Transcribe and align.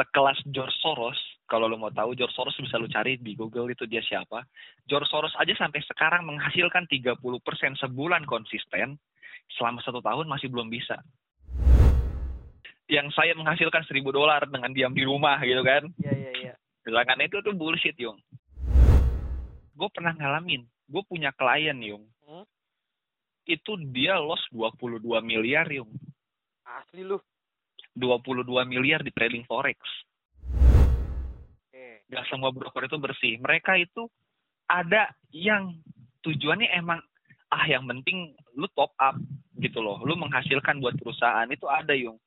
sekelas 0.00 0.40
George 0.48 0.72
Soros, 0.80 1.20
kalau 1.44 1.68
lo 1.68 1.76
mau 1.76 1.92
tahu 1.92 2.16
George 2.16 2.32
Soros 2.32 2.56
bisa 2.56 2.80
lo 2.80 2.88
cari 2.88 3.20
di 3.20 3.36
Google 3.36 3.68
itu 3.68 3.84
dia 3.84 4.00
siapa. 4.00 4.48
George 4.88 5.12
Soros 5.12 5.36
aja 5.36 5.52
sampai 5.60 5.84
sekarang 5.84 6.24
menghasilkan 6.24 6.88
30% 6.88 7.20
sebulan 7.76 8.24
konsisten, 8.24 8.96
selama 9.60 9.84
satu 9.84 10.00
tahun 10.00 10.24
masih 10.24 10.48
belum 10.48 10.72
bisa. 10.72 10.96
Yang 12.88 13.12
saya 13.14 13.36
menghasilkan 13.36 13.84
1000 13.86 14.02
dolar 14.10 14.42
dengan 14.48 14.72
diam 14.72 14.96
di 14.96 15.04
rumah 15.04 15.38
gitu 15.44 15.60
kan. 15.62 15.84
Iya, 16.00 16.14
iya, 16.16 16.32
iya. 16.40 16.54
Sedangkan 16.80 17.20
itu 17.22 17.38
tuh 17.44 17.54
bullshit, 17.54 17.94
Yung. 18.00 18.18
Gue 19.76 19.88
pernah 19.92 20.16
ngalamin, 20.16 20.64
gue 20.64 21.02
punya 21.06 21.30
klien, 21.36 21.76
Yung. 21.86 22.08
Hmm? 22.24 22.48
Itu 23.46 23.76
dia 23.92 24.16
loss 24.18 24.42
22 24.50 25.02
miliar, 25.22 25.68
Yung. 25.70 25.92
Asli 26.64 27.04
lu. 27.04 27.20
22 27.94 28.46
miliar 28.70 29.02
di 29.02 29.10
trading 29.10 29.44
forex. 29.46 29.78
Gak 32.10 32.26
semua 32.26 32.50
broker 32.50 32.90
itu 32.90 32.98
bersih. 32.98 33.38
Mereka 33.38 33.78
itu 33.78 34.10
ada 34.66 35.14
yang 35.30 35.78
tujuannya 36.26 36.70
emang 36.74 36.98
ah 37.50 37.66
yang 37.66 37.86
penting 37.86 38.34
lu 38.58 38.66
top 38.74 38.90
up 38.98 39.14
gitu 39.62 39.78
loh. 39.78 40.02
Lu 40.02 40.18
menghasilkan 40.18 40.82
buat 40.82 40.98
perusahaan 40.98 41.46
itu 41.50 41.70
ada 41.70 41.94
yung. 41.94 42.18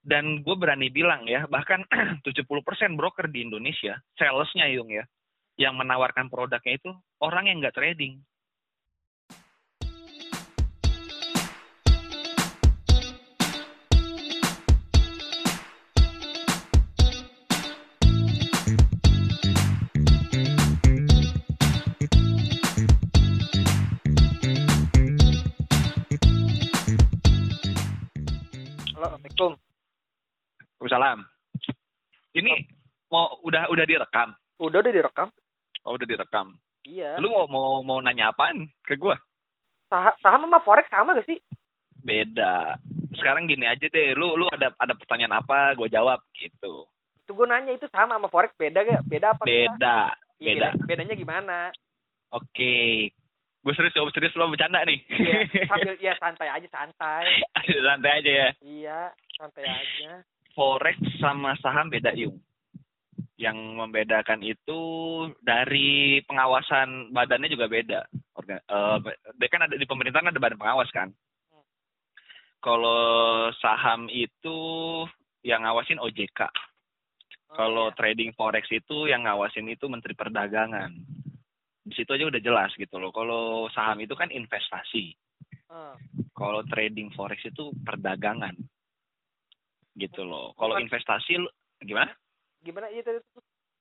Dan 0.00 0.40
gue 0.42 0.56
berani 0.56 0.88
bilang 0.88 1.28
ya, 1.28 1.44
bahkan 1.46 1.84
70% 2.26 2.48
broker 2.96 3.28
di 3.28 3.44
Indonesia, 3.46 4.00
salesnya 4.16 4.66
yung 4.72 4.88
ya, 4.90 5.04
yang 5.60 5.76
menawarkan 5.76 6.32
produknya 6.32 6.80
itu 6.80 6.90
orang 7.20 7.52
yang 7.52 7.60
nggak 7.60 7.76
trading. 7.76 8.18
Salam. 30.90 31.22
Ini 32.34 32.50
mau 33.06 33.38
udah 33.42 33.70
udah 33.70 33.86
direkam. 33.86 34.34
Udah 34.58 34.82
udah 34.82 34.90
direkam? 34.92 35.28
Oh, 35.86 35.94
udah 35.94 36.02
direkam. 36.04 36.58
Iya. 36.82 37.14
Lu 37.16 37.30
mau 37.30 37.46
mau 37.46 37.70
mau 37.80 37.98
nanya 38.02 38.34
apaan 38.34 38.66
ke 38.82 38.98
gua? 38.98 39.14
Saham, 39.86 40.14
saham 40.18 40.42
sama 40.44 40.58
forex 40.60 40.86
sama 40.90 41.14
gak 41.14 41.26
sih? 41.26 41.38
Beda. 42.00 42.74
Sekarang 43.14 43.46
gini 43.46 43.66
aja 43.66 43.86
deh, 43.86 44.14
lu 44.14 44.34
lu 44.34 44.46
ada 44.48 44.74
ada 44.76 44.94
pertanyaan 44.94 45.38
apa, 45.38 45.74
gue 45.74 45.86
jawab 45.86 46.22
gitu. 46.32 46.86
Itu 47.20 47.34
gue 47.34 47.46
nanya 47.46 47.70
itu 47.70 47.86
sama 47.90 48.16
sama 48.16 48.26
forex 48.26 48.50
beda 48.54 48.82
gak? 48.82 49.02
Beda 49.06 49.30
apa? 49.30 49.42
Beda. 49.44 50.14
Iya, 50.38 50.46
beda. 50.46 50.68
beda- 50.74 50.86
Bedanya 50.86 51.14
gimana? 51.14 51.58
Oke. 52.30 53.10
Gue 53.60 53.72
serius, 53.76 53.92
gue 53.92 54.14
serius 54.14 54.32
lo 54.34 54.48
bercanda 54.48 54.80
nih. 54.82 54.98
Iya, 55.06 55.38
sambil 55.68 55.94
ya 56.06 56.14
santai 56.16 56.48
aja 56.48 56.68
santai. 56.70 57.26
Santai 57.60 58.10
aja 58.18 58.30
ya. 58.30 58.48
Iya, 58.62 59.00
santai 59.36 59.64
aja. 59.66 60.10
Forex 60.54 60.98
sama 61.22 61.54
saham 61.60 61.90
beda 61.90 62.14
yung. 62.16 62.38
Yang 63.40 63.56
membedakan 63.56 64.44
itu 64.44 64.80
dari 65.40 66.20
pengawasan 66.28 67.14
badannya 67.14 67.48
juga 67.48 67.66
beda. 67.70 68.00
Orga, 68.36 68.60
eh, 68.60 68.96
dia 69.40 69.48
kan 69.48 69.64
ada 69.64 69.74
di 69.76 69.86
pemerintahan 69.88 70.28
ada 70.28 70.40
badan 70.40 70.60
pengawas 70.60 70.90
kan. 70.92 71.08
Kalau 72.60 73.48
saham 73.56 74.12
itu 74.12 74.58
yang 75.40 75.64
ngawasin 75.64 75.96
OJK. 75.96 76.40
Oh, 76.44 77.56
Kalau 77.56 77.86
iya. 77.88 77.96
trading 77.96 78.30
forex 78.36 78.68
itu 78.68 79.08
yang 79.08 79.24
ngawasin 79.24 79.64
itu 79.72 79.88
Menteri 79.88 80.12
Perdagangan. 80.12 80.92
Di 81.80 81.94
situ 81.96 82.12
aja 82.12 82.28
udah 82.28 82.42
jelas 82.44 82.70
gitu 82.76 83.00
loh. 83.00 83.10
Kalau 83.10 83.66
saham 83.72 84.04
itu 84.04 84.12
kan 84.12 84.28
investasi. 84.28 85.16
Ah. 85.72 85.96
Kalau 86.36 86.60
trading 86.68 87.08
forex 87.16 87.40
itu 87.48 87.72
perdagangan. 87.82 88.54
Gitu 89.94 90.22
loh. 90.22 90.54
Kalau 90.54 90.78
investasi 90.78 91.40
lu 91.40 91.48
gimana? 91.80 92.12
gimana 92.60 92.92
iya 92.92 93.00
tadi? 93.00 93.18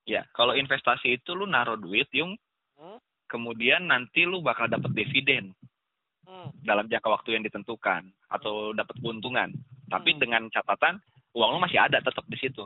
Ya, 0.07 0.23
kalau 0.31 0.55
investasi 0.55 1.19
itu 1.19 1.35
lu 1.35 1.43
naruh 1.43 1.75
duit, 1.75 2.07
Yung. 2.15 2.33
Hmm? 2.79 2.97
Kemudian 3.27 3.85
nanti 3.85 4.23
lu 4.23 4.39
bakal 4.39 4.65
dapat 4.65 4.89
dividen 4.95 5.51
Hmm. 6.23 6.53
dalam 6.61 6.85
jangka 6.85 7.09
waktu 7.09 7.35
yang 7.35 7.43
ditentukan 7.43 8.05
atau 8.29 8.71
dapat 8.71 8.95
keuntungan. 9.01 9.49
Tapi 9.89 10.15
Hmm. 10.15 10.19
dengan 10.21 10.43
catatan 10.47 11.01
uang 11.33 11.49
lu 11.53 11.59
masih 11.59 11.81
ada 11.81 11.99
tetap 11.99 12.21
di 12.25 12.37
situ. 12.37 12.63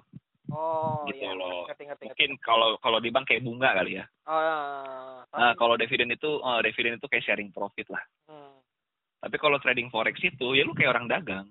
Oh, 0.51 1.07
Gitu 1.07 1.23
iya. 1.23 1.33
loh. 1.33 1.65
Ngerti, 1.65 1.83
ngerti. 1.87 2.05
Mungkin 2.11 2.29
kalau 2.43 2.75
kalau 2.77 2.99
di 2.99 3.09
bank 3.09 3.25
kayak 3.25 3.41
bunga 3.41 3.73
kali 3.73 3.97
ya. 3.97 4.05
Oh, 4.27 4.35
ah, 4.35 5.23
Nah, 5.33 5.51
kalau 5.55 5.79
dividen 5.79 6.11
itu 6.11 6.29
eh, 6.37 6.59
dividen 6.61 6.99
itu 6.99 7.07
kayak 7.09 7.23
sharing 7.25 7.49
profit 7.49 7.87
lah. 7.89 8.03
hmm. 8.29 8.59
Tapi 9.23 9.35
kalau 9.39 9.57
trading 9.57 9.87
forex 9.89 10.19
itu 10.19 10.53
ya 10.53 10.61
lu 10.61 10.75
kayak 10.75 10.93
orang 10.93 11.07
dagang. 11.07 11.47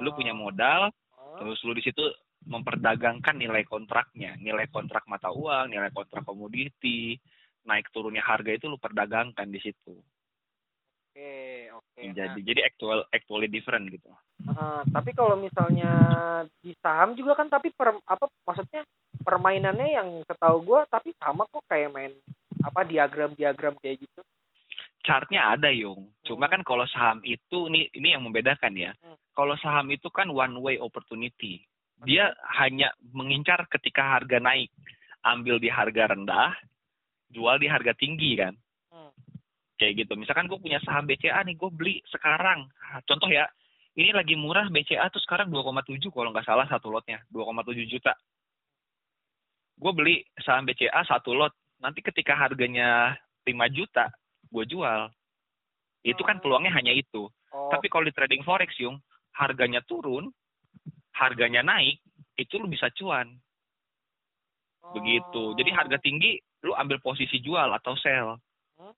Lu 0.00 0.10
punya 0.16 0.32
modal, 0.32 0.90
terus 1.38 1.60
lu 1.62 1.76
di 1.76 1.84
situ 1.84 2.02
memperdagangkan 2.48 3.36
nilai 3.36 3.68
kontraknya, 3.68 4.36
nilai 4.40 4.64
kontrak 4.72 5.04
mata 5.04 5.28
uang, 5.28 5.70
nilai 5.70 5.92
kontrak 5.92 6.24
komoditi, 6.24 7.20
naik 7.68 7.92
turunnya 7.92 8.24
harga 8.24 8.56
itu 8.56 8.66
lu 8.66 8.80
perdagangkan 8.80 9.48
di 9.52 9.60
situ. 9.60 9.94
Oke, 11.10 11.68
oke. 11.74 12.00
Jadi 12.16 12.40
jadi 12.46 12.60
actual 12.64 13.04
actually 13.12 13.50
different 13.50 13.90
gitu. 13.92 14.08
Nah, 14.46 14.80
ah, 14.80 14.82
tapi 14.88 15.12
kalau 15.12 15.36
misalnya 15.36 15.92
di 16.62 16.72
saham 16.80 17.12
juga 17.12 17.36
kan 17.36 17.50
tapi 17.50 17.74
per, 17.74 17.98
apa 18.08 18.24
maksudnya 18.46 18.86
permainannya 19.20 19.88
yang 19.90 20.08
setahu 20.24 20.64
gua 20.64 20.88
tapi 20.88 21.12
sama 21.20 21.44
kok 21.50 21.66
kayak 21.68 21.92
main 21.92 22.14
apa 22.64 22.86
diagram-diagram 22.86 23.76
kayak 23.82 24.00
gitu. 24.00 24.22
Chartnya 25.00 25.56
ada 25.56 25.72
yung, 25.72 26.12
cuma 26.28 26.44
kan 26.44 26.60
kalau 26.60 26.84
saham 26.84 27.24
itu 27.24 27.72
ini 27.72 27.88
ini 27.96 28.12
yang 28.12 28.20
membedakan 28.20 28.76
ya. 28.76 28.92
Hmm. 29.00 29.16
Kalau 29.32 29.56
saham 29.56 29.88
itu 29.88 30.12
kan 30.12 30.28
one 30.28 30.60
way 30.60 30.76
opportunity. 30.76 31.64
Dia 32.04 32.32
hanya 32.60 32.92
mengincar 33.12 33.64
ketika 33.72 34.04
harga 34.16 34.36
naik, 34.40 34.68
ambil 35.24 35.56
di 35.56 35.72
harga 35.72 36.12
rendah, 36.12 36.52
jual 37.32 37.56
di 37.56 37.68
harga 37.68 37.96
tinggi 37.96 38.36
kan. 38.36 38.52
Hmm. 38.92 39.12
kayak 39.80 40.04
gitu. 40.04 40.12
Misalkan 40.20 40.44
gue 40.44 40.60
punya 40.60 40.76
saham 40.84 41.08
BCA 41.08 41.40
nih, 41.48 41.56
gue 41.56 41.70
beli 41.72 42.04
sekarang. 42.12 42.68
Contoh 43.08 43.32
ya, 43.32 43.48
ini 43.96 44.12
lagi 44.12 44.36
murah 44.36 44.68
BCA 44.68 45.08
tuh 45.10 45.20
sekarang 45.24 45.48
2,7 45.48 46.12
kalau 46.12 46.30
nggak 46.30 46.46
salah 46.46 46.68
satu 46.68 46.92
lotnya, 46.92 47.24
2,7 47.32 47.88
juta. 47.88 48.12
Gue 49.80 49.92
beli 49.96 50.16
saham 50.44 50.68
BCA 50.68 51.00
satu 51.08 51.32
lot, 51.32 51.56
nanti 51.80 52.04
ketika 52.04 52.36
harganya 52.36 53.16
5 53.48 53.66
juta, 53.72 54.12
gue 54.50 54.64
jual. 54.66 55.08
Itu 56.02 56.22
kan 56.26 56.42
peluangnya 56.42 56.74
hanya 56.74 56.92
itu. 56.92 57.30
Oh, 57.50 57.70
Tapi 57.70 57.90
kalau 57.90 58.06
di 58.06 58.14
trading 58.14 58.42
forex, 58.42 58.74
Yung, 58.82 58.98
harganya 59.34 59.82
turun, 59.86 60.30
harganya 61.14 61.62
naik, 61.62 62.02
itu 62.38 62.56
lu 62.56 62.66
bisa 62.70 62.88
cuan. 62.94 63.30
Begitu. 64.96 65.54
Jadi 65.54 65.70
harga 65.70 65.98
tinggi, 66.00 66.40
lu 66.66 66.72
ambil 66.74 66.98
posisi 67.04 67.38
jual 67.38 67.68
atau 67.68 67.94
sell. 68.00 68.40
Hmm. 68.80 68.94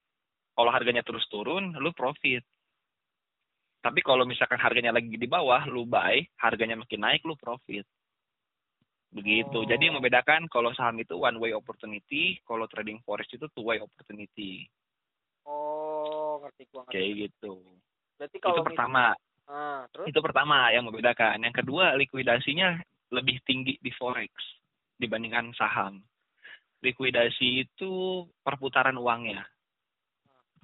Kalau 0.55 0.71
harganya 0.71 1.03
terus 1.03 1.27
turun, 1.29 1.75
lu 1.77 1.91
profit. 1.93 2.45
Tapi 3.83 3.99
kalau 4.07 4.23
misalkan 4.23 4.63
harganya 4.63 4.95
lagi 4.95 5.11
di 5.11 5.27
bawah, 5.27 5.67
lu 5.67 5.83
buy, 5.83 6.23
harganya 6.39 6.79
makin 6.79 7.03
naik, 7.03 7.27
lu 7.27 7.35
profit. 7.35 7.83
Begitu. 9.11 9.59
Oh. 9.59 9.67
Jadi 9.67 9.91
yang 9.91 9.99
membedakan 9.99 10.47
kalau 10.49 10.71
saham 10.73 11.03
itu 11.03 11.19
one 11.19 11.37
way 11.43 11.53
opportunity, 11.53 12.39
kalau 12.47 12.65
trading 12.71 13.03
forex 13.03 13.27
itu 13.35 13.45
two 13.53 13.67
way 13.67 13.83
opportunity. 13.83 14.71
Oh, 15.47 16.39
ngerti 16.43 16.63
gua 16.71 16.83
ngerti. 16.87 16.95
Kayak 16.95 17.11
gitu. 17.29 17.53
Berarti 18.19 18.37
Itu 18.39 18.45
kalau 18.47 18.63
mis- 18.63 18.69
pertama. 18.71 19.05
Ah, 19.51 19.83
terus 19.91 20.07
Itu 20.09 20.19
pertama 20.23 20.71
yang 20.71 20.87
membedakan. 20.87 21.43
Yang 21.43 21.65
kedua, 21.65 21.99
likuidasinya 21.99 22.79
lebih 23.13 23.43
tinggi 23.45 23.77
di 23.83 23.91
forex 23.93 24.31
dibandingkan 24.97 25.51
saham. 25.59 26.01
Likuidasi 26.83 27.67
itu 27.67 28.25
perputaran 28.43 28.97
uangnya. 28.97 29.43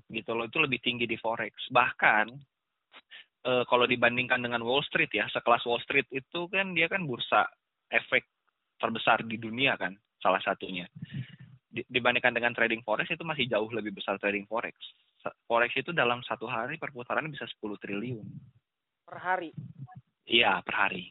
Gitu 0.09 0.31
loh, 0.33 0.49
itu 0.49 0.59
lebih 0.63 0.81
tinggi 0.81 1.05
di 1.05 1.19
forex. 1.19 1.53
Bahkan 1.69 2.27
eh, 3.45 3.65
kalau 3.69 3.85
dibandingkan 3.85 4.41
dengan 4.41 4.63
Wall 4.65 4.87
Street 4.87 5.11
ya, 5.13 5.29
sekelas 5.29 5.67
Wall 5.69 5.83
Street 5.85 6.09
itu 6.15 6.49
kan 6.49 6.73
dia 6.73 6.89
kan 6.89 7.05
bursa 7.05 7.45
efek 7.91 8.25
terbesar 8.79 9.27
di 9.27 9.37
dunia 9.37 9.75
kan, 9.75 9.93
salah 10.23 10.41
satunya. 10.41 10.87
Di- 11.69 11.85
dibandingkan 11.85 12.33
dengan 12.33 12.57
trading 12.57 12.81
forex 12.81 13.13
itu 13.13 13.21
masih 13.29 13.45
jauh 13.45 13.69
lebih 13.69 13.93
besar 13.93 14.17
trading 14.17 14.49
forex. 14.49 14.73
Forex 15.45 15.77
itu 15.77 15.93
dalam 15.93 16.25
satu 16.25 16.49
hari 16.49 16.81
perputarannya 16.81 17.29
bisa 17.29 17.45
10 17.45 17.77
triliun. 17.77 18.25
per 19.05 19.25
hari. 19.25 19.57
Iya, 20.29 20.61
per 20.61 20.75
hari. 20.77 21.09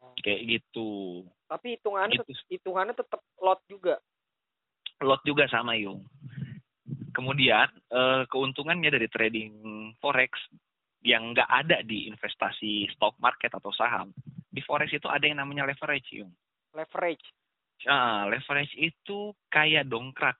Oh. 0.00 0.12
Kayak 0.20 0.40
gitu. 0.44 1.24
Tapi 1.48 1.80
hitungannya 1.80 2.20
Gitu. 2.20 2.36
hitungannya 2.52 2.92
tetap 2.92 3.24
lot 3.40 3.64
juga. 3.64 3.96
Lot 5.00 5.24
juga 5.24 5.48
sama, 5.48 5.72
Yung. 5.80 6.04
Kemudian, 7.12 7.68
eh, 7.88 8.22
keuntungannya 8.28 8.88
dari 8.88 9.08
trading 9.08 9.52
forex 10.00 10.36
yang 11.00 11.32
nggak 11.32 11.48
ada 11.48 11.80
di 11.80 12.08
investasi 12.08 12.92
stock 12.92 13.16
market 13.20 13.52
atau 13.52 13.72
saham, 13.72 14.12
di 14.48 14.60
forex 14.60 14.92
itu 14.92 15.08
ada 15.08 15.24
yang 15.24 15.40
namanya 15.40 15.64
leverage, 15.64 16.12
Yung. 16.12 16.32
Leverage. 16.72 17.24
Ah, 17.88 18.28
leverage 18.30 18.74
itu 18.78 19.34
kayak 19.50 19.88
dongkrak. 19.90 20.38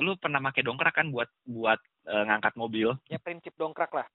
Lu 0.00 0.18
pernah 0.18 0.42
pakai 0.42 0.66
dongkrak 0.66 0.94
kan 0.94 1.08
buat 1.08 1.30
buat 1.46 1.80
eh, 2.08 2.24
ngangkat 2.28 2.54
mobil? 2.58 2.92
Ya 3.08 3.16
prinsip 3.22 3.54
dongkrak 3.56 3.94
lah. 3.94 4.06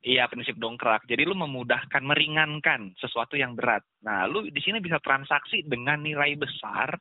Iya, 0.00 0.28
prinsip 0.28 0.56
dongkrak. 0.56 1.04
Jadi 1.08 1.24
lu 1.24 1.36
memudahkan, 1.36 2.04
meringankan 2.04 2.92
sesuatu 3.00 3.36
yang 3.36 3.56
berat. 3.56 3.84
Nah, 4.04 4.28
lu 4.28 4.48
di 4.48 4.60
sini 4.60 4.80
bisa 4.80 5.00
transaksi 5.00 5.64
dengan 5.64 6.00
nilai 6.00 6.36
besar. 6.36 6.96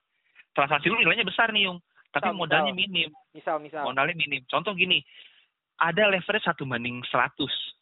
Transaksi 0.56 0.88
lu 0.92 1.00
nilainya 1.00 1.28
besar 1.28 1.52
nih, 1.52 1.68
Yung. 1.68 1.80
Tapi 2.10 2.34
Misal, 2.34 2.40
modalnya 2.40 2.74
misal. 2.74 2.82
minim. 2.90 3.10
Misal 3.36 3.56
misal. 3.62 3.84
Modalnya 3.86 4.16
minim. 4.18 4.42
Contoh 4.50 4.74
gini, 4.74 5.00
ada 5.80 6.10
leverage 6.10 6.44
satu 6.44 6.66
banding 6.66 7.00
100. 7.08 7.79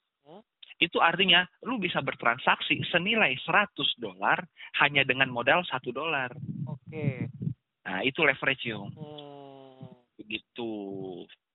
Itu 0.77 1.01
artinya 1.01 1.41
lu 1.65 1.81
bisa 1.81 2.05
bertransaksi 2.05 2.85
senilai 2.93 3.33
100 3.41 3.73
dolar 3.97 4.45
hanya 4.77 5.01
dengan 5.01 5.33
modal 5.33 5.65
satu 5.65 5.89
dolar. 5.89 6.29
Oke. 6.69 7.29
Nah, 7.87 8.05
itu 8.05 8.21
leverage, 8.21 8.69
Yung. 8.69 8.93
Hmm. 8.93 9.89
Begitu. 10.21 10.71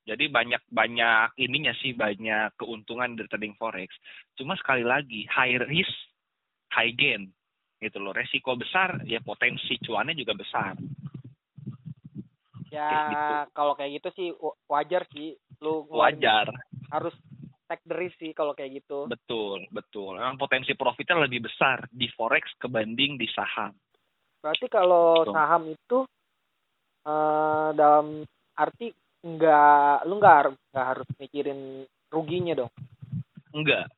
Jadi 0.02 0.26
banyak 0.26 0.66
banyak 0.66 1.38
ininya 1.38 1.70
sih 1.78 1.94
banyak 1.94 2.58
keuntungan 2.58 3.14
dari 3.14 3.30
trading 3.30 3.54
forex. 3.54 3.94
Cuma 4.34 4.58
sekali 4.58 4.82
lagi 4.82 5.22
high 5.30 5.62
risk, 5.70 5.94
high 6.74 6.90
gain 6.90 7.30
gitu 7.78 8.02
loh. 8.02 8.10
Resiko 8.10 8.58
besar 8.58 9.06
ya 9.06 9.22
potensi 9.22 9.78
cuannya 9.78 10.18
juga 10.18 10.34
besar. 10.34 10.74
Ya 12.72 12.88
Kayak 12.88 13.06
gitu. 13.12 13.34
kalau 13.52 13.72
kayak 13.78 13.92
gitu 14.00 14.08
sih 14.16 14.28
wa- 14.40 14.58
wajar 14.66 15.02
sih 15.12 15.36
lu 15.60 15.86
Wajar, 15.92 16.50
harus 16.90 17.14
take 17.72 17.84
the 17.88 17.96
risk 17.96 18.20
sih 18.20 18.36
kalau 18.36 18.52
kayak 18.52 18.84
gitu. 18.84 19.08
betul, 19.08 19.64
betul. 19.72 20.20
Memang 20.20 20.36
potensi 20.36 20.76
profitnya 20.76 21.24
lebih 21.24 21.48
besar 21.48 21.88
di 21.88 22.04
forex 22.12 22.52
kebanding 22.60 23.16
di 23.16 23.24
saham. 23.32 23.72
Berarti 24.44 24.66
kalau 24.68 25.24
Betul. 25.24 25.32
saham 25.32 25.62
itu 25.72 25.98
eh 27.02 27.68
dalam 27.72 28.06
arti 28.52 28.92
nggak 29.22 29.96
lu 30.04 30.14
nggak 30.20 30.38
nggak 30.74 30.86
harus 30.86 31.08
mikirin 31.16 31.88
ruginya 32.12 32.60
dong. 32.60 32.72
Enggak. 33.56 33.88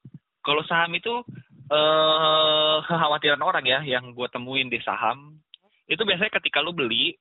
Kalau 0.44 0.62
saham 0.68 0.94
itu 0.94 1.24
eh 1.72 2.76
kekhawatiran 2.86 3.42
orang 3.42 3.64
ya 3.66 3.80
yang 3.82 4.14
gue 4.14 4.28
temuin 4.30 4.70
di 4.70 4.78
saham 4.84 5.40
itu 5.88 6.00
biasanya 6.04 6.32
ketika 6.38 6.60
lu 6.60 6.76
beli 6.76 7.16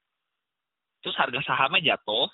terus 1.00 1.16
harga 1.20 1.40
sahamnya 1.44 1.96
jatuh 1.96 2.28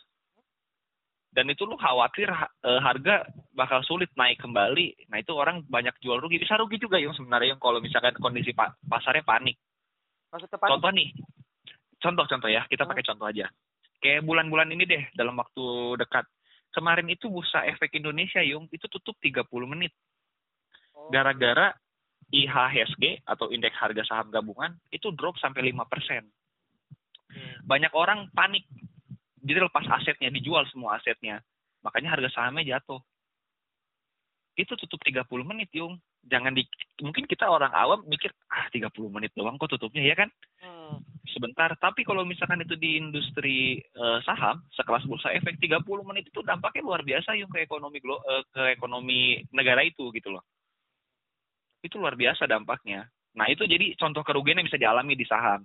dan 1.30 1.46
itu 1.46 1.62
lu 1.66 1.78
khawatir 1.78 2.26
ha- 2.30 2.50
eh, 2.66 2.82
harga 2.82 3.30
bakal 3.54 3.86
sulit 3.86 4.10
naik 4.18 4.42
kembali. 4.42 5.10
Nah 5.14 5.18
itu 5.22 5.32
orang 5.38 5.62
banyak 5.70 5.94
jual 6.02 6.18
rugi. 6.18 6.42
Bisa 6.42 6.58
rugi 6.58 6.82
juga 6.82 6.98
yang 6.98 7.14
sebenarnya 7.14 7.54
yang 7.54 7.62
kalau 7.62 7.78
misalkan 7.78 8.18
kondisi 8.18 8.52
pa- 8.58 8.74
pasarnya 8.82 9.22
panik. 9.22 9.58
Maksudnya 10.34 10.58
panik? 10.58 10.72
Contoh 10.74 10.92
nih, 10.94 11.10
contoh-contoh 12.02 12.50
ya, 12.50 12.66
kita 12.66 12.86
Hah? 12.86 12.90
pakai 12.90 13.06
contoh 13.06 13.28
aja. 13.30 13.46
Kayak 14.00 14.26
bulan-bulan 14.26 14.72
ini 14.74 14.84
deh, 14.88 15.04
dalam 15.14 15.36
waktu 15.38 15.98
dekat. 16.00 16.26
Kemarin 16.70 17.10
itu 17.10 17.28
bursa 17.28 17.66
efek 17.66 17.98
Indonesia, 17.98 18.40
Yung, 18.46 18.70
itu 18.70 18.86
tutup 18.88 19.18
30 19.20 19.44
menit. 19.66 19.92
Oh, 20.94 21.10
Gara-gara 21.10 21.74
IHSG 22.30 23.26
atau 23.26 23.50
indeks 23.50 23.74
harga 23.82 24.06
saham 24.06 24.30
gabungan 24.30 24.78
itu 24.94 25.10
drop 25.18 25.34
sampai 25.42 25.66
5%. 25.74 25.74
hmm. 25.74 27.66
Banyak 27.66 27.94
orang 27.98 28.30
panik. 28.32 28.70
Jadi 29.40 29.60
lepas 29.60 29.86
asetnya, 30.00 30.30
dijual 30.32 30.68
semua 30.70 31.00
asetnya. 31.00 31.40
Makanya 31.84 32.16
harga 32.16 32.30
sahamnya 32.32 32.78
jatuh. 32.78 33.00
Itu 34.60 34.76
tutup 34.76 35.00
30 35.00 35.48
menit, 35.48 35.72
Yung. 35.76 35.96
Jangan 36.28 36.52
di 36.52 36.68
mungkin 37.00 37.24
kita 37.24 37.48
orang 37.48 37.72
awam 37.72 38.04
mikir, 38.04 38.36
ah 38.52 38.68
30 38.68 38.92
menit 39.08 39.32
doang 39.32 39.56
kok 39.56 39.72
tutupnya 39.72 40.04
ya 40.04 40.16
kan? 40.20 40.30
Hmm. 40.60 41.00
sebentar. 41.32 41.72
Tapi 41.80 42.04
kalau 42.04 42.26
misalkan 42.26 42.60
itu 42.66 42.76
di 42.76 43.00
industri 43.00 43.80
eh, 43.80 44.20
saham, 44.26 44.60
sekelas 44.76 45.06
bursa 45.08 45.32
efek 45.32 45.62
30 45.62 45.86
menit 46.04 46.28
itu 46.28 46.42
dampaknya 46.44 46.84
luar 46.84 47.02
biasa 47.06 47.38
yung 47.40 47.48
ke 47.48 47.64
ekonomi 47.64 48.04
glo- 48.04 48.26
eh, 48.26 48.44
ke 48.52 48.76
ekonomi 48.76 49.40
negara 49.54 49.86
itu 49.86 50.12
gitu 50.12 50.34
loh. 50.34 50.44
Itu 51.80 52.02
luar 52.02 52.20
biasa 52.20 52.50
dampaknya. 52.50 53.08
Nah, 53.38 53.48
itu 53.48 53.64
jadi 53.64 53.96
contoh 53.96 54.26
kerugian 54.26 54.60
yang 54.60 54.68
bisa 54.68 54.82
dialami 54.82 55.14
di 55.16 55.24
saham. 55.24 55.64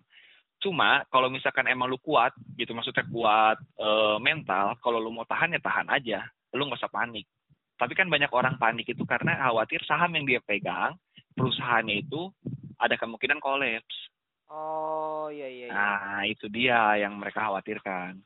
Cuma 0.64 1.04
kalau 1.12 1.28
misalkan 1.28 1.68
emang 1.68 1.92
lu 1.92 2.00
kuat 2.00 2.32
gitu 2.56 2.72
maksudnya 2.72 3.04
kuat 3.12 3.60
eh, 3.76 4.16
mental, 4.24 4.80
kalau 4.80 4.96
lu 4.96 5.12
mau 5.12 5.28
tahan 5.28 5.52
ya 5.52 5.60
tahan 5.60 5.92
aja. 5.92 6.24
Lu 6.56 6.64
nggak 6.64 6.80
usah 6.80 6.88
panik. 6.88 7.28
Tapi 7.76 7.92
kan 7.92 8.08
banyak 8.08 8.32
orang 8.32 8.56
panik 8.56 8.88
itu 8.88 9.04
karena 9.04 9.36
khawatir 9.44 9.84
saham 9.84 10.16
yang 10.16 10.24
dia 10.24 10.40
pegang, 10.40 10.96
perusahaannya 11.36 12.06
itu 12.06 12.32
ada 12.80 12.96
kemungkinan 12.96 13.44
kolaps. 13.44 14.08
Oh 14.48 15.28
iya 15.28 15.48
iya. 15.50 15.66
iya. 15.68 15.74
Nah, 15.74 16.22
itu 16.24 16.46
dia 16.48 16.96
yang 16.96 17.18
mereka 17.18 17.44
khawatirkan. 17.44 18.16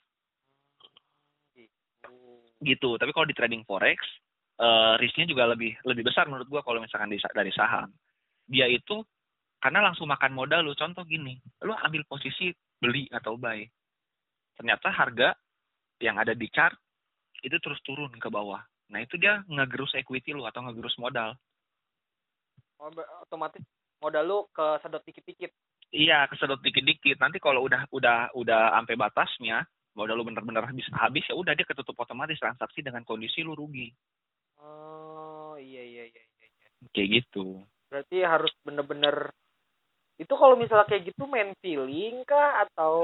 Gitu. 1.56 2.14
Gitu. 2.62 2.90
Tapi 3.00 3.10
kalau 3.10 3.26
di 3.26 3.34
trading 3.34 3.64
forex, 3.64 3.98
eh 4.60 4.94
risknya 5.00 5.26
juga 5.26 5.48
lebih 5.48 5.74
lebih 5.88 6.04
besar 6.06 6.28
menurut 6.28 6.46
gua 6.46 6.60
kalau 6.62 6.78
misalkan 6.78 7.10
di, 7.10 7.18
dari 7.18 7.50
saham. 7.50 7.88
Dia 8.44 8.68
itu 8.68 9.00
karena 9.58 9.82
langsung 9.82 10.06
makan 10.06 10.32
modal 10.34 10.62
lu. 10.62 10.74
Contoh 10.78 11.02
gini, 11.02 11.38
lu 11.66 11.74
ambil 11.74 12.06
posisi 12.06 12.54
beli 12.78 13.10
atau 13.10 13.34
buy. 13.34 13.62
Ternyata 14.54 14.90
harga 14.90 15.34
yang 15.98 16.18
ada 16.18 16.34
di 16.34 16.46
chart 16.50 16.74
itu 17.42 17.54
terus 17.58 17.78
turun 17.82 18.10
ke 18.18 18.30
bawah. 18.30 18.62
Nah, 18.90 19.02
itu 19.02 19.18
dia 19.20 19.42
ngegerus 19.46 19.94
equity 19.98 20.34
lu 20.34 20.46
atau 20.46 20.62
ngegerus 20.64 20.96
modal. 20.98 21.34
Oh, 22.78 22.90
otomatis 23.22 23.62
modal 23.98 24.24
lu 24.26 24.38
ke 24.54 24.66
sedot 24.82 25.02
dikit-dikit. 25.02 25.50
Iya, 25.90 26.28
kesedot 26.30 26.62
dikit-dikit. 26.62 27.18
Nanti 27.18 27.42
kalau 27.42 27.66
udah 27.66 27.90
udah 27.90 28.32
udah 28.38 28.62
sampai 28.78 28.94
batasnya, 28.94 29.66
modal 29.98 30.22
lu 30.22 30.24
bener-bener 30.30 30.62
habis 30.62 30.86
habis 30.94 31.26
ya 31.26 31.34
udah 31.34 31.58
dia 31.58 31.66
ketutup 31.66 31.98
otomatis 31.98 32.38
transaksi 32.38 32.84
dengan 32.84 33.02
kondisi 33.02 33.42
lu 33.42 33.58
rugi. 33.58 33.90
Oh 34.62 35.58
iya 35.58 35.82
iya 35.82 36.04
iya. 36.14 36.22
iya. 36.22 36.46
iya. 36.46 36.68
Kayak 36.94 37.08
gitu. 37.22 37.66
Berarti 37.88 38.16
harus 38.22 38.52
bener-bener 38.62 39.32
itu 40.18 40.34
kalau 40.34 40.58
misalnya 40.58 40.86
kayak 40.90 41.14
gitu 41.14 41.30
main 41.30 41.54
feeling 41.62 42.26
kah 42.26 42.66
atau 42.66 42.94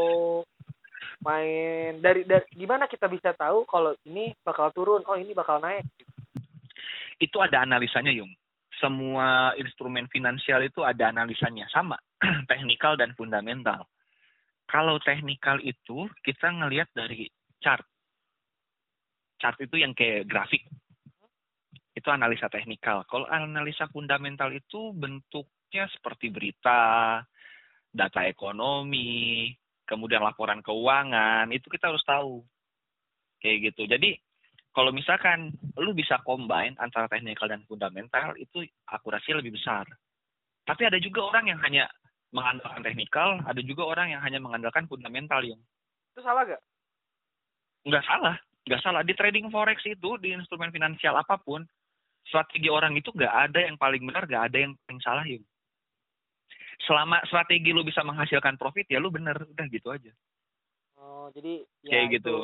main 1.22 2.02
dari, 2.02 2.26
dari 2.26 2.42
gimana 2.50 2.90
kita 2.90 3.06
bisa 3.06 3.30
tahu 3.38 3.62
kalau 3.70 3.94
ini 4.02 4.34
bakal 4.42 4.74
turun, 4.74 5.06
oh 5.06 5.14
ini 5.14 5.30
bakal 5.30 5.62
naik. 5.62 5.86
Itu 7.22 7.38
ada 7.38 7.62
analisanya, 7.62 8.10
Yung. 8.10 8.34
Semua 8.82 9.54
instrumen 9.54 10.10
finansial 10.10 10.66
itu 10.66 10.82
ada 10.82 11.14
analisanya 11.14 11.70
sama, 11.70 11.94
teknikal 12.50 12.98
dan 12.98 13.14
fundamental. 13.14 13.86
Kalau 14.66 14.98
teknikal 14.98 15.62
itu 15.62 16.10
kita 16.26 16.50
ngelihat 16.50 16.90
dari 16.90 17.30
chart. 17.62 17.86
Chart 19.38 19.54
itu 19.62 19.78
yang 19.78 19.94
kayak 19.94 20.26
grafik. 20.26 20.66
Itu 21.94 22.10
analisa 22.10 22.50
teknikal. 22.50 23.06
Kalau 23.06 23.30
analisa 23.30 23.86
fundamental 23.94 24.50
itu 24.50 24.90
bentuknya 25.74 25.90
seperti 25.90 26.30
berita, 26.30 26.82
data 27.90 28.20
ekonomi, 28.30 29.50
kemudian 29.82 30.22
laporan 30.22 30.62
keuangan, 30.62 31.50
itu 31.50 31.66
kita 31.66 31.90
harus 31.90 32.06
tahu. 32.06 32.46
Kayak 33.42 33.74
gitu. 33.74 33.90
Jadi 33.90 34.14
kalau 34.70 34.94
misalkan 34.94 35.50
lu 35.74 35.90
bisa 35.90 36.22
combine 36.22 36.78
antara 36.78 37.10
teknikal 37.10 37.50
dan 37.50 37.66
fundamental 37.66 38.38
itu 38.38 38.62
akurasinya 38.86 39.42
lebih 39.42 39.58
besar. 39.58 39.82
Tapi 40.62 40.86
ada 40.86 41.02
juga 41.02 41.26
orang 41.26 41.50
yang 41.50 41.58
hanya 41.66 41.90
mengandalkan 42.30 42.86
teknikal, 42.86 43.42
ada 43.42 43.58
juga 43.58 43.82
orang 43.90 44.14
yang 44.14 44.22
hanya 44.22 44.38
mengandalkan 44.38 44.86
fundamental 44.86 45.42
yang 45.42 45.58
Itu 46.14 46.22
salah 46.22 46.46
gak? 46.46 46.62
nggak 47.84 48.06
salah, 48.06 48.38
nggak 48.64 48.80
salah 48.80 49.02
di 49.02 49.12
trading 49.12 49.50
forex 49.50 49.82
itu 49.84 50.16
di 50.22 50.32
instrumen 50.32 50.70
finansial 50.70 51.18
apa 51.18 51.36
pun 51.36 51.66
strategi 52.24 52.70
orang 52.72 52.96
itu 52.96 53.12
nggak 53.12 53.34
ada 53.50 53.60
yang 53.66 53.76
paling 53.76 54.00
benar, 54.06 54.24
nggak 54.24 54.44
ada 54.48 54.56
yang 54.62 54.72
paling 54.86 55.02
salah 55.02 55.26
yung. 55.26 55.44
Selama 56.84 57.20
strategi 57.24 57.72
lu 57.72 57.80
bisa 57.86 58.04
menghasilkan 58.04 58.60
profit 58.60 58.84
ya 58.88 59.00
lu 59.00 59.08
bener, 59.08 59.36
udah 59.36 59.66
gitu 59.72 59.88
aja. 59.88 60.12
Oh, 61.00 61.32
jadi 61.32 61.64
ya 61.84 61.90
Kayak 61.90 62.06
itu, 62.06 62.14
gitu. 62.20 62.36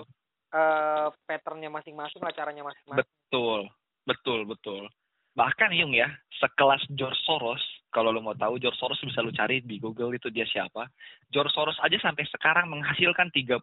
eh 0.56 1.08
patternnya 1.28 1.70
masing-masing 1.70 2.20
lah 2.20 2.32
caranya 2.32 2.64
masing-masing. 2.64 3.04
Betul, 3.04 3.60
betul, 4.08 4.40
betul. 4.48 4.84
Bahkan 5.30 5.70
Yung 5.78 5.94
ya, 5.94 6.10
sekelas 6.42 6.82
George 6.98 7.16
Soros, 7.22 7.62
kalau 7.94 8.10
lo 8.10 8.18
mau 8.18 8.34
tahu 8.34 8.58
George 8.58 8.76
Soros 8.76 8.98
bisa 9.00 9.22
lo 9.22 9.30
cari 9.30 9.62
di 9.62 9.78
Google 9.78 10.18
itu 10.18 10.26
dia 10.28 10.42
siapa. 10.44 10.90
George 11.30 11.54
Soros 11.54 11.78
aja 11.80 11.96
sampai 12.02 12.26
sekarang 12.26 12.66
menghasilkan 12.66 13.30
30% 13.30 13.62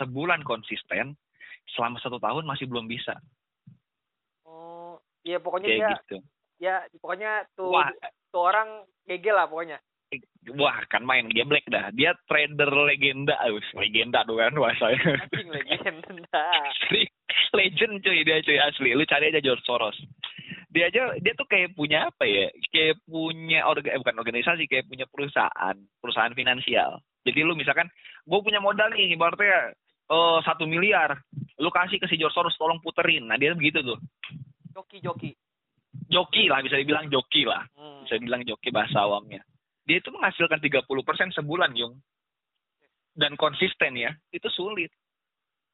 sebulan 0.00 0.40
konsisten, 0.42 1.12
selama 1.76 2.00
satu 2.00 2.16
tahun 2.16 2.48
masih 2.48 2.68
belum 2.68 2.88
bisa. 2.88 3.20
Oh, 4.48 4.96
iya 5.24 5.40
pokoknya 5.40 5.68
Kayak 5.68 5.80
dia 5.80 5.96
gitu. 6.00 6.16
ya 6.60 6.76
pokoknya 7.00 7.30
tuh 7.52 7.68
Wah, 7.72 7.90
tuh 8.32 8.42
orang 8.44 8.68
gegel 9.04 9.36
lah 9.36 9.48
pokoknya. 9.48 9.78
Wah 10.58 10.78
kan 10.92 11.02
main 11.06 11.30
geblek 11.32 11.64
dah. 11.70 11.88
Dia 11.94 12.12
trader 12.28 12.70
legenda, 12.84 13.38
Us. 13.48 13.64
legenda 13.78 14.22
tuh 14.28 14.38
kan 14.38 14.54
bahasanya. 14.54 15.18
Legenda. 15.32 16.44
legend 17.54 18.02
cuy 18.02 18.26
dia 18.26 18.42
cuy 18.42 18.58
asli 18.58 18.90
lu 18.92 19.06
cari 19.06 19.30
aja 19.30 19.40
George 19.40 19.64
Soros 19.64 19.96
dia 20.74 20.90
aja 20.90 21.14
dia 21.22 21.32
tuh 21.38 21.46
kayak 21.46 21.72
punya 21.78 22.10
apa 22.10 22.26
ya 22.26 22.50
kayak 22.74 22.98
punya 23.06 23.62
orga 23.62 23.94
eh, 23.94 24.00
bukan 24.02 24.18
organisasi 24.18 24.66
kayak 24.66 24.90
punya 24.90 25.06
perusahaan 25.06 25.76
perusahaan 26.02 26.34
finansial 26.34 26.98
jadi 27.22 27.46
lu 27.46 27.54
misalkan 27.54 27.86
gue 28.26 28.40
punya 28.42 28.58
modal 28.58 28.90
nih 28.90 29.14
ibaratnya 29.14 29.72
oh 30.10 30.42
satu 30.42 30.66
miliar 30.66 31.14
lu 31.62 31.70
kasih 31.70 32.02
ke 32.02 32.10
si 32.10 32.18
George 32.18 32.34
Soros 32.34 32.58
tolong 32.58 32.82
puterin 32.82 33.30
nah 33.30 33.38
dia 33.38 33.54
begitu 33.54 33.80
tuh 33.86 33.98
joki 34.74 34.98
joki 34.98 35.30
joki 36.10 36.50
lah 36.50 36.58
bisa 36.60 36.74
dibilang 36.74 37.06
joki 37.06 37.46
lah 37.46 37.62
hmm. 37.78 38.04
bisa 38.04 38.18
dibilang 38.18 38.42
joki 38.42 38.74
bahasa 38.74 39.06
awamnya 39.06 39.40
dia 39.84 40.00
itu 40.00 40.08
menghasilkan 40.12 40.60
30% 40.60 41.36
sebulan 41.36 41.72
yung 41.76 42.00
dan 43.14 43.36
konsisten 43.38 43.94
ya 43.94 44.10
itu 44.34 44.48
sulit 44.50 44.90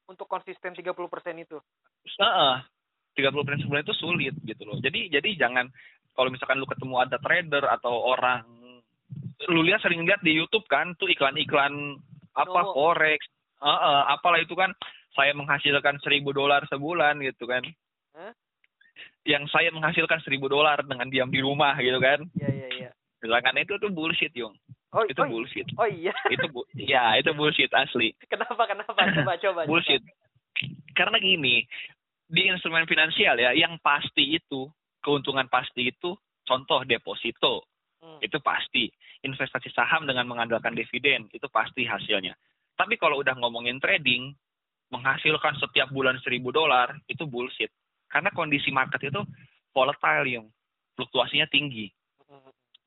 untuk 0.05 0.27
konsisten 0.27 0.75
30% 0.75 0.93
itu 1.39 1.57
Heeh. 2.19 2.55
30% 3.11 3.67
sebulan 3.67 3.83
itu 3.83 3.95
sulit 3.99 4.35
gitu 4.47 4.63
loh. 4.63 4.79
Jadi 4.79 5.11
jadi 5.11 5.35
jangan 5.35 5.67
kalau 6.15 6.31
misalkan 6.31 6.59
lu 6.59 6.67
ketemu 6.67 6.95
ada 7.03 7.19
trader 7.19 7.67
atau 7.67 7.91
orang 7.91 8.43
lu 9.51 9.61
lihat 9.67 9.83
sering 9.83 10.07
lihat 10.07 10.23
di 10.23 10.37
YouTube 10.37 10.63
kan 10.71 10.95
tuh 10.95 11.11
iklan-iklan 11.11 11.99
apa 12.31 12.61
Oh. 12.63 12.71
forex, 12.71 13.19
Heeh, 13.59 13.99
apalah 14.07 14.39
itu 14.39 14.55
kan 14.55 14.71
saya 15.11 15.35
menghasilkan 15.35 15.99
seribu 15.99 16.31
dolar 16.31 16.63
sebulan 16.71 17.19
gitu 17.19 17.43
kan. 17.45 17.61
Hah? 18.15 18.31
Yang 19.27 19.51
saya 19.51 19.69
menghasilkan 19.75 20.23
seribu 20.23 20.47
dolar 20.47 20.79
dengan 20.87 21.11
diam 21.11 21.27
di 21.27 21.43
rumah 21.43 21.75
gitu 21.83 21.99
kan. 21.99 22.23
iya 22.39 22.49
iya 22.49 22.69
iya 22.79 22.91
Sedangkan 23.21 23.61
itu 23.61 23.77
tuh 23.77 23.93
bullshit, 23.93 24.33
Yung. 24.33 24.57
oh 24.91 25.05
Itu 25.05 25.21
oh, 25.21 25.29
bullshit. 25.29 25.67
oh 25.77 25.85
iya 25.87 26.11
Itu 26.27 26.49
bu 26.49 26.65
ya, 26.73 27.15
itu 27.21 27.31
bullshit 27.37 27.69
asli. 27.71 28.17
kenapa 28.31 28.57
kenapa 28.65 28.91
coba 28.97 29.33
coba 29.37 29.61
bullshit. 29.69 30.01
Karena 30.97 31.21
gini, 31.21 31.63
di 32.27 32.41
instrumen 32.49 32.89
finansial 32.89 33.37
ya, 33.39 33.53
yang 33.55 33.77
pasti 33.79 34.35
itu, 34.35 34.67
keuntungan 34.99 35.47
pasti 35.47 35.93
itu, 35.93 36.17
contoh 36.43 36.81
deposito, 36.83 37.69
Hmm. 38.01 38.17
itu 38.17 38.41
pasti. 38.41 38.89
Investasi 39.21 39.69
saham 39.77 40.09
dengan 40.09 40.25
mengandalkan 40.25 40.73
dividen, 40.73 41.29
itu 41.29 41.45
pasti 41.53 41.85
hasilnya. 41.85 42.33
Tapi 42.73 42.97
kalau 42.97 43.21
udah 43.21 43.37
ngomongin 43.37 43.77
trading, 43.77 44.33
menghasilkan 44.89 45.53
setiap 45.61 45.93
bulan 45.93 46.17
seribu 46.25 46.49
dolar, 46.49 46.97
itu 47.05 47.29
bullshit. 47.29 47.69
Karena 48.09 48.33
kondisi 48.33 48.73
market 48.73 49.05
itu 49.05 49.21
volatile, 49.69 50.25
yung. 50.27 50.47
Fluktuasinya 50.97 51.45
tinggi. 51.47 51.93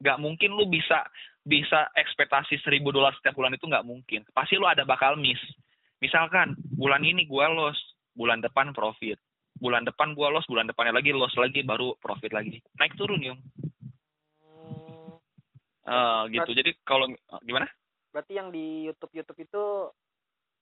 Nggak 0.04 0.20
mungkin 0.20 0.50
lu 0.52 0.68
bisa 0.68 1.08
bisa 1.44 1.88
ekspektasi 1.96 2.60
seribu 2.60 2.92
dolar 2.92 3.16
setiap 3.16 3.40
bulan 3.40 3.56
itu 3.56 3.64
nggak 3.64 3.88
mungkin. 3.88 4.20
Pasti 4.36 4.60
lu 4.60 4.68
ada 4.68 4.84
bakal 4.84 5.16
miss. 5.16 5.40
Misalkan 6.04 6.52
bulan 6.76 7.00
ini 7.00 7.24
gua 7.24 7.48
loss, 7.48 7.80
bulan 8.12 8.44
depan 8.44 8.76
profit. 8.76 9.16
Bulan 9.56 9.88
depan 9.88 10.12
gua 10.12 10.28
loss, 10.28 10.44
bulan 10.44 10.68
depannya 10.68 10.92
lagi 11.00 11.16
loss 11.16 11.32
lagi, 11.40 11.64
baru 11.64 11.96
profit 11.96 12.36
lagi. 12.36 12.60
Naik 12.76 13.00
turun 13.00 13.24
yung. 13.24 13.40
Hmm. 14.44 15.16
Eh, 15.88 16.22
gitu. 16.36 16.50
Jadi 16.52 16.76
kalau 16.84 17.08
gimana? 17.40 17.64
berarti 18.14 18.38
yang 18.38 18.54
di 18.54 18.86
YouTube 18.86 19.10
YouTube 19.10 19.42
itu 19.42 19.62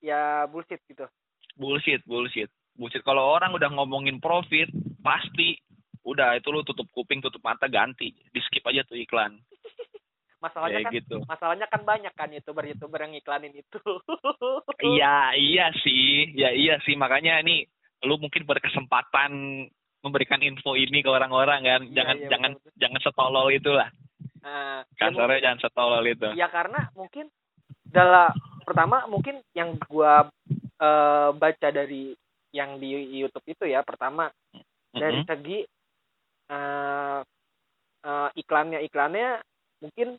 ya 0.01 0.49
bullshit 0.49 0.81
gitu 0.89 1.05
Bullshit, 1.53 2.01
bullshit. 2.09 2.49
Bullshit. 2.73 3.05
Kalau 3.05 3.37
orang 3.37 3.53
udah 3.53 3.69
ngomongin 3.77 4.17
profit, 4.25 4.73
pasti 5.05 5.61
udah 6.03 6.35
itu 6.35 6.49
lu 6.51 6.67
tutup 6.67 6.87
kuping, 6.91 7.23
tutup 7.23 7.43
mata, 7.43 7.71
ganti. 7.71 8.11
Di 8.11 8.41
skip 8.43 8.67
aja 8.67 8.83
tuh 8.83 8.99
iklan. 8.99 9.39
masalahnya 10.43 10.83
Kayak 10.83 10.91
kan 10.91 10.97
gitu. 10.99 11.17
masalahnya 11.31 11.67
kan 11.71 11.83
banyak 11.87 12.13
kan 12.19 12.27
youtuber 12.35 12.67
youtuber 12.67 12.99
yang 13.07 13.15
iklanin 13.15 13.55
itu 13.55 13.79
Iya, 14.99 15.39
iya 15.39 15.67
sih. 15.87 16.35
Ya 16.35 16.51
iya 16.51 16.83
sih. 16.83 16.99
Makanya 16.99 17.39
ini 17.47 17.63
lu 18.03 18.19
mungkin 18.19 18.43
berkesempatan 18.43 19.31
memberikan 20.03 20.43
info 20.43 20.75
ini 20.75 20.99
ke 20.99 21.07
orang-orang 21.07 21.63
kan. 21.63 21.81
Iya, 21.87 21.95
Jangan 21.95 22.17
iya, 22.19 22.29
jangan 22.29 22.53
jangan 22.75 23.01
setolol 23.07 23.47
itulah. 23.55 23.89
ya 24.43 24.83
Kasarnya 24.99 25.39
jangan 25.47 25.61
setolol 25.63 26.03
itu. 26.11 26.29
Ya 26.35 26.51
karena 26.51 26.91
mungkin 26.99 27.31
dalam 27.87 28.35
pertama 28.67 29.07
mungkin 29.07 29.39
yang 29.55 29.79
gua 29.87 30.27
eh, 30.83 31.31
baca 31.39 31.69
dari 31.71 32.19
yang 32.51 32.83
di 32.83 32.91
YouTube 33.23 33.47
itu 33.47 33.65
ya 33.71 33.87
pertama 33.87 34.27
dari 34.91 35.23
Mm-mm. 35.23 35.31
segi 35.31 35.59
eh, 36.49 37.21
iklannya 38.35 38.83
iklannya 38.83 39.39
mungkin 39.79 40.19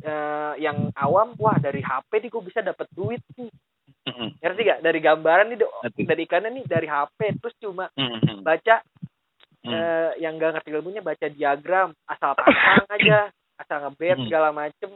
eh, 0.00 0.52
yang 0.60 0.88
awam 0.94 1.34
wah 1.36 1.56
dari 1.56 1.80
HP 1.80 2.24
nih 2.24 2.30
gue 2.30 2.42
bisa 2.44 2.60
dapat 2.60 2.88
duit 2.92 3.20
nih 3.36 3.50
Mm-mm. 4.08 4.40
ngerti 4.40 4.60
gak 4.64 4.80
dari 4.80 5.00
gambaran 5.00 5.52
nih 5.52 5.58
dari 6.04 6.22
iklannya 6.24 6.50
nih 6.54 6.64
dari 6.64 6.86
HP 6.86 7.18
terus 7.40 7.54
cuma 7.58 7.88
Mm-mm. 7.94 8.40
baca 8.40 8.80
Mm. 9.58 9.74
eh, 9.74 10.10
yang 10.22 10.38
gak 10.38 10.54
ngerti 10.54 10.70
ilmunya 10.70 11.02
baca 11.02 11.26
diagram 11.26 11.90
asal 12.06 12.30
pasang 12.38 12.86
aja 12.94 13.26
asal 13.58 13.82
ngebet 13.82 14.14
Hmm. 14.16 14.26
segala 14.30 14.48
macem 14.54 14.94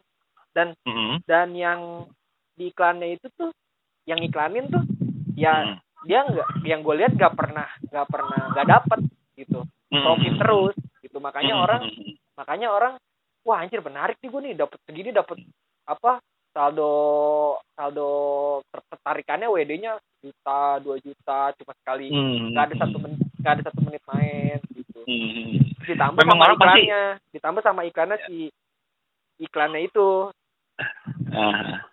Mm-mm. 0.86 1.18
dan 1.26 1.50
yang 1.50 2.06
di 2.54 2.70
iklannya 2.70 3.18
itu 3.18 3.26
tuh 3.34 3.50
yang 4.06 4.22
iklanin 4.22 4.70
tuh 4.70 4.86
ya 5.34 5.66
Mm. 5.66 5.76
dia 6.06 6.18
nggak 6.22 6.48
yang 6.62 6.80
gue 6.80 6.94
lihat 6.94 7.12
nggak 7.18 7.34
pernah 7.34 7.66
nggak 7.90 8.06
pernah 8.06 8.40
nggak 8.54 8.68
dapet 8.70 9.00
gitu. 9.34 9.60
Profit 9.92 10.32
terus 10.36 10.74
gitu 11.00 11.18
makanya 11.18 11.54
Mm. 11.54 11.62
orang 11.62 11.82
makanya 12.32 12.68
orang 12.68 12.94
wah 13.42 13.60
anjir 13.60 13.78
menarik 13.78 14.16
nih 14.18 14.30
gue 14.30 14.40
nih 14.42 14.54
dapat 14.56 14.78
segini 14.82 15.10
dapat 15.10 15.36
apa 15.84 16.22
saldo 16.50 16.92
saldo 17.72 18.08
ter- 18.66 18.86
tertarikannya 18.88 19.48
WD-nya 19.48 19.92
juta 20.22 20.60
dua 20.78 20.96
juta 20.96 21.52
cuma 21.54 21.72
sekali 21.76 22.08
Mm. 22.08 22.52
nggak 22.52 22.64
ada 22.64 22.76
satu 22.80 22.96
menit 22.96 23.20
nggak 23.36 23.52
ada 23.52 23.64
satu 23.68 23.80
menit 23.82 24.02
main 24.06 24.58
gitu 24.72 25.00
ditambah 25.82 26.20
Memang 26.22 26.38
sama 26.38 26.44
orang 26.46 26.56
pasti- 26.56 26.68
iklannya 26.80 27.02
ditambah 27.30 27.62
sama 27.62 27.80
iklannya 27.84 28.18
si 28.24 28.36
iklannya 29.38 29.80
itu 29.82 30.08
Ah. 31.32 31.84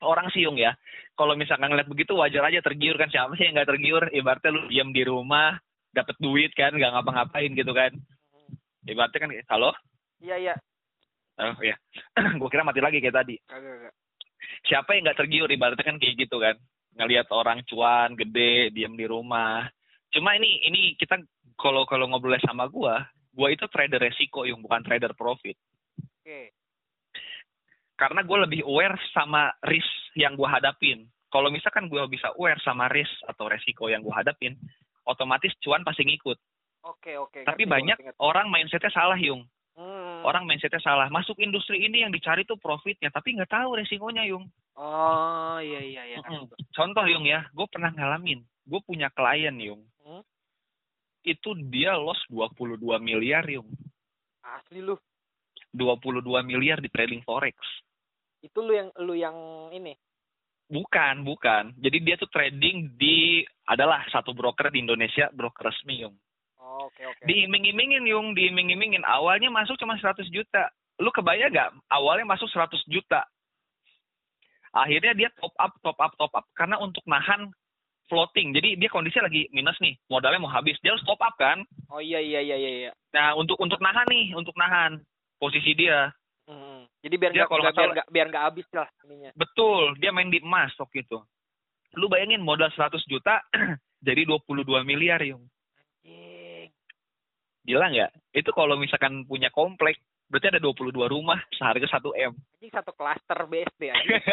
Orang 0.00 0.32
siung 0.32 0.56
ya. 0.56 0.72
Kalau 1.12 1.36
misalkan 1.36 1.68
ngeliat 1.68 1.84
begitu 1.84 2.16
wajar 2.16 2.48
aja 2.48 2.64
tergiur 2.64 2.96
kan 2.96 3.12
siapa 3.12 3.36
sih 3.36 3.44
yang 3.44 3.52
nggak 3.52 3.68
tergiur? 3.68 4.02
Ibaratnya 4.08 4.48
lu 4.50 4.64
diam 4.66 4.90
di 4.90 5.04
rumah, 5.04 5.60
dapat 5.90 6.16
duit 6.22 6.52
kan, 6.54 6.74
nggak 6.74 6.92
ngapa-ngapain 6.92 7.52
gitu 7.54 7.72
kan. 7.74 7.92
Ibaratnya 8.86 9.18
kan, 9.20 9.30
halo? 9.52 9.70
iya 10.20 10.36
iya 10.36 10.54
Oh 11.40 11.56
ya, 11.64 11.72
gue 12.36 12.48
kira 12.52 12.60
mati 12.60 12.84
lagi 12.84 13.00
kayak 13.00 13.16
tadi. 13.24 13.36
kagak 13.48 13.96
Siapa 14.68 14.92
yang 14.92 15.08
nggak 15.08 15.24
tergiur? 15.24 15.48
Ibaratnya 15.48 15.88
kan 15.88 15.96
kayak 15.96 16.16
gitu 16.20 16.36
kan. 16.36 16.56
Ngelihat 17.00 17.32
orang 17.32 17.64
cuan 17.64 18.12
gede, 18.12 18.68
diam 18.76 18.92
di 18.92 19.08
rumah. 19.08 19.64
Cuma 20.12 20.36
ini 20.36 20.60
ini 20.68 21.00
kita 21.00 21.16
kalau 21.56 21.88
kalau 21.88 22.12
ngobrol 22.12 22.36
sama 22.44 22.68
gua, 22.68 23.08
gua 23.32 23.48
itu 23.48 23.64
trader 23.72 24.04
resiko 24.04 24.44
yang 24.44 24.60
bukan 24.60 24.84
trader 24.84 25.16
profit. 25.16 25.56
oke 25.96 26.52
karena 28.00 28.24
gue 28.24 28.38
lebih 28.48 28.60
aware 28.64 28.96
sama 29.12 29.52
risk 29.68 30.16
yang 30.16 30.32
gue 30.32 30.48
hadapin. 30.48 31.04
Kalau 31.28 31.52
misalkan 31.52 31.86
gue 31.92 32.00
bisa 32.08 32.32
aware 32.32 32.56
sama 32.64 32.88
risk 32.88 33.12
atau 33.28 33.44
resiko 33.44 33.92
yang 33.92 34.00
gue 34.00 34.10
hadapin, 34.16 34.56
otomatis 35.06 35.52
cuan 35.60 35.82
pasti 35.82 36.04
ngikut. 36.04 36.38
oke 36.82 37.12
oke 37.20 37.40
Tapi 37.44 37.62
ngerti, 37.64 37.72
banyak 37.72 37.96
ngerti, 38.00 38.08
ngerti. 38.12 38.20
orang 38.24 38.46
mindsetnya 38.48 38.92
salah, 38.92 39.18
Yung. 39.20 39.44
Hmm. 39.76 40.20
Orang 40.26 40.44
mindsetnya 40.44 40.80
salah. 40.82 41.08
Masuk 41.08 41.40
industri 41.40 41.80
ini 41.80 42.04
yang 42.04 42.12
dicari 42.12 42.44
tuh 42.44 42.60
profitnya, 42.60 43.08
tapi 43.08 43.32
nggak 43.36 43.48
tahu 43.48 43.76
resikonya, 43.80 44.24
Yung. 44.28 44.44
oh 44.76 45.58
iya 45.60 45.80
iya 45.80 46.02
iya. 46.04 46.18
Contoh, 46.72 47.04
Yung 47.08 47.24
ya, 47.24 47.44
gue 47.52 47.66
pernah 47.68 47.92
ngalamin. 47.92 48.40
Gue 48.68 48.80
punya 48.84 49.08
klien, 49.12 49.56
Yung. 49.60 49.82
Hmm. 50.04 50.24
Itu 51.20 51.52
dia 51.68 51.96
loss 51.96 52.20
22 52.28 52.80
miliar, 53.00 53.44
Yung. 53.48 53.68
asli 54.40 54.80
lu 54.80 54.96
22 55.70 56.24
miliar 56.42 56.80
di 56.80 56.90
trading 56.90 57.22
forex. 57.22 57.54
itu 58.40 58.56
lu 58.58 58.72
yang 58.72 58.88
lu 59.04 59.12
yang 59.12 59.36
ini 59.70 59.92
Bukan, 60.70 61.26
bukan. 61.26 61.74
Jadi 61.82 61.98
dia 61.98 62.14
tuh 62.14 62.30
trading 62.30 62.94
di 62.94 63.42
adalah 63.66 64.06
satu 64.14 64.30
broker 64.30 64.70
di 64.70 64.86
Indonesia, 64.86 65.26
broker 65.34 65.66
resmi, 65.66 66.06
Yung. 66.06 66.14
oh, 66.62 66.86
oke 66.86 67.02
oke 67.02 67.22
Diiming-imingin, 67.26 68.06
Yung, 68.06 68.38
diiming-imingin. 68.38 69.02
Awalnya 69.02 69.50
masuk 69.50 69.74
cuma 69.82 69.98
100 69.98 70.30
juta. 70.30 70.70
Lu 71.02 71.10
kebayang 71.10 71.50
nggak? 71.50 71.70
Awalnya 71.90 72.26
masuk 72.30 72.46
100 72.54 72.86
juta. 72.86 73.26
Akhirnya 74.70 75.12
dia 75.18 75.28
top 75.34 75.50
up, 75.58 75.74
top 75.82 75.98
up, 75.98 76.12
top 76.14 76.32
up 76.38 76.46
karena 76.54 76.78
untuk 76.78 77.02
nahan 77.10 77.50
floating. 78.06 78.54
Jadi 78.54 78.78
dia 78.78 78.90
kondisinya 78.90 79.26
lagi 79.26 79.50
minus 79.50 79.78
nih, 79.82 79.98
modalnya 80.06 80.38
mau 80.42 80.50
habis. 80.50 80.78
Dia 80.82 80.94
harus 80.94 81.02
top 81.02 81.18
up 81.18 81.34
kan? 81.34 81.62
oh 81.90 81.98
iya 81.98 82.22
iya 82.22 82.38
iya 82.38 82.54
iya 82.58 82.70
iya 82.86 82.90
Nah, 83.10 83.34
untuk 83.34 83.58
untuk 83.58 83.82
nahan 83.82 84.06
nih, 84.06 84.34
untuk 84.38 84.54
nahan 84.54 85.02
posisi 85.42 85.74
dia. 85.74 86.14
Hmm. 86.50 86.82
jadi 86.98 87.14
biar 87.14 87.30
Dia 87.30 87.46
nggak 87.46 87.50
kalau 87.54 87.62
biar 87.62 87.90
nggak 87.94 88.08
biar 88.10 88.26
nggak 88.26 88.44
habis 88.50 88.66
lah 88.74 88.88
ininya 89.06 89.30
Betul, 89.38 89.94
dia 90.02 90.10
main 90.10 90.26
di 90.26 90.42
emas 90.42 90.74
waktu 90.74 91.06
itu. 91.06 91.22
Lu 91.94 92.10
bayangin 92.10 92.42
modal 92.42 92.74
100 92.74 92.98
juta 93.06 93.38
jadi 94.06 94.26
22 94.26 94.66
miliar, 94.82 95.22
Yung. 95.22 95.46
Gila 97.64 97.86
nggak? 97.92 98.10
Itu 98.34 98.50
kalau 98.50 98.74
misalkan 98.80 99.22
punya 99.30 99.46
komplek, 99.54 100.00
berarti 100.26 100.50
ada 100.50 100.60
22 100.62 100.90
rumah 101.06 101.38
seharga 101.54 101.86
1 101.86 102.02
M. 102.30 102.32
anjing 102.34 102.72
satu 102.72 102.92
klaster 102.94 103.38
BSD 103.46 103.82
anjing 103.90 104.22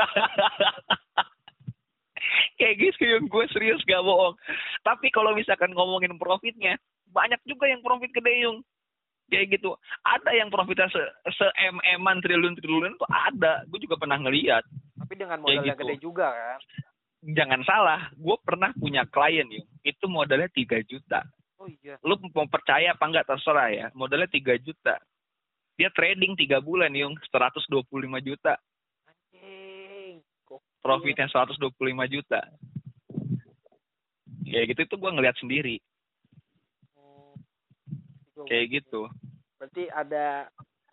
Kayak 2.58 2.76
gitu 2.82 3.04
yang 3.06 3.30
gue 3.30 3.46
serius 3.54 3.86
gak 3.86 4.02
bohong. 4.02 4.34
Tapi 4.82 5.14
kalau 5.14 5.38
misalkan 5.38 5.70
ngomongin 5.78 6.18
profitnya, 6.18 6.74
banyak 7.14 7.38
juga 7.46 7.70
yang 7.70 7.86
profit 7.86 8.10
gede 8.10 8.50
yung 8.50 8.66
kayak 9.28 9.60
gitu. 9.60 9.76
Ada 10.04 10.32
yang 10.36 10.50
profitnya 10.52 10.88
se, 10.92 11.02
se 11.32 11.46
mm 11.48 12.20
triliun 12.24 12.56
triliun 12.58 12.96
tuh 13.00 13.10
ada. 13.12 13.64
Gue 13.68 13.80
juga 13.84 14.00
pernah 14.00 14.18
ngeliat. 14.20 14.64
Tapi 14.98 15.14
dengan 15.16 15.44
modal 15.44 15.64
yang 15.64 15.78
gitu. 15.78 15.82
gede 15.84 15.96
juga 16.02 16.28
kan? 16.32 16.60
Jangan 17.28 17.62
salah 17.68 18.02
gue 18.14 18.38
pernah 18.46 18.72
punya 18.78 19.04
klien 19.10 19.48
yung 19.52 19.68
itu 19.84 20.06
modalnya 20.08 20.48
3 20.52 20.84
juta. 20.88 21.26
Oh 21.58 21.68
iya. 21.68 21.98
Lu 22.06 22.16
mau 22.32 22.48
percaya 22.48 22.94
apa 22.94 23.04
enggak 23.04 23.28
terserah 23.28 23.70
ya. 23.70 23.88
Modalnya 23.98 24.30
3 24.30 24.58
juta. 24.62 24.96
Dia 25.78 25.94
trading 25.94 26.34
tiga 26.34 26.58
bulan 26.58 26.90
yung 26.98 27.14
125 27.30 27.70
juta. 28.26 28.58
Anjing 29.06 30.26
profitnya 30.82 31.28
125 31.30 31.76
juta. 32.08 32.42
Kayak 34.48 34.66
gitu 34.72 34.82
itu 34.88 34.96
gue 34.96 35.12
ngeliat 35.12 35.36
sendiri 35.38 35.76
kayak 38.46 38.68
gitu 38.84 39.10
berarti 39.58 39.90
ada 39.90 40.46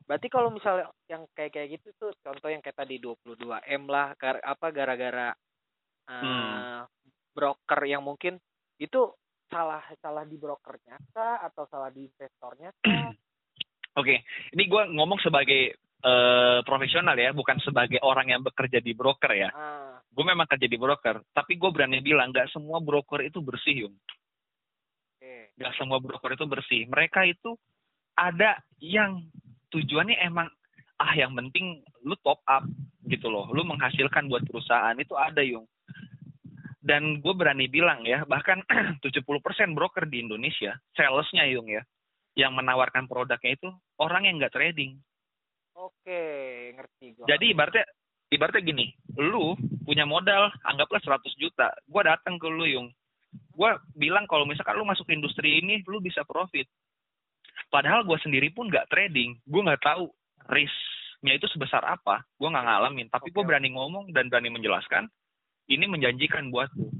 berarti 0.08 0.26
kalau 0.32 0.48
misalnya 0.48 0.88
yang 1.10 1.28
kayak 1.36 1.52
kayak 1.52 1.68
gitu 1.76 1.92
tuh 2.00 2.10
contoh 2.24 2.48
yang 2.48 2.64
kayak 2.64 2.80
tadi 2.80 2.96
22 2.96 3.44
m 3.60 3.82
lah 3.88 4.16
gar, 4.16 4.40
apa 4.40 4.66
gara-gara 4.72 5.28
uh, 6.08 6.14
Hmm. 6.24 6.88
broker 7.36 7.80
yang 7.84 8.00
mungkin 8.04 8.40
itu 8.80 9.12
salah 9.48 9.84
salah 10.00 10.24
di 10.24 10.40
brokernya 10.40 10.96
kah 11.12 11.44
atau 11.44 11.68
salah 11.68 11.92
di 11.92 12.08
investornya 12.08 12.72
kah 12.80 13.12
Oke, 13.94 14.26
ini 14.50 14.66
gue 14.66 14.82
ngomong 14.90 15.22
sebagai 15.22 15.70
eh, 15.78 16.58
profesional 16.66 17.14
ya, 17.14 17.30
bukan 17.30 17.62
sebagai 17.62 18.02
orang 18.02 18.26
yang 18.34 18.42
bekerja 18.42 18.82
di 18.82 18.90
broker 18.90 19.30
ya. 19.30 19.54
ah 19.54 20.02
Gue 20.10 20.26
memang 20.26 20.50
kerja 20.50 20.66
di 20.66 20.74
broker, 20.74 21.22
tapi 21.30 21.54
gue 21.54 21.70
berani 21.70 22.02
bilang 22.02 22.34
nggak 22.34 22.50
semua 22.50 22.82
broker 22.82 23.22
itu 23.22 23.38
bersih, 23.38 23.86
Yung. 23.86 23.94
Nggak 25.58 25.74
semua 25.78 25.98
broker 26.02 26.34
itu 26.34 26.46
bersih. 26.46 26.82
Mereka 26.90 27.26
itu 27.30 27.54
ada 28.14 28.58
yang 28.78 29.26
tujuannya 29.74 30.18
emang 30.22 30.46
ah 31.02 31.12
yang 31.18 31.34
penting 31.34 31.82
lu 32.06 32.14
top 32.22 32.38
up 32.46 32.62
gitu 33.10 33.28
loh, 33.28 33.50
lu 33.52 33.66
menghasilkan 33.66 34.30
buat 34.30 34.46
perusahaan 34.48 34.96
itu 34.96 35.12
ada, 35.18 35.44
Yung. 35.44 35.66
Dan 36.84 37.24
gue 37.24 37.34
berani 37.36 37.68
bilang 37.68 38.04
ya, 38.04 38.24
bahkan 38.28 38.60
70% 39.04 39.24
broker 39.76 40.04
di 40.08 40.24
Indonesia, 40.24 40.76
salesnya 40.96 41.48
Yung 41.52 41.68
ya, 41.68 41.82
yang 42.36 42.52
menawarkan 42.56 43.08
produknya 43.08 43.56
itu 43.56 43.68
orang 44.00 44.28
yang 44.28 44.36
nggak 44.40 44.54
trading. 44.54 45.00
oke 45.74 46.22
ngerti 46.78 47.18
gua 47.18 47.26
Jadi 47.34 47.44
ibaratnya 47.50 47.84
ibaratnya 48.30 48.62
gini, 48.62 48.86
lu 49.18 49.58
punya 49.82 50.06
modal 50.06 50.48
anggaplah 50.64 51.02
100 51.02 51.24
juta. 51.40 51.74
Gua 51.88 52.02
datang 52.06 52.38
ke 52.38 52.46
lu 52.46 52.64
yung. 52.68 52.88
Gua 53.54 53.78
bilang 53.94 54.26
kalau 54.26 54.42
misalkan 54.44 54.74
lu 54.74 54.86
masuk 54.86 55.06
industri 55.14 55.62
ini 55.62 55.82
lu 55.86 56.02
bisa 56.02 56.26
profit. 56.26 56.66
Padahal 57.70 58.02
gua 58.02 58.18
sendiri 58.18 58.50
pun 58.50 58.66
nggak 58.66 58.90
trading. 58.90 59.38
Gua 59.46 59.70
nggak 59.70 59.82
tahu 59.82 60.10
risknya 60.50 61.38
itu 61.38 61.46
sebesar 61.54 61.86
apa. 61.86 62.26
Gua 62.36 62.50
nggak 62.50 62.66
ngalamin. 62.66 63.06
Tapi 63.10 63.30
gua 63.30 63.46
Oke. 63.46 63.48
berani 63.54 63.70
ngomong 63.74 64.10
dan 64.10 64.26
berani 64.26 64.50
menjelaskan. 64.50 65.06
Ini 65.70 65.86
menjanjikan 65.88 66.50
buat 66.50 66.68
lu. 66.76 66.90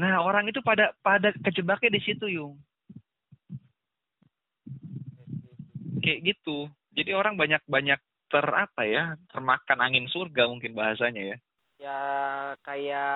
Nah 0.00 0.24
orang 0.24 0.48
itu 0.48 0.64
pada 0.64 0.96
pada 1.04 1.34
kejebaknya 1.44 1.92
di 1.92 2.00
situ 2.00 2.24
yung. 2.30 2.56
Kayak 6.00 6.32
gitu. 6.32 6.72
Jadi 6.96 7.12
orang 7.12 7.36
banyak 7.36 7.60
banyak 7.68 8.00
ter 8.30 8.46
apa 8.46 8.82
ya 8.86 9.18
termakan 9.28 9.78
angin 9.82 10.06
surga 10.06 10.46
mungkin 10.48 10.72
bahasanya 10.72 11.34
ya. 11.34 11.38
Ya 11.80 12.00
kayak 12.60 13.14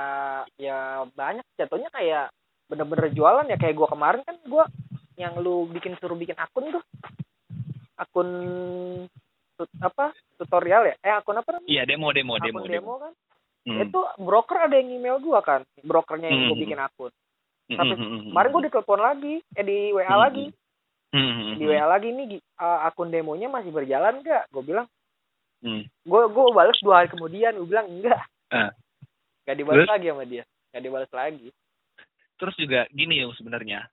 ya 0.57 1.05
banyak. 1.13 1.45
Jatuhnya 1.61 1.93
kayak 1.93 2.33
bener-bener 2.67 3.13
jualan 3.13 3.45
ya. 3.47 3.61
Kayak 3.61 3.77
gua 3.77 3.89
kemarin 3.93 4.23
kan 4.25 4.37
gua 4.49 4.65
yang 5.21 5.37
lu 5.39 5.69
bikin 5.71 5.95
suruh 6.01 6.17
bikin 6.17 6.35
akun 6.41 6.73
tuh. 6.73 6.85
Akun 7.95 8.29
tut- 9.55 9.79
apa 9.79 10.11
tutorial 10.41 10.91
ya? 10.91 10.95
Eh 11.05 11.13
akun 11.13 11.39
apa 11.39 11.61
namanya? 11.61 11.69
Iya 11.71 11.83
demo 11.87 12.11
demo 12.11 12.35
akun 12.35 12.45
demo 12.49 12.59
demo, 12.65 12.73
demo. 12.73 12.95
kan? 12.99 13.13
Hmm. 13.65 13.81
itu 13.81 13.97
broker 14.21 14.69
ada 14.69 14.77
yang 14.77 14.93
email 14.93 15.17
gua 15.21 15.41
kan. 15.41 15.65
Brokernya 15.81 16.29
yang 16.29 16.53
gua 16.53 16.57
Hmm. 16.57 16.65
bikin 16.65 16.81
akun. 16.81 17.13
Hmm, 17.65 17.79
tapi 17.81 17.93
hmm, 17.97 18.01
hmm, 18.01 18.11
hmm. 18.13 18.29
kemarin 18.33 18.51
gua 18.53 18.63
ditelepon 18.69 19.01
lagi 19.01 19.35
eh 19.57 19.65
di 19.65 19.79
WA 19.93 20.09
Hmm. 20.09 20.21
lagi. 20.25 20.47
Hmm, 21.15 21.23
hmm, 21.23 21.45
hmm, 21.47 21.55
di 21.57 21.65
WA 21.71 21.87
lagi 21.87 22.09
nih 22.11 22.27
uh, 22.59 22.91
akun 22.91 23.09
demonya 23.09 23.47
masih 23.47 23.71
berjalan 23.71 24.19
nggak? 24.19 24.51
Gue 24.51 24.63
bilang 24.67 24.91
hmm. 25.63 25.87
gue 25.87 26.23
gue 26.27 26.45
balas 26.51 26.77
dua 26.83 26.95
hari 27.01 27.09
kemudian. 27.09 27.55
Gue 27.55 27.69
bilang 27.71 27.87
enggak 27.87 28.19
Ah. 28.55 28.71
nggak 29.45 29.57
dibalas 29.59 29.83
Terus? 29.83 29.91
lagi 29.91 30.07
sama 30.07 30.25
dia. 30.25 30.45
Nggak 30.71 30.83
dibalas 30.87 31.13
lagi. 31.13 31.49
Terus 32.39 32.55
juga 32.59 32.81
gini 32.95 33.15
yung 33.23 33.35
sebenarnya. 33.35 33.87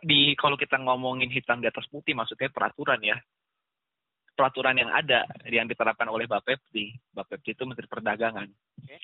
Di 0.00 0.32
kalau 0.40 0.56
kita 0.56 0.80
ngomongin 0.80 1.28
hitam 1.28 1.60
di 1.60 1.68
atas 1.68 1.84
putih 1.92 2.16
maksudnya 2.16 2.48
peraturan 2.48 3.00
ya. 3.04 3.20
Peraturan 4.32 4.80
yang 4.80 4.88
ada 4.88 5.28
yang 5.44 5.68
diterapkan 5.68 6.08
oleh 6.08 6.24
Bapepti 6.24 6.96
Bapepti 7.12 7.52
itu 7.52 7.68
Menteri 7.68 7.88
Perdagangan. 7.88 8.48
Oke. 8.80 8.96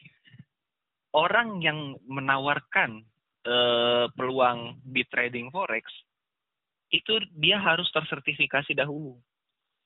orang 1.17 1.65
yang 1.65 1.97
menawarkan 2.05 3.01
eh, 3.49 4.07
peluang 4.13 4.77
di 4.85 5.03
trading 5.09 5.49
forex 5.49 5.89
itu 6.93 7.21
dia 7.33 7.61
harus 7.61 7.89
tersertifikasi 7.93 8.73
dahulu. 8.77 9.17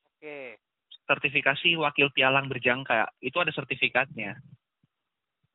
Oke. 0.07 0.59
Sertifikasi 1.07 1.75
wakil 1.79 2.11
pialang 2.15 2.47
berjangka. 2.47 3.11
Itu 3.19 3.43
ada 3.43 3.51
sertifikatnya 3.51 4.39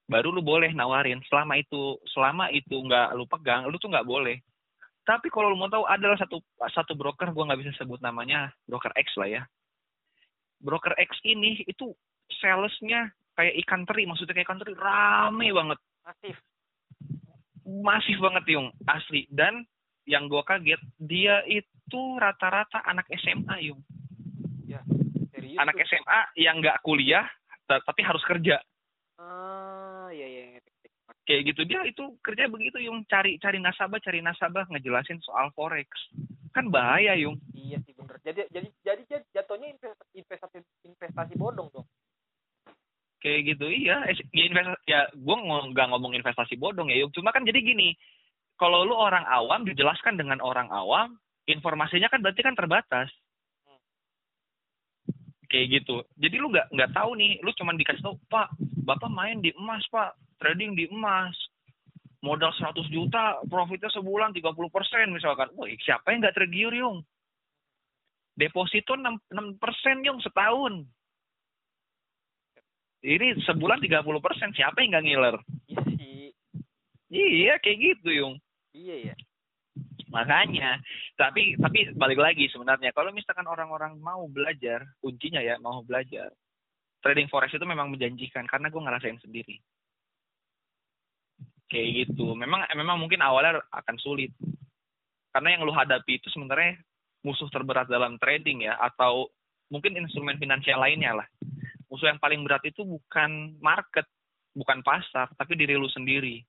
baru 0.07 0.31
lu 0.31 0.41
boleh 0.41 0.71
nawarin. 0.71 1.19
Selama 1.27 1.59
itu 1.59 1.99
selama 2.15 2.47
itu 2.49 2.73
nggak 2.73 3.13
lu 3.13 3.27
pegang 3.27 3.67
lu 3.67 3.75
tuh 3.77 3.91
nggak 3.91 4.07
boleh. 4.07 4.39
Tapi 5.03 5.31
kalau 5.31 5.51
lu 5.51 5.59
mau 5.59 5.71
tahu 5.71 5.87
adalah 5.87 6.19
satu 6.19 6.39
satu 6.71 6.95
broker 6.95 7.31
gua 7.31 7.51
nggak 7.51 7.61
bisa 7.63 7.71
sebut 7.79 7.99
namanya 7.99 8.51
broker 8.67 8.91
X 8.95 9.15
lah 9.19 9.29
ya. 9.29 9.41
Broker 10.63 10.95
X 10.97 11.21
ini 11.27 11.61
itu 11.67 11.93
salesnya 12.41 13.11
kayak 13.37 13.55
ikan 13.67 13.85
teri 13.85 14.09
maksudnya 14.09 14.33
kayak 14.33 14.47
ikan 14.47 14.59
teri 14.59 14.73
rame 14.73 15.47
banget. 15.53 15.79
Masif. 16.03 16.37
Masif 17.67 18.17
banget 18.23 18.43
yung. 18.51 18.67
Asli. 18.87 19.27
Dan 19.27 19.67
yang 20.07 20.31
gua 20.31 20.43
kaget 20.47 20.79
dia 20.97 21.43
itu 21.45 22.01
rata-rata 22.15 22.79
anak 22.87 23.05
SMA 23.19 23.71
yung. 23.71 23.83
Serius 25.35 25.59
anak. 25.59 25.75
SMA 25.83 26.19
yang 26.39 26.63
nggak 26.63 26.79
kuliah 26.83 27.27
ta- 27.67 27.83
tapi 27.83 28.01
harus 28.03 28.23
kerja 28.23 28.59
ah 29.17 30.07
iya 30.13 30.27
iya 30.27 30.43
ngerti. 30.57 30.71
kayak 31.27 31.43
gitu. 31.53 31.61
Dia 31.67 31.83
itu 31.83 32.03
kerja 32.23 32.47
begitu 32.47 32.77
yung. 32.83 33.03
Cari 33.09 33.35
cari 33.41 33.59
nasabah 33.59 33.99
cari 33.99 34.23
nasabah 34.23 34.65
ngejelasin 34.71 35.19
soal 35.25 35.51
forex. 35.57 35.87
Kan 36.55 36.71
bahaya 36.71 37.17
yung. 37.19 37.35
Iya 37.51 37.81
sih 37.83 37.93
bener. 37.97 38.15
Jadi 38.23 38.41
jadi 38.53 38.67
jadi 38.85 39.01
jat- 39.09 39.29
jatuhnya 39.35 39.75
investasi 39.75 40.13
investasi 40.23 40.57
investasi 40.87 41.33
bodong 41.35 41.67
dong. 41.73 41.87
Kayak 43.19 43.57
gitu 43.57 43.67
iya. 43.67 44.05
Ya 44.07 44.43
investasi 44.47 44.81
ya 44.87 44.99
gue 45.11 45.35
nggak 45.73 45.87
ngomong 45.91 46.15
investasi 46.15 46.55
bodong 46.55 46.87
ya 46.87 47.03
yung. 47.03 47.11
Cuma 47.11 47.35
kan 47.35 47.43
jadi 47.43 47.59
gini 47.59 47.97
kalau 48.57 48.83
lu 48.83 48.97
orang 48.97 49.23
awam 49.29 49.63
dijelaskan 49.63 50.17
dengan 50.17 50.41
orang 50.41 50.67
awam 50.73 51.15
informasinya 51.47 52.09
kan 52.11 52.19
berarti 52.19 52.41
kan 52.43 52.57
terbatas 52.57 53.07
kayak 55.47 55.81
gitu. 55.81 56.03
Jadi 56.19 56.35
lu 56.37 56.51
nggak 56.51 56.71
nggak 56.71 56.91
tahu 56.93 57.15
nih 57.15 57.39
lu 57.41 57.51
cuman 57.55 57.79
dikasih 57.79 58.03
tahu 58.03 58.15
pak 58.27 58.51
bapak 58.83 59.11
main 59.11 59.39
di 59.39 59.51
emas 59.55 59.83
pak. 59.89 60.15
Trading 60.37 60.77
di 60.77 60.85
emas. 60.91 61.33
Modal 62.21 62.49
100 62.49 62.89
juta 62.89 63.39
profitnya 63.45 63.89
sebulan 63.93 64.33
30 64.35 64.43
persen 64.69 65.13
misalkan. 65.13 65.49
Wah 65.55 65.69
siapa 65.81 66.13
yang 66.13 66.25
nggak 66.25 66.37
tergiur 66.37 66.73
yung? 66.73 67.01
Deposito 68.37 68.93
6 68.93 69.33
persen 69.57 70.05
yung 70.05 70.21
setahun. 70.21 70.85
Ini 73.01 73.39
sebulan 73.45 73.81
30 73.81 74.03
persen 74.21 74.49
siapa 74.53 74.81
yang 74.83 74.97
nggak 74.97 75.05
ngiler? 75.05 75.35
Iya 77.07 77.27
iya 77.31 77.53
kayak 77.63 77.79
gitu 77.79 78.09
yung. 78.11 78.35
Iya 78.75 79.13
ya 79.13 79.15
makanya. 80.09 80.79
Tapi 81.15 81.59
tapi 81.59 81.91
balik 81.95 82.19
lagi 82.19 82.47
sebenarnya 82.51 82.91
kalau 82.95 83.11
misalkan 83.11 83.47
orang-orang 83.47 83.99
mau 83.99 84.25
belajar 84.27 84.83
kuncinya 85.03 85.43
ya 85.43 85.59
mau 85.59 85.83
belajar. 85.83 86.31
Trading 87.03 87.29
forex 87.29 87.53
itu 87.53 87.63
memang 87.63 87.93
menjanjikan 87.93 88.49
karena 88.49 88.73
gue 88.73 88.81
ngerasain 88.81 89.19
sendiri. 89.21 89.61
Kayak 91.69 91.87
gitu. 92.09 92.33
Memang 92.33 92.65
memang 92.73 92.97
mungkin 92.97 93.21
awalnya 93.21 93.61
akan 93.69 93.95
sulit. 94.01 94.33
Karena 95.31 95.53
yang 95.53 95.67
lu 95.67 95.75
hadapi 95.75 96.17
itu 96.17 96.27
sebenarnya 96.33 96.79
musuh 97.21 97.51
terberat 97.53 97.85
dalam 97.91 98.17
trading 98.17 98.65
ya 98.65 98.79
atau 98.79 99.29
mungkin 99.69 99.93
instrumen 99.99 100.39
finansial 100.41 100.81
lainnya 100.81 101.21
lah. 101.21 101.27
Musuh 101.91 102.09
yang 102.09 102.19
paling 102.19 102.41
berat 102.43 102.63
itu 102.65 102.81
bukan 102.83 103.59
market 103.61 104.07
bukan 104.57 104.81
pasar 104.81 105.29
tapi 105.37 105.53
diri 105.53 105.77
lu 105.77 105.87
sendiri. 105.91 106.41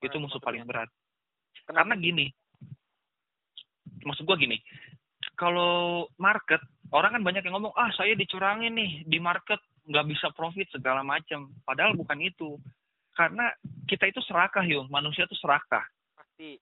Itu 0.00 0.16
musuh 0.16 0.40
paling 0.40 0.64
berat 0.64 0.88
karena 1.70 1.94
gini 1.96 2.26
maksud 4.02 4.26
gua 4.26 4.36
gini 4.38 4.58
kalau 5.40 6.04
market 6.20 6.60
orang 6.92 7.16
kan 7.16 7.22
banyak 7.24 7.42
yang 7.46 7.56
ngomong 7.56 7.72
ah 7.72 7.88
saya 7.96 8.12
dicurangin 8.12 8.76
nih 8.76 9.08
di 9.08 9.18
market 9.22 9.60
nggak 9.88 10.06
bisa 10.06 10.28
profit 10.36 10.68
segala 10.68 11.00
macam 11.00 11.48
padahal 11.64 11.96
bukan 11.96 12.20
itu. 12.20 12.60
Karena 13.16 13.50
kita 13.90 14.08
itu 14.08 14.20
serakah 14.24 14.64
yung 14.64 14.86
manusia 14.88 15.26
itu 15.26 15.36
serakah. 15.36 15.82
Pasti. 16.14 16.56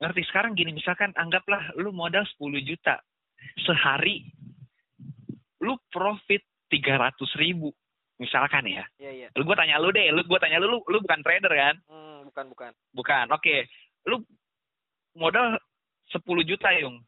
Ngerti? 0.00 0.22
Sekarang 0.26 0.56
gini 0.56 0.74
misalkan 0.74 1.14
anggaplah 1.14 1.74
lu 1.78 1.94
modal 1.94 2.24
10 2.38 2.62
juta 2.66 2.98
sehari 3.62 4.26
lu 5.62 5.78
profit 5.90 6.42
300 6.70 7.14
ribu 7.38 7.70
misalkan 8.18 8.66
ya. 8.66 8.86
Iya 8.98 9.10
iya. 9.10 9.28
lu 9.34 9.42
gue 9.46 9.56
tanya 9.58 9.78
lu 9.78 9.90
deh 9.90 10.10
lu 10.10 10.22
gue 10.22 10.38
tanya 10.38 10.58
lu, 10.58 10.78
lu 10.78 10.78
lu 10.86 10.98
bukan 11.02 11.20
trader 11.22 11.52
kan? 11.52 11.76
Hmm, 11.86 12.26
bukan 12.30 12.44
bukan. 12.50 12.70
bukan 12.94 13.26
oke 13.34 13.66
lu 14.08 14.22
modal 15.18 15.58
10 16.10 16.22
juta 16.48 16.68
yung 16.80 17.00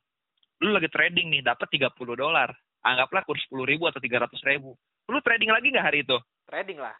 lu 0.63 0.71
lagi 0.73 0.89
trading 0.89 1.35
nih 1.35 1.43
dapat 1.43 1.67
30 1.71 1.91
dolar 2.15 2.53
anggaplah 2.85 3.25
kurs 3.27 3.43
10 3.51 3.65
ribu 3.67 3.89
atau 3.91 3.99
300 3.99 4.31
ribu 4.49 4.77
lu 5.11 5.19
trading 5.21 5.51
lagi 5.51 5.73
nggak 5.73 5.87
hari 5.87 6.01
itu 6.07 6.17
Trading 6.49 6.79
lah. 6.81 6.97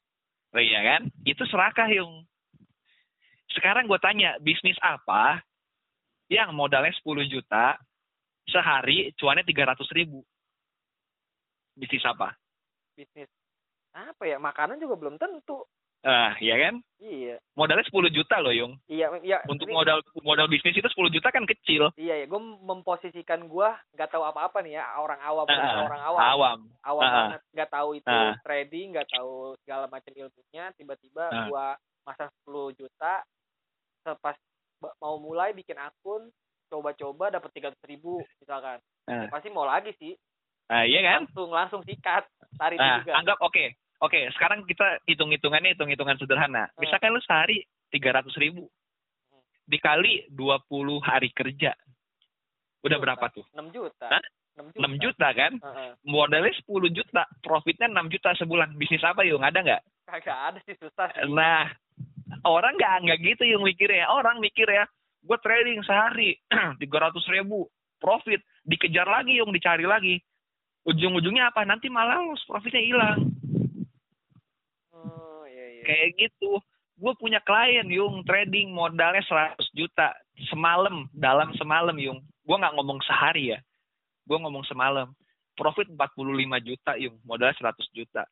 Oh 0.57 0.63
iya 0.63 0.81
kan? 0.81 1.03
Itu 1.27 1.45
serakah 1.45 1.89
yung. 1.93 2.25
Sekarang 3.53 3.87
gue 3.87 4.01
tanya, 4.01 4.41
bisnis 4.41 4.79
apa 4.81 5.45
yang 6.33 6.57
modalnya 6.57 6.91
10 7.05 7.29
juta, 7.29 7.77
sehari 8.49 9.13
cuannya 9.21 9.45
300 9.45 9.85
ribu? 9.95 10.25
Bisnis 11.77 12.03
apa? 12.09 12.35
Bisnis 12.97 13.29
apa 13.95 14.25
ya? 14.27 14.41
Makanan 14.41 14.81
juga 14.81 14.99
belum 14.99 15.21
tentu. 15.21 15.69
Ah, 16.05 16.37
iya 16.37 16.61
kan? 16.61 16.75
Iya. 17.01 17.41
Modalnya 17.53 17.81
10 17.83 18.09
juta 18.09 18.37
loh, 18.39 18.53
Yung. 18.53 18.77
Iya, 18.87 19.09
iya. 19.21 19.41
Untuk 19.45 19.65
ini- 19.65 19.73
modal 19.73 20.05
modal 20.21 20.47
bisnis 20.47 20.73
itu 20.75 20.85
10 20.87 21.09
juta 21.09 21.29
kan 21.29 21.45
kecil. 21.45 21.89
Iya 21.97 22.21
ya, 22.21 22.27
gue 22.27 22.41
memposisikan 22.61 23.45
gue 23.45 23.69
nggak 23.91 24.09
tahu 24.09 24.21
apa-apa 24.23 24.61
nih 24.61 24.77
ya 24.77 24.85
orang 24.95 25.17
awam 25.19 25.45
Ah, 25.47 25.81
orang 25.83 26.03
awam 26.03 26.21
Awam. 26.23 26.59
awam 26.83 27.03
ah. 27.03 27.13
banget 27.31 27.41
nggak 27.51 27.71
tahu 27.71 27.89
itu 27.95 28.09
Ah. 28.11 28.37
trading 28.39 28.87
nggak 28.93 29.09
tahu 29.11 29.33
segala 29.59 29.85
macam 29.87 30.13
ilmunya 30.13 30.65
tiba-tiba 30.75 31.25
Ah. 31.27 31.47
gua 31.47 31.67
masang 32.05 32.29
10 32.43 32.73
juta 32.75 33.25
ba- 34.21 34.37
mau 34.99 35.17
mulai 35.17 35.53
bikin 35.53 35.77
akun 35.79 36.29
coba-coba 36.67 37.31
dapat 37.31 37.49
tiga 37.51 37.73
ribu 37.83 38.21
misalkan 38.39 38.77
Ah. 39.05 39.25
Ya 39.25 39.29
pasti 39.29 39.49
mau 39.49 39.65
lagi 39.65 39.93
sih 39.95 40.13
Ah, 40.67 40.85
iya 40.85 41.01
kan? 41.03 41.25
langsung 41.25 41.49
langsung 41.49 41.81
sikat 41.83 42.25
tarik 42.55 42.77
Nah, 42.77 43.01
juga 43.01 43.13
anggap 43.15 43.37
oke. 43.39 43.65
Oke, 44.05 44.29
sekarang 44.37 44.69
kita 44.69 45.01
hitung-hitungannya 45.09 45.73
hitung-hitungan 45.73 46.21
sederhana. 46.21 46.69
Hmm. 46.69 46.85
Misalkan 46.85 47.17
lu 47.17 47.25
sehari 47.25 47.65
300 47.89 48.29
ribu. 48.37 48.69
Dikali 49.65 50.29
20 50.29 51.01
hari 51.01 51.33
kerja. 51.33 51.73
Udah 52.85 53.01
Juta. 53.01 53.05
berapa 53.09 53.27
tuh? 53.33 53.49
6 53.57 53.73
juta 53.73 54.07
Hah? 54.13 54.21
6 54.61 54.77
juta, 54.77 54.87
6 54.87 55.03
juta 55.03 55.29
kan? 55.33 55.53
Heeh. 55.57 55.91
modalnya 56.05 56.53
10 56.53 56.93
juta, 56.93 57.23
profitnya 57.41 57.89
6 57.89 58.13
juta 58.13 58.37
sebulan. 58.37 58.77
Bisnis 58.77 59.01
apa 59.01 59.25
yung? 59.25 59.41
Ada 59.41 59.65
nggak? 59.65 59.83
kagak 60.05 60.39
ada 60.53 60.59
sih 60.69 60.77
susah 60.77 61.09
sih 61.11 61.25
Nah, 61.33 61.65
orang 62.45 62.77
nggak 62.77 63.09
nggak 63.09 63.19
gitu 63.25 63.43
yung 63.49 63.65
mikirnya. 63.65 64.07
Orang 64.13 64.39
mikir 64.39 64.69
ya, 64.69 64.85
gue 65.25 65.39
trading 65.41 65.81
sehari 65.83 66.37
300 66.81 66.85
ribu, 67.33 67.67
profit, 67.99 68.45
dikejar 68.69 69.09
lagi 69.09 69.41
yung, 69.41 69.51
dicari 69.51 69.89
lagi. 69.89 70.21
Ujung-ujungnya 70.85 71.49
apa? 71.49 71.65
Nanti 71.65 71.89
malah 71.89 72.21
profitnya 72.45 72.85
hilang. 72.85 73.33
Kayak 75.85 76.11
gitu. 76.17 76.59
Gue 76.95 77.13
punya 77.19 77.43
klien 77.43 77.87
yung, 77.91 78.23
trading 78.25 78.73
modalnya 78.73 79.21
100 79.27 79.61
juta 79.77 80.15
semalam, 80.49 81.11
dalam 81.13 81.53
semalam 81.59 81.95
yung. 82.01 82.23
Gue 82.47 82.57
nggak 82.57 82.75
ngomong 82.75 83.01
sehari 83.05 83.53
ya. 83.53 83.61
Gue 84.25 84.39
ngomong 84.41 84.65
semalam. 84.65 85.13
Profit 85.55 85.87
45 85.93 86.59
juta 86.65 86.93
yung, 86.97 87.21
modalnya 87.23 87.55
100 87.61 87.97
juta. 87.97 88.25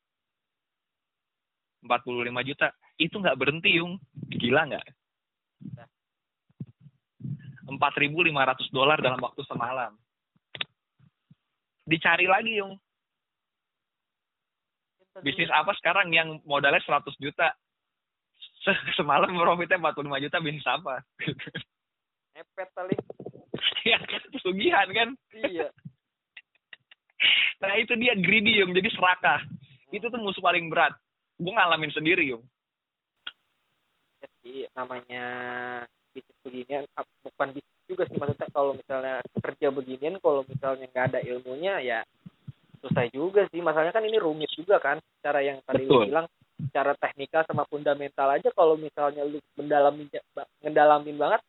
45 1.85 2.49
juta. 2.49 2.67
Itu 2.97 3.19
nggak 3.19 3.39
berhenti 3.39 3.77
yung. 3.83 3.99
Gila 4.31 4.73
nggak? 4.73 4.87
4.500 7.67 8.69
dolar 8.75 8.99
dalam 9.01 9.19
waktu 9.19 9.43
semalam. 9.49 9.93
Dicari 11.89 12.31
lagi 12.31 12.63
yung. 12.63 12.79
Bisnis 15.21 15.53
apa 15.53 15.77
sekarang 15.77 16.09
yang 16.09 16.41
modalnya 16.49 16.81
100 16.81 17.13
juta? 17.21 17.53
Se- 18.65 18.89
Semalam 18.97 19.29
profitnya 19.37 19.77
45 19.77 20.25
juta 20.25 20.37
bisnis 20.41 20.65
apa? 20.65 21.05
Epet 22.41 22.69
kali 22.73 22.97
ya 23.85 24.01
kan 24.01 24.23
pesugihan 24.33 24.89
kan? 24.89 25.09
iya 25.37 25.69
Nah 27.63 27.79
itu 27.79 27.95
dia 27.95 28.19
greedy 28.19 28.59
yung, 28.59 28.75
jadi 28.75 28.91
serakah. 28.91 29.39
Itu 29.95 30.11
tuh 30.11 30.19
musuh 30.19 30.43
paling 30.43 30.67
berat. 30.67 30.91
Gue 31.39 31.53
ngalamin 31.53 31.93
sendiri 31.93 32.27
yung. 32.27 32.43
jadi 34.23 34.67
namanya 34.75 35.25
bisnis 36.11 36.39
beginian 36.43 36.83
bukan 37.23 37.49
bisnis 37.55 37.83
juga 37.87 38.07
sih 38.07 38.19
maksudnya 38.19 38.49
kalau 38.51 38.75
misalnya 38.75 39.15
kerja 39.39 39.67
beginian 39.71 40.19
kalau 40.19 40.43
misalnya 40.47 40.87
nggak 40.91 41.07
ada 41.15 41.21
ilmunya 41.23 41.75
ya 41.79 42.01
susah 42.83 43.07
juga 43.15 43.47
sih 43.55 43.63
masalahnya 43.63 43.95
kan 43.95 44.03
ini 44.03 44.19
rumit 44.19 44.51
juga 44.59 44.83
kan 44.83 44.99
cara 45.23 45.39
yang 45.39 45.63
tadi 45.63 45.87
lu 45.87 46.03
Betul. 46.03 46.05
bilang 46.11 46.27
cara 46.75 46.93
teknikal 46.99 47.43
sama 47.47 47.63
fundamental 47.71 48.27
aja 48.31 48.51
kalau 48.55 48.75
misalnya 48.75 49.23
lu 49.23 49.39
mendalamin 49.55 50.11
ngedalamin 50.63 51.17
banget 51.17 51.41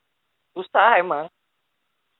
susah 0.53 1.01
emang 1.01 1.25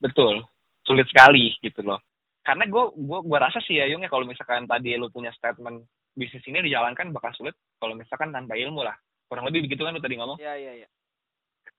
Betul. 0.01 0.43
Sulit 0.83 1.07
sekali 1.07 1.55
gitu 1.63 1.79
loh. 1.79 2.03
Karena 2.43 2.67
gue 2.67 2.83
gua, 3.07 3.23
gua 3.23 3.39
rasa 3.47 3.63
sih 3.63 3.79
ya 3.79 3.87
Yung 3.87 4.03
ya 4.03 4.11
kalau 4.11 4.27
misalkan 4.27 4.67
tadi 4.67 4.99
lu 4.99 5.07
punya 5.07 5.31
statement 5.31 5.87
bisnis 6.11 6.43
ini 6.43 6.59
dijalankan 6.59 7.15
bakal 7.15 7.31
sulit 7.39 7.55
kalau 7.79 7.95
misalkan 7.95 8.35
tanpa 8.35 8.59
ilmu 8.59 8.83
lah. 8.83 8.97
Kurang 9.31 9.47
lebih 9.47 9.63
begitu 9.69 9.87
kan 9.87 9.95
lu 9.95 10.03
tadi 10.03 10.19
ngomong. 10.19 10.35
iya 10.43 10.59
iya 10.59 10.83
iya 10.83 10.87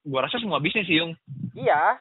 Gue 0.01 0.21
rasa 0.21 0.41
semua 0.41 0.57
bisnis 0.57 0.89
sih 0.89 0.97
Yung. 1.05 1.13
iya 1.53 2.01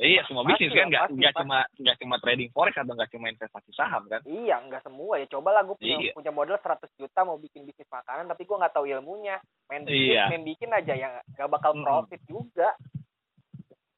iya 0.00 0.24
semua 0.24 0.42
Pasti 0.44 0.66
bisnis 0.66 0.78
kan 0.78 0.86
nggak 0.88 1.04
nggak 1.12 1.34
cuma 1.36 1.58
nggak 1.76 1.96
cuma 2.00 2.16
trading 2.18 2.50
forex 2.50 2.74
atau 2.74 2.92
nggak 2.96 3.10
cuma 3.12 3.26
investasi 3.28 3.70
saham 3.76 4.02
kan. 4.08 4.20
iya 4.24 4.56
nggak 4.64 4.82
semua 4.82 5.20
ya 5.20 5.26
coba 5.28 5.52
lah 5.52 5.62
gue 5.64 5.76
punya 5.76 5.96
Iya. 6.00 6.12
punya 6.16 6.32
modal 6.32 6.56
100 6.56 6.88
juta 6.96 7.20
mau 7.22 7.36
bikin 7.36 7.64
bisnis 7.64 7.88
makanan 7.88 8.24
tapi 8.26 8.42
gue 8.44 8.56
nggak 8.56 8.72
tahu 8.72 8.88
ilmunya 8.88 9.36
main 9.68 9.84
bikin 9.84 10.16
Iya. 10.16 10.24
main 10.32 10.44
bikin 10.44 10.70
aja 10.72 10.94
ya 10.96 11.08
nggak 11.36 11.48
bakal 11.50 11.72
profit 11.76 12.20
juga 12.24 12.72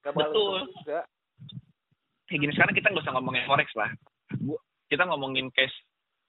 nggak 0.03 0.15
bakal 0.15 0.31
Betul. 0.31 0.59
juga 0.83 1.01
Kayak 2.25 2.41
gini 2.41 2.53
sekarang 2.57 2.75
kita 2.75 2.89
nggak 2.89 3.05
usah 3.05 3.15
ngomongin 3.15 3.45
forex 3.45 3.69
lah. 3.77 3.91
Kita 4.89 5.05
ngomongin 5.05 5.53
case 5.53 5.77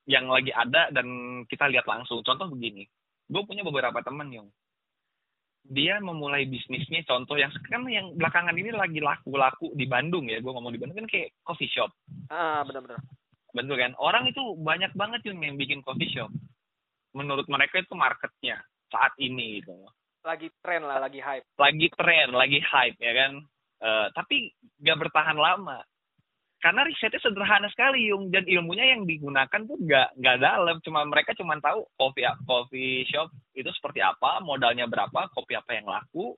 yang 0.05 0.27
lagi 0.27 0.51
ada 0.51 0.91
dan 0.91 1.07
kita 1.47 1.71
lihat 1.71 1.87
langsung. 1.87 2.19
Contoh 2.19 2.51
begini, 2.51 2.83
gue 3.25 3.41
punya 3.47 3.63
beberapa 3.63 4.03
teman 4.03 4.27
yang 4.27 4.45
dia 5.65 5.97
memulai 5.97 6.45
bisnisnya 6.45 7.01
contoh 7.09 7.33
yang 7.37 7.49
kan 7.65 7.81
yang 7.89 8.13
belakangan 8.13 8.53
ini 8.53 8.69
lagi 8.69 9.01
laku-laku 9.01 9.73
di 9.73 9.89
Bandung 9.89 10.29
ya 10.29 10.37
gue 10.37 10.51
ngomong 10.51 10.69
di 10.69 10.77
Bandung 10.77 10.97
kan 11.05 11.09
kayak 11.09 11.33
coffee 11.41 11.71
shop. 11.71 11.89
Ah 12.29 12.61
benar-benar. 12.61 13.01
Betul 13.55 13.77
kan? 13.79 13.93
Orang 13.97 14.29
itu 14.29 14.41
banyak 14.61 14.93
banget 14.93 15.25
yang 15.25 15.41
yang 15.41 15.57
bikin 15.57 15.81
coffee 15.81 16.11
shop. 16.11 16.29
Menurut 17.15 17.47
mereka 17.47 17.81
itu 17.81 17.95
marketnya 17.97 18.61
saat 18.91 19.15
ini 19.17 19.63
gitu. 19.63 19.73
Lagi 20.21 20.51
tren 20.61 20.85
lah 20.85 21.01
lagi 21.01 21.23
hype. 21.23 21.45
Lagi 21.57 21.87
tren 21.95 22.29
lagi 22.35 22.59
hype 22.61 22.99
ya 22.99 23.13
kan? 23.15 23.31
Eh, 23.85 24.07
tapi 24.15 24.49
gak 24.81 24.97
bertahan 24.97 25.37
lama 25.37 25.83
karena 26.65 26.81
risetnya 26.81 27.21
sederhana 27.21 27.69
sekali 27.69 28.09
yung. 28.09 28.33
Dan 28.33 28.49
ilmunya 28.49 28.97
yang 28.97 29.05
digunakan 29.05 29.61
tuh 29.69 29.77
gak 29.85 30.17
nggak 30.17 30.37
dalam. 30.41 30.81
Cuma 30.81 31.05
mereka 31.05 31.37
cuma 31.37 31.53
tahu 31.61 31.85
coffee 31.93 32.25
coffee 32.49 33.05
shop 33.05 33.29
itu 33.53 33.69
seperti 33.77 34.01
apa 34.01 34.41
modalnya 34.41 34.89
berapa 34.89 35.29
kopi 35.29 35.53
apa 35.53 35.77
yang 35.77 35.85
laku 35.85 36.33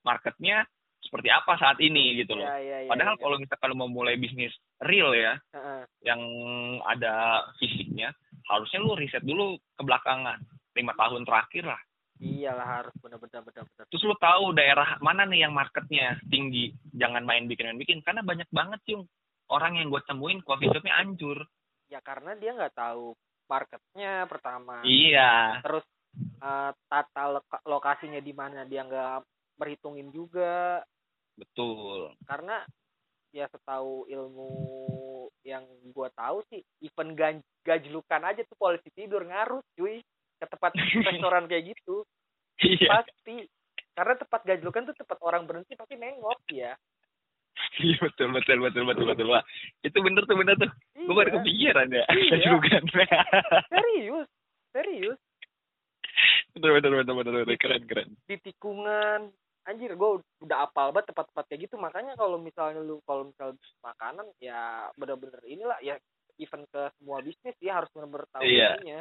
marketnya 0.00 0.64
seperti 1.04 1.28
apa 1.28 1.60
saat 1.60 1.76
ini 1.84 2.16
gitu 2.24 2.34
loh. 2.40 2.48
Ya 2.48 2.56
ya 2.56 2.78
ya 2.86 2.90
padahal 2.90 3.14
ya. 3.14 3.20
kalau 3.20 3.36
misalkan 3.36 3.76
mau 3.76 3.90
mulai 3.90 4.16
bisnis 4.16 4.56
real 4.80 5.12
ya 5.12 5.36
Heeh. 5.52 5.82
yang 6.08 6.20
ada 6.88 7.44
fisiknya 7.60 8.16
harusnya 8.48 8.80
lu 8.80 8.96
riset 8.96 9.20
dulu 9.22 9.60
ke 9.76 9.82
belakangan. 9.84 10.40
Lima 10.72 10.96
tahun 10.96 11.28
terakhir 11.28 11.68
lah. 11.68 11.80
Iyalah 12.16 12.68
harus. 12.80 12.94
Benar-benar 13.04 13.44
benar-benar 13.44 13.84
terus 13.92 14.02
lu 14.08 14.16
tahu 14.16 14.56
daerah 14.56 14.96
mana 15.04 15.28
nih 15.28 15.44
yang 15.46 15.52
marketnya 15.52 16.16
tinggi? 16.32 16.72
Jangan 16.96 17.28
main 17.28 17.44
bikin 17.44 17.70
main 17.70 17.80
bikin. 17.80 18.00
Karena 18.00 18.24
banyak 18.24 18.48
banget 18.48 18.80
yung 18.88 19.04
orang 19.50 19.78
yang 19.78 19.88
gue 19.90 20.02
temuin 20.06 20.40
coffee 20.42 20.70
shopnya 20.70 20.98
hancur. 20.98 21.38
Ya 21.86 22.02
karena 22.02 22.34
dia 22.34 22.54
nggak 22.54 22.74
tahu 22.74 23.14
marketnya 23.46 24.26
pertama. 24.26 24.82
Iya. 24.82 25.62
Terus 25.62 25.86
eh, 26.42 26.70
tata 26.90 27.24
loka- 27.30 27.64
lokasinya 27.66 28.18
di 28.18 28.34
mana 28.34 28.66
dia 28.66 28.82
nggak 28.82 29.22
berhitungin 29.58 30.10
juga. 30.10 30.82
Betul. 31.38 32.16
Karena 32.26 32.64
ya 33.30 33.46
setahu 33.52 34.08
ilmu 34.08 34.50
yang 35.44 35.62
gua 35.94 36.10
tahu 36.16 36.42
sih 36.50 36.64
event 36.82 37.12
gaj 37.14 37.36
gajlukan 37.62 38.22
aja 38.24 38.42
tuh 38.46 38.58
polisi 38.58 38.90
tidur 38.90 39.22
ngaruh 39.22 39.62
cuy. 39.78 40.02
Ke 40.36 40.44
tempat 40.50 40.74
restoran 41.06 41.46
kayak 41.46 41.76
gitu. 41.76 42.02
Iya. 42.60 43.00
Pasti. 43.00 43.46
Karena 43.96 44.12
tempat 44.20 44.44
gajlukan 44.44 44.92
tuh 44.92 44.96
tempat 44.96 45.18
orang 45.24 45.48
berhenti 45.48 45.72
pasti 45.72 45.96
nengok 45.96 46.44
ya 46.52 46.76
iya 47.78 47.96
betul 47.98 48.28
betul 48.30 48.58
betul 48.60 48.82
betul 48.84 49.04
betul 49.06 49.26
Wah, 49.28 49.42
itu 49.80 49.98
bener 49.98 50.22
tuh 50.24 50.36
bener 50.36 50.54
tuh 50.56 50.70
gue 50.94 51.14
baru 51.14 51.30
Iya, 51.30 51.36
kepikiran 51.40 51.86
ya 51.90 52.04
Iya. 52.08 52.30
Kejurugan. 52.36 52.82
serius 53.66 54.28
serius 54.70 55.18
betul 56.52 56.70
betul 56.72 56.90
betul 56.94 57.14
betul 57.14 57.32
betul 57.38 57.56
keren 57.56 57.82
keren 57.84 58.08
di 58.24 58.36
tikungan 58.38 59.28
anjir 59.66 59.92
gue 59.92 60.10
udah 60.40 60.58
apal 60.62 60.90
banget 60.90 61.10
tempat-tempat 61.10 61.44
kayak 61.46 61.60
gitu 61.64 61.74
makanya 61.76 62.14
kalau 62.14 62.38
misalnya 62.38 62.80
lu 62.80 63.02
kalau 63.02 63.26
misal 63.26 63.52
makanan 63.80 64.24
ya 64.38 64.86
bener-bener 64.94 65.42
inilah 65.42 65.76
ya 65.80 65.98
event 66.38 66.64
ke 66.68 66.82
semua 66.96 67.18
bisnis 67.18 67.56
ya 67.58 67.76
harus 67.76 67.90
bener-bener 67.90 68.28
tahu 68.30 68.44
Iya. 68.44 68.68
ininya. 68.78 69.00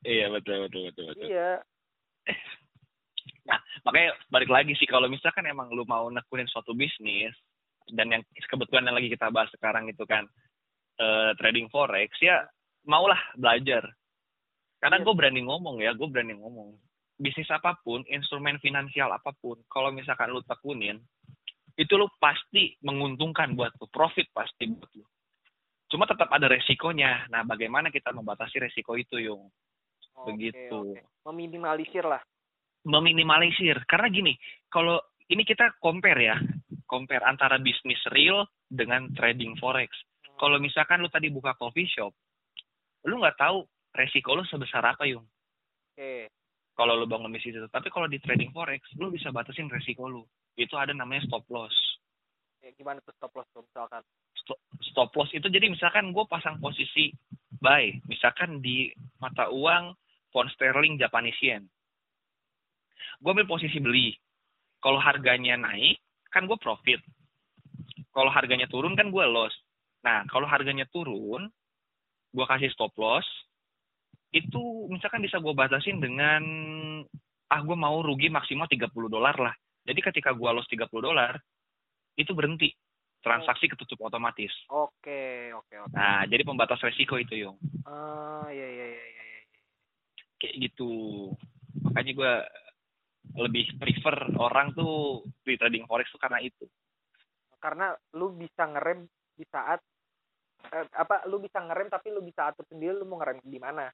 Iya 0.00 0.26
betul 0.30 0.56
betul 0.64 0.82
betul 0.86 1.04
betul. 1.10 1.26
iya 1.26 1.50
Nah, 3.44 3.56
makanya 3.80 4.12
balik 4.28 4.48
lagi 4.48 4.76
sih 4.76 4.84
kalau 4.84 5.08
misalkan 5.08 5.40
emang 5.42 5.72
lu 5.72 5.80
mau 5.82 6.04
nekunin 6.06 6.44
suatu 6.46 6.76
bisnis 6.76 7.32
dan 7.92 8.12
yang 8.12 8.22
kebetulan 8.48 8.88
yang 8.88 8.96
lagi 8.96 9.08
kita 9.12 9.28
bahas 9.32 9.50
sekarang 9.54 9.88
itu 9.88 10.04
kan 10.08 10.24
eh, 10.98 11.30
trading 11.38 11.70
forex 11.70 12.10
ya 12.18 12.42
maulah 12.88 13.18
belajar. 13.36 13.84
Karena 14.78 15.02
Iya. 15.02 15.04
gue 15.04 15.14
berani 15.14 15.40
ngomong 15.42 15.76
ya, 15.82 15.90
gue 15.94 16.06
berani 16.06 16.38
ngomong. 16.38 16.74
Bisnis 17.18 17.50
apa 17.50 17.74
pun, 17.82 18.06
instrumen 18.06 18.62
finansial 18.62 19.10
apa 19.10 19.34
pun, 19.42 19.58
kalau 19.66 19.90
misalkan 19.90 20.30
lu 20.30 20.38
tekunin, 20.46 21.02
itu 21.74 21.92
lu 21.98 22.06
pasti 22.22 22.78
menguntungkan 22.86 23.58
buat 23.58 23.74
lu, 23.82 23.90
profit 23.90 24.30
pasti 24.30 24.70
buat 24.70 24.90
lu. 24.94 25.02
Cuma 25.90 26.06
tetap 26.06 26.30
ada 26.30 26.46
resikonya. 26.46 27.26
Nah, 27.26 27.42
bagaimana 27.42 27.90
kita 27.90 28.14
membatasi 28.14 28.62
resiko 28.62 28.94
itu, 28.94 29.18
Yung? 29.18 29.50
Begitu. 30.26 30.98
oke. 30.98 30.98
meminimalisir 31.28 32.02
lah 32.02 32.18
meminimalisir 32.88 33.84
karena 33.84 34.08
gini 34.08 34.34
kalau 34.72 34.96
ini 35.28 35.44
kita 35.44 35.76
compare 35.78 36.18
ya 36.18 36.36
compare 36.88 37.22
antara 37.22 37.60
bisnis 37.60 38.00
real 38.10 38.48
dengan 38.66 39.12
trading 39.12 39.54
forex. 39.60 39.92
Kalau 40.40 40.56
misalkan 40.56 41.04
lu 41.04 41.12
tadi 41.12 41.28
buka 41.28 41.52
coffee 41.60 41.86
shop 41.86 42.16
lu 43.06 43.22
nggak 43.22 43.38
tahu 43.38 43.62
resiko 43.94 44.34
lu 44.34 44.42
sebesar 44.48 44.82
apa 44.82 45.06
yung. 45.06 45.22
Oke. 45.94 46.32
Kalau 46.74 46.94
lu 46.94 47.06
bangun 47.06 47.30
bisnis 47.30 47.58
itu. 47.58 47.68
Tapi 47.70 47.88
kalau 47.90 48.10
di 48.10 48.18
trading 48.18 48.50
forex 48.50 48.82
lu 48.98 49.12
bisa 49.12 49.30
batasin 49.30 49.70
resiko 49.70 50.10
lu. 50.10 50.22
Itu 50.58 50.74
ada 50.74 50.90
namanya 50.90 51.26
stop 51.26 51.46
loss. 51.52 51.74
Ya, 52.58 52.74
gimana 52.74 52.98
tuh 53.06 53.14
stop 53.14 53.30
loss 53.38 53.46
tuh 53.54 53.62
misalkan? 53.62 54.02
Stop- 54.34 54.62
stop 54.82 55.10
loss 55.14 55.30
itu 55.30 55.46
jadi 55.46 55.70
misalkan 55.70 56.10
gue 56.10 56.24
pasang 56.26 56.58
posisi 56.58 57.14
buy. 57.62 57.94
Misalkan 58.10 58.58
di 58.58 58.90
mata 59.22 59.50
uang 59.50 59.94
pound 60.34 60.50
sterling 60.54 60.98
Japanese 60.98 61.38
yen. 61.42 61.66
Gue 63.18 63.30
ambil 63.34 63.50
posisi 63.50 63.78
beli. 63.78 64.14
Kalau 64.78 65.02
harganya 65.02 65.58
naik 65.58 65.98
kan 66.28 66.44
gue 66.44 66.58
profit 66.60 67.00
kalau 68.12 68.30
harganya 68.32 68.68
turun 68.68 68.94
kan 68.94 69.08
gue 69.12 69.24
loss 69.28 69.54
nah 70.04 70.24
kalau 70.28 70.46
harganya 70.46 70.84
turun 70.88 71.48
gue 72.32 72.44
kasih 72.46 72.70
stop 72.72 72.92
loss 73.00 73.24
itu 74.32 74.88
misalkan 74.92 75.24
bisa 75.24 75.40
gue 75.40 75.54
batasin 75.56 75.98
dengan 75.98 76.42
ah 77.48 77.60
gue 77.64 77.76
mau 77.76 78.04
rugi 78.04 78.28
maksimal 78.28 78.68
30 78.68 78.92
dolar 79.08 79.36
lah 79.40 79.54
jadi 79.88 80.00
ketika 80.12 80.36
gue 80.36 80.50
loss 80.52 80.68
30 80.68 80.84
dolar 81.00 81.40
itu 82.18 82.34
berhenti 82.36 82.68
transaksi 83.24 83.66
ketutup 83.66 84.04
otomatis 84.04 84.52
oke 84.68 85.52
oke 85.56 85.74
oke 85.88 85.94
Nah, 85.96 86.22
jadi 86.30 86.46
pembatas 86.46 86.78
resiko 86.78 87.18
itu, 87.18 87.34
Yung. 87.42 87.58
ah 87.82 88.46
iya 88.54 88.68
iya 88.70 88.86
iya 88.86 89.04
iya 89.10 89.22
iya. 89.26 89.40
Kayak 90.38 90.54
gitu. 90.70 90.92
Makanya 91.82 92.12
gue 92.14 92.32
lebih 93.36 93.76
prefer 93.76 94.16
orang 94.38 94.72
tuh 94.72 95.22
di 95.44 95.54
trading 95.54 95.84
forex 95.86 96.08
tuh 96.10 96.20
karena 96.20 96.38
itu. 96.40 96.64
karena 97.58 97.90
lu 98.14 98.30
bisa 98.32 98.70
ngerem 98.70 99.02
di 99.34 99.42
saat 99.50 99.82
eh, 100.70 100.86
apa 100.94 101.26
lu 101.26 101.38
bisa 101.38 101.58
ngerem 101.58 101.90
tapi 101.90 102.10
lu 102.10 102.22
bisa 102.22 102.50
atur 102.50 102.62
sendiri 102.70 102.94
lu 102.94 103.06
mau 103.06 103.18
ngerem 103.18 103.42
di 103.42 103.58
mana 103.58 103.90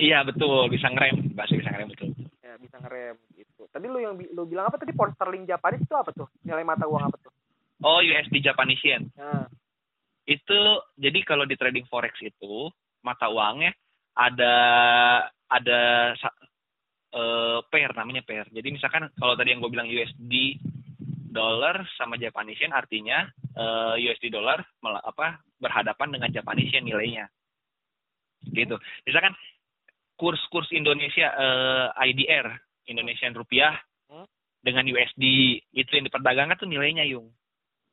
Iya, 0.00 0.24
betul. 0.24 0.72
Bisa 0.72 0.88
ngerem. 0.88 1.36
Bahasa 1.36 1.52
bisa 1.60 1.68
ngerem, 1.76 1.92
betul. 1.92 2.08
ya 2.40 2.56
bisa 2.56 2.80
ngerem 2.80 3.20
gitu 3.36 3.68
tadi 3.68 3.84
lu 3.84 4.00
yang 4.00 4.16
lu 4.16 4.48
bilang 4.48 4.72
apa 4.72 4.80
tadi 4.80 4.96
pound 4.96 5.12
sterling 5.12 5.44
Japanese 5.44 5.84
itu 5.84 5.92
apa 5.92 6.08
tuh 6.10 6.24
nilai 6.40 6.64
mata 6.64 6.88
uang 6.88 7.04
apa 7.04 7.16
tuh 7.20 7.32
Oh, 7.80 8.00
USD 8.04 8.44
Japanese 8.44 8.80
Yen. 8.84 9.08
nah 9.16 9.48
Itu, 10.28 10.84
jadi 11.00 11.24
kalau 11.24 11.48
di 11.48 11.56
trading 11.56 11.88
forex 11.88 12.12
itu, 12.20 12.68
mata 13.00 13.32
uangnya 13.32 13.72
ada 14.12 14.54
ada 15.48 15.80
eh, 17.10 17.58
pair, 17.66 17.90
namanya 17.94 18.22
pair. 18.22 18.46
Jadi 18.48 18.68
misalkan 18.70 19.10
kalau 19.18 19.34
tadi 19.34 19.50
yang 19.50 19.60
gue 19.60 19.70
bilang 19.72 19.88
USD 19.88 20.58
dollar 21.30 21.86
sama 21.94 22.18
Japanese 22.18 22.58
yen 22.58 22.74
artinya 22.74 23.26
eh, 23.54 23.94
USD 24.02 24.30
dollar 24.30 24.58
apa 24.82 25.38
berhadapan 25.58 26.14
dengan 26.18 26.30
Japanese 26.30 26.74
yen 26.74 26.86
nilainya. 26.86 27.26
Gitu. 28.40 28.74
Misalkan 29.04 29.34
kurs-kurs 30.16 30.68
Indonesia 30.72 31.28
eh, 31.30 31.86
IDR, 32.10 32.46
Indonesian 32.86 33.34
rupiah 33.34 33.76
Hmm. 34.10 34.26
dengan 34.58 34.82
USD 34.82 35.22
itu 35.70 35.90
yang 35.94 36.02
diperdagangkan 36.02 36.58
tuh 36.58 36.66
nilainya 36.66 37.06
yung. 37.06 37.30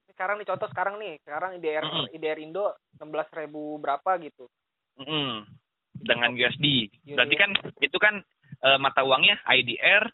sekarang 0.10 0.41
nih 0.41 0.49
contoh 0.49 0.65
sekarang 0.73 0.97
nih 0.97 1.21
sekarang 1.21 1.62
IDR 1.62 1.86
Mm-mm. 1.86 2.10
IDR 2.10 2.41
Indo 2.41 2.73
16.000 2.97 3.38
ribu 3.38 3.77
berapa 3.77 4.17
gitu 4.17 4.49
Mm, 4.97 5.45
dengan 5.93 6.34
USD. 6.34 6.89
Iya, 7.06 7.21
Berarti 7.21 7.36
iya. 7.38 7.41
kan 7.45 7.51
itu 7.86 7.97
kan 8.01 8.15
eh, 8.60 8.78
mata 8.78 9.02
uangnya 9.02 9.38
IDR 9.46 10.08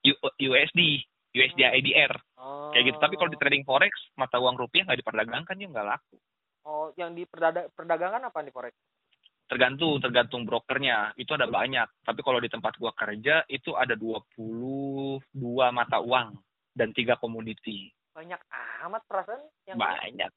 U- 0.00 0.34
USD, 0.40 0.80
USD 1.30 1.60
IDR 1.60 2.12
oh, 2.40 2.72
kayak 2.72 2.88
gitu. 2.88 2.98
Tapi 2.98 3.14
kalau 3.14 3.28
di 3.28 3.36
trading 3.36 3.62
forex 3.62 3.92
mata 4.14 4.40
uang 4.40 4.56
rupiah 4.56 4.88
nggak 4.88 5.00
diperdagangkan 5.00 5.56
ya 5.56 5.68
nggak 5.68 5.88
laku. 5.88 6.16
oh 6.62 6.92
yang 6.94 7.12
di 7.12 7.24
perdaga- 7.24 7.68
perdagangan 7.72 8.24
apa 8.24 8.40
nih 8.40 8.52
forex? 8.52 8.72
Tergantung 9.44 9.98
tergantung 9.98 10.46
brokernya. 10.46 11.10
Itu 11.16 11.34
ada 11.34 11.44
banyak. 11.44 12.06
Tapi 12.06 12.20
kalau 12.22 12.38
di 12.38 12.46
tempat 12.46 12.78
gua 12.78 12.94
kerja 12.94 13.42
itu 13.46 13.74
ada 13.74 13.98
22 13.98 15.20
mata 15.70 15.98
uang 15.98 16.38
dan 16.70 16.92
tiga 16.92 17.16
komoditi. 17.16 17.90
banyak 18.10 18.40
amat 18.84 19.02
perasaan 19.06 19.40
yang 19.64 19.78
Banyak. 19.78 20.30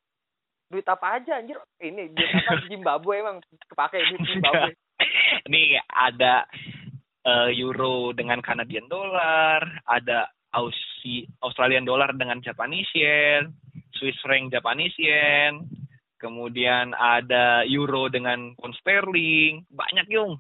duit 0.69 0.85
apa 0.85 1.19
aja 1.19 1.37
anjir? 1.37 1.57
Ini 1.77 2.09
duit 2.09 2.31
apa? 2.41 2.53
Zimbabwe 2.71 3.19
emang. 3.19 3.37
Kepake 3.67 4.01
duit 4.09 4.21
Zimbabwe. 4.23 4.71
Nih 5.51 5.77
ada 5.85 6.47
eh, 7.23 7.49
euro 7.57 8.11
dengan 8.11 8.39
Canadian 8.43 8.87
dollar, 8.87 9.63
ada 9.87 10.27
Aussie 10.53 11.25
Australian 11.41 11.87
dollar 11.87 12.13
dengan 12.13 12.37
Japanese 12.39 12.91
yen, 12.93 13.49
Swiss 13.97 14.19
franc 14.21 14.53
Japanese 14.53 14.93
yen, 15.01 15.65
kemudian 16.21 16.95
ada 16.95 17.67
euro 17.67 18.07
dengan 18.07 18.55
pound 18.55 18.75
sterling, 18.79 19.65
banyak 19.67 20.07
yung. 20.13 20.39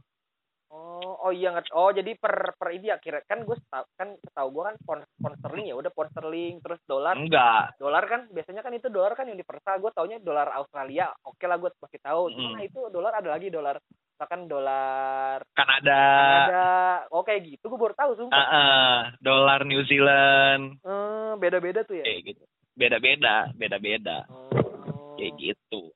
oh 0.73 1.29
oh 1.29 1.29
iya 1.29 1.53
ngerti. 1.53 1.69
Oh 1.77 1.93
jadi 1.93 2.17
per 2.17 2.57
per 2.57 2.73
ini 2.73 2.89
ya 2.89 2.97
kira 2.97 3.21
kan 3.29 3.45
gue 3.45 3.53
kan 3.69 4.09
setahu 4.25 4.47
gue 4.57 4.63
kan 4.73 4.75
pound, 4.81 5.01
pound 5.21 5.35
sterling 5.37 5.69
ya 5.69 5.75
udah 5.77 5.91
pound 5.93 6.09
sterling 6.09 6.57
terus 6.65 6.81
dolar 6.89 7.13
Enggak, 7.13 7.77
dolar 7.77 8.01
kan 8.09 8.25
biasanya 8.33 8.65
kan 8.65 8.73
itu 8.73 8.89
dolar 8.89 9.13
kan 9.13 9.29
universal 9.29 9.77
gue 9.77 9.91
taunya 9.93 10.17
dolar 10.17 10.49
Australia. 10.57 11.13
Oke 11.29 11.45
lah 11.45 11.61
gue 11.61 11.69
masih 11.77 12.01
tahu. 12.01 12.33
Cuma 12.33 12.57
Mm. 12.57 12.69
itu 12.69 12.79
dolar 12.89 13.13
ada 13.13 13.29
lagi 13.37 13.53
dolar 13.53 13.77
misalkan 14.23 14.47
dolar 14.47 15.43
Kanada, 15.51 15.99
ada 16.47 16.67
oh 17.11 17.27
kayak 17.27 17.43
gitu. 17.43 17.67
Gue 17.67 17.75
baru 17.75 17.91
tahu 17.91 18.11
ah, 18.15 18.17
sumpah. 18.23 18.39
Ah, 18.47 18.99
dolar 19.19 19.67
New 19.67 19.83
Zealand, 19.83 20.79
Eh, 20.79 21.31
beda-beda 21.43 21.83
tuh 21.83 21.99
ya? 21.99 22.07
Kayak 22.07 22.31
gitu. 22.31 22.43
Beda-beda, 22.79 23.51
beda-beda, 23.59 24.23
oh. 24.31 25.19
Kayak 25.19 25.35
gitu. 25.43 25.91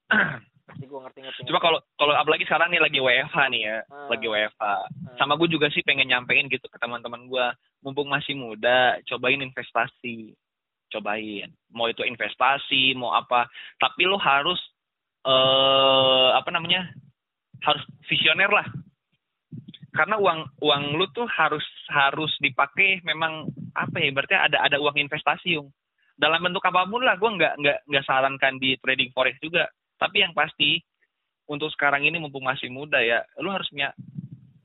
ngerti 0.68 0.84
gue 0.84 1.00
ngerti 1.00 1.20
ngerti 1.24 1.42
Cuma 1.48 1.64
kalau 1.64 1.80
kalau 1.96 2.12
apalagi 2.20 2.44
sekarang 2.44 2.68
nih 2.68 2.84
lagi 2.84 3.00
WFH 3.00 3.38
nih 3.48 3.62
ya, 3.64 3.78
Ah. 3.88 4.12
lagi 4.12 4.28
WFH. 4.28 4.64
sama 5.16 5.40
gue 5.40 5.48
juga 5.48 5.72
sih 5.72 5.82
pengen 5.88 6.12
nyampein 6.12 6.52
gitu 6.52 6.68
ke 6.68 6.78
teman-teman 6.84 7.32
gue 7.32 7.46
mumpung 7.80 8.12
masih 8.12 8.36
muda 8.36 9.00
cobain 9.08 9.40
investasi. 9.40 10.36
Cobain. 10.92 11.48
Mau 11.72 11.88
itu 11.88 12.04
investasi 12.04 12.92
mau 13.00 13.16
apa. 13.16 13.48
Tapi 13.80 14.04
lo 14.04 14.20
harus 14.20 14.60
eh 15.24 16.30
apa 16.36 16.52
namanya 16.52 16.92
harus 17.64 17.84
visioner 18.06 18.52
lah. 18.52 18.68
Karena 19.96 20.20
uang 20.22 20.62
uang 20.62 20.84
lu 20.94 21.10
tuh 21.10 21.26
harus 21.26 21.66
harus 21.90 22.30
dipakai 22.38 23.02
memang 23.02 23.50
apa 23.74 23.98
ya 23.98 24.14
berarti 24.14 24.36
ada 24.38 24.62
ada 24.62 24.78
uang 24.78 24.98
investasi 24.98 25.58
yung. 25.58 25.74
Dalam 26.18 26.42
bentuk 26.42 26.66
apa 26.66 26.86
pun 26.86 27.02
lah 27.02 27.18
gue 27.18 27.30
nggak 27.30 27.54
nggak 27.62 27.78
nggak 27.90 28.06
sarankan 28.06 28.62
di 28.62 28.78
trading 28.78 29.10
forex 29.14 29.38
juga. 29.42 29.66
Tapi 29.98 30.22
yang 30.22 30.38
pasti 30.38 30.78
untuk 31.50 31.74
sekarang 31.74 32.06
ini 32.06 32.22
mumpung 32.22 32.46
masih 32.46 32.70
muda 32.70 33.00
ya 33.02 33.24
lu 33.40 33.50
harus 33.50 33.66
punya 33.72 33.96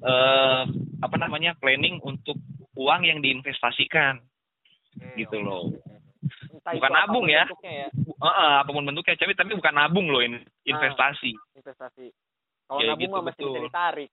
eh 0.03 0.65
apa 1.01 1.17
namanya 1.17 1.55
planning 1.57 2.03
untuk 2.05 2.37
uang 2.77 3.03
yang 3.07 3.25
diinvestasikan. 3.25 4.21
Oke, 4.93 5.25
gitu 5.25 5.41
loh. 5.41 5.73
Entah 6.53 6.77
Bukan 6.77 6.93
nabung 6.93 7.27
ya. 7.27 7.49
ya. 7.65 7.89
Heeh, 7.89 8.53
apa 8.61 8.69
pun 8.69 8.85
bentuknya 8.85 9.17
tapi 9.17 9.33
tapi 9.33 9.57
bukan 9.57 9.75
nabung 9.75 10.13
loh 10.13 10.21
in- 10.21 10.45
investasi. 10.69 11.33
investasi 11.57 12.13
kalau 12.73 12.81
Ya, 12.81 12.89
nabung 12.97 13.05
gitu, 13.05 13.13
mah 13.13 13.23
masih 13.29 13.37
bisa 13.37 13.53
betul. 13.53 13.67
ditarik 13.69 14.11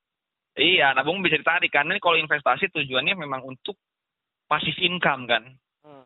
iya 0.60 0.88
nabung 0.92 1.24
bisa 1.24 1.36
ditarik 1.40 1.72
karena 1.72 1.96
ini 1.96 2.02
kalau 2.04 2.18
investasi 2.20 2.68
tujuannya 2.76 3.16
memang 3.16 3.48
untuk 3.48 3.80
pasif 4.52 4.76
income 4.84 5.24
kan 5.24 5.44
Hmm. 5.80 6.04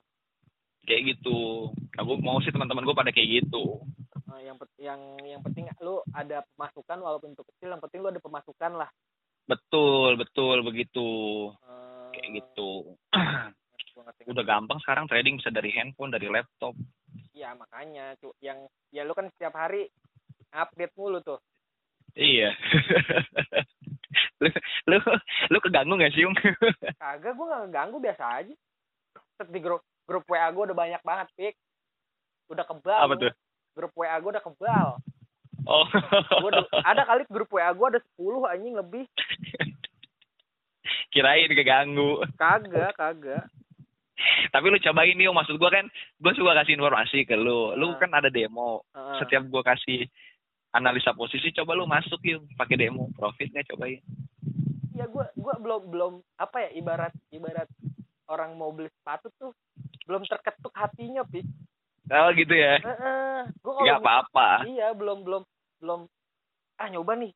kayak 0.86 1.18
gitu 1.18 1.74
aku 1.98 2.12
mau 2.22 2.38
sih 2.46 2.54
teman-teman 2.54 2.86
gue 2.86 2.94
pada 2.94 3.10
kayak 3.10 3.42
gitu 3.42 3.82
Nah, 4.30 4.38
yang 4.42 4.58
yang 4.78 5.02
yang 5.26 5.42
penting 5.42 5.66
lu 5.82 6.02
ada 6.14 6.46
pemasukan 6.54 7.02
walaupun 7.02 7.34
itu 7.34 7.42
kecil 7.42 7.74
yang 7.74 7.82
penting 7.82 8.06
lu 8.06 8.14
ada 8.14 8.22
pemasukan 8.22 8.72
lah 8.78 8.90
betul 9.50 10.14
betul 10.22 10.62
begitu 10.62 11.10
Eh, 11.58 12.10
kayak 12.14 12.30
gitu 12.38 12.94
banget 13.94 14.14
ya. 14.26 14.26
Udah 14.34 14.44
gampang 14.46 14.80
sekarang 14.82 15.06
trading 15.06 15.38
bisa 15.40 15.54
dari 15.54 15.70
handphone, 15.74 16.12
dari 16.12 16.28
laptop. 16.28 16.74
Iya 17.34 17.54
makanya 17.54 18.18
cu 18.18 18.34
yang 18.42 18.66
ya 18.90 19.06
lu 19.06 19.14
kan 19.14 19.30
setiap 19.34 19.54
hari 19.54 19.86
update 20.54 20.94
mulu 20.98 21.22
tuh. 21.22 21.40
Iya. 22.14 22.54
lu, 24.42 24.48
lu 24.90 24.98
lu 25.50 25.58
keganggu 25.60 25.98
gak 25.98 26.14
sih, 26.14 26.22
Yung? 26.22 26.36
Kagak 26.98 27.34
gue 27.34 27.46
gak 27.50 27.74
ganggu 27.74 27.98
biasa 27.98 28.24
aja. 28.42 28.54
Set 29.36 29.50
di 29.50 29.58
grup 29.58 29.82
grup 30.06 30.26
WA 30.30 30.46
gue 30.50 30.64
udah 30.70 30.78
banyak 30.78 31.02
banget, 31.02 31.28
Pik. 31.34 31.56
Udah 32.54 32.66
kebal. 32.68 33.00
Apa 33.02 33.14
tuh? 33.18 33.34
Grup 33.74 33.94
WA 33.98 34.14
gue 34.18 34.30
udah 34.30 34.46
kebal. 34.46 34.88
Oh. 35.64 35.88
Gua 36.44 36.50
udah, 36.52 36.66
ada 36.84 37.08
kali 37.08 37.24
grup 37.32 37.50
WA 37.50 37.72
gue 37.72 37.88
ada 37.88 38.02
10 38.20 38.52
anjing 38.52 38.76
lebih. 38.76 39.06
Kirain 41.10 41.50
keganggu. 41.50 42.26
Kagak, 42.36 42.94
kagak. 42.94 43.46
Tapi 44.50 44.66
lu 44.70 44.78
cobain 44.78 45.18
nih, 45.18 45.30
maksud 45.30 45.58
gua 45.58 45.74
kan 45.74 45.86
gua 46.22 46.32
suka 46.38 46.54
kasih 46.62 46.78
informasi 46.78 47.26
ke 47.26 47.34
lu. 47.34 47.74
Lu 47.74 47.94
Ah. 47.94 47.98
kan 47.98 48.14
ada 48.14 48.30
demo. 48.30 48.86
Heeh. 48.94 49.18
Setiap 49.20 49.44
gua 49.50 49.66
kasih 49.66 50.06
analisa 50.74 51.14
posisi 51.14 51.54
coba 51.54 51.78
lu 51.78 51.86
masuk 51.86 52.20
yung 52.26 52.44
pakai 52.58 52.76
demo. 52.76 53.08
Profitnya 53.14 53.62
cobain? 53.70 54.02
Ya 54.94 55.10
gue 55.10 55.26
gua 55.38 55.56
belum 55.58 55.82
belum 55.90 56.14
apa 56.38 56.70
ya 56.70 56.70
ibarat 56.78 57.14
ibarat 57.34 57.70
orang 58.30 58.54
mau 58.58 58.70
beli 58.70 58.90
sepatu 58.94 59.30
tuh 59.42 59.52
belum 60.06 60.26
terketuk 60.30 60.74
hatinya 60.78 61.26
pik 61.26 61.46
oh 62.12 62.30
gitu 62.36 62.54
ya? 62.54 62.78
Gue 63.64 63.74
nggak 63.74 64.02
apa-apa. 64.04 64.68
Iya 64.68 64.92
belum 64.92 65.24
belum 65.24 65.44
belum. 65.80 66.02
Ah 66.78 66.88
nyoba 66.92 67.16
nih. 67.16 67.32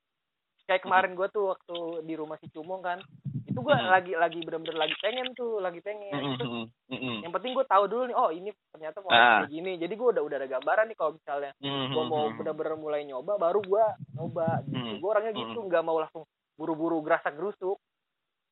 Kayak 0.67 0.83
kemarin 0.83 1.15
gue 1.15 1.27
tuh 1.31 1.55
waktu 1.55 2.03
di 2.03 2.13
rumah 2.19 2.35
si 2.43 2.51
Cumong 2.51 2.83
kan 2.83 2.99
itu 3.47 3.55
gue 3.57 3.71
Hmm. 3.71 3.87
lagi 3.87 4.11
lagi 4.11 4.39
bener-bener 4.43 4.75
lagi 4.75 4.95
pengen 4.99 5.31
tuh 5.31 5.57
lagi 5.57 5.79
pengen 5.79 6.11
Terus 6.35 6.67
mm-mm, 6.91 7.23
yang 7.23 7.31
penting 7.31 7.55
gue 7.55 7.63
tahu 7.63 7.87
dulu 7.87 8.03
nih 8.05 8.17
oh 8.17 8.29
ini 8.29 8.49
ternyata 8.69 8.99
mau 8.99 9.09
Ah. 9.09 9.41
kayak 9.41 9.49
gini 9.49 9.71
jadi 9.75 9.93
gue 9.93 10.07
udah 10.11 10.19
udah 10.21 10.37
ada 10.37 10.49
gambaran 10.49 10.85
nih 10.87 10.97
kalau 10.99 11.11
misalnya 11.15 11.51
mm-mm, 11.57 11.87
gue 11.89 12.03
mau 12.05 12.27
mm-mm. 12.27 12.37
bener-bener 12.37 12.75
mulai 12.75 13.01
nyoba 13.03 13.33
baru 13.35 13.59
gue 13.61 13.85
nyoba 14.13 14.47
gitu 14.65 14.75
Hmm. 14.77 14.99
gue 14.99 15.09
orangnya 15.09 15.33
gitu 15.33 15.59
nggak 15.63 15.81
mau 15.81 15.97
langsung 15.97 16.23
buru-buru 16.53 16.99
gerasak 17.01 17.33
gerusuk 17.33 17.79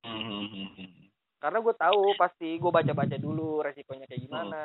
Mm-mm. 0.01 0.87
karena 1.37 1.57
gue 1.59 1.75
tahu 1.75 2.01
pasti 2.15 2.55
gue 2.55 2.71
baca-baca 2.71 3.17
dulu 3.17 3.59
resikonya 3.59 4.05
kayak 4.05 4.23
gimana 4.23 4.61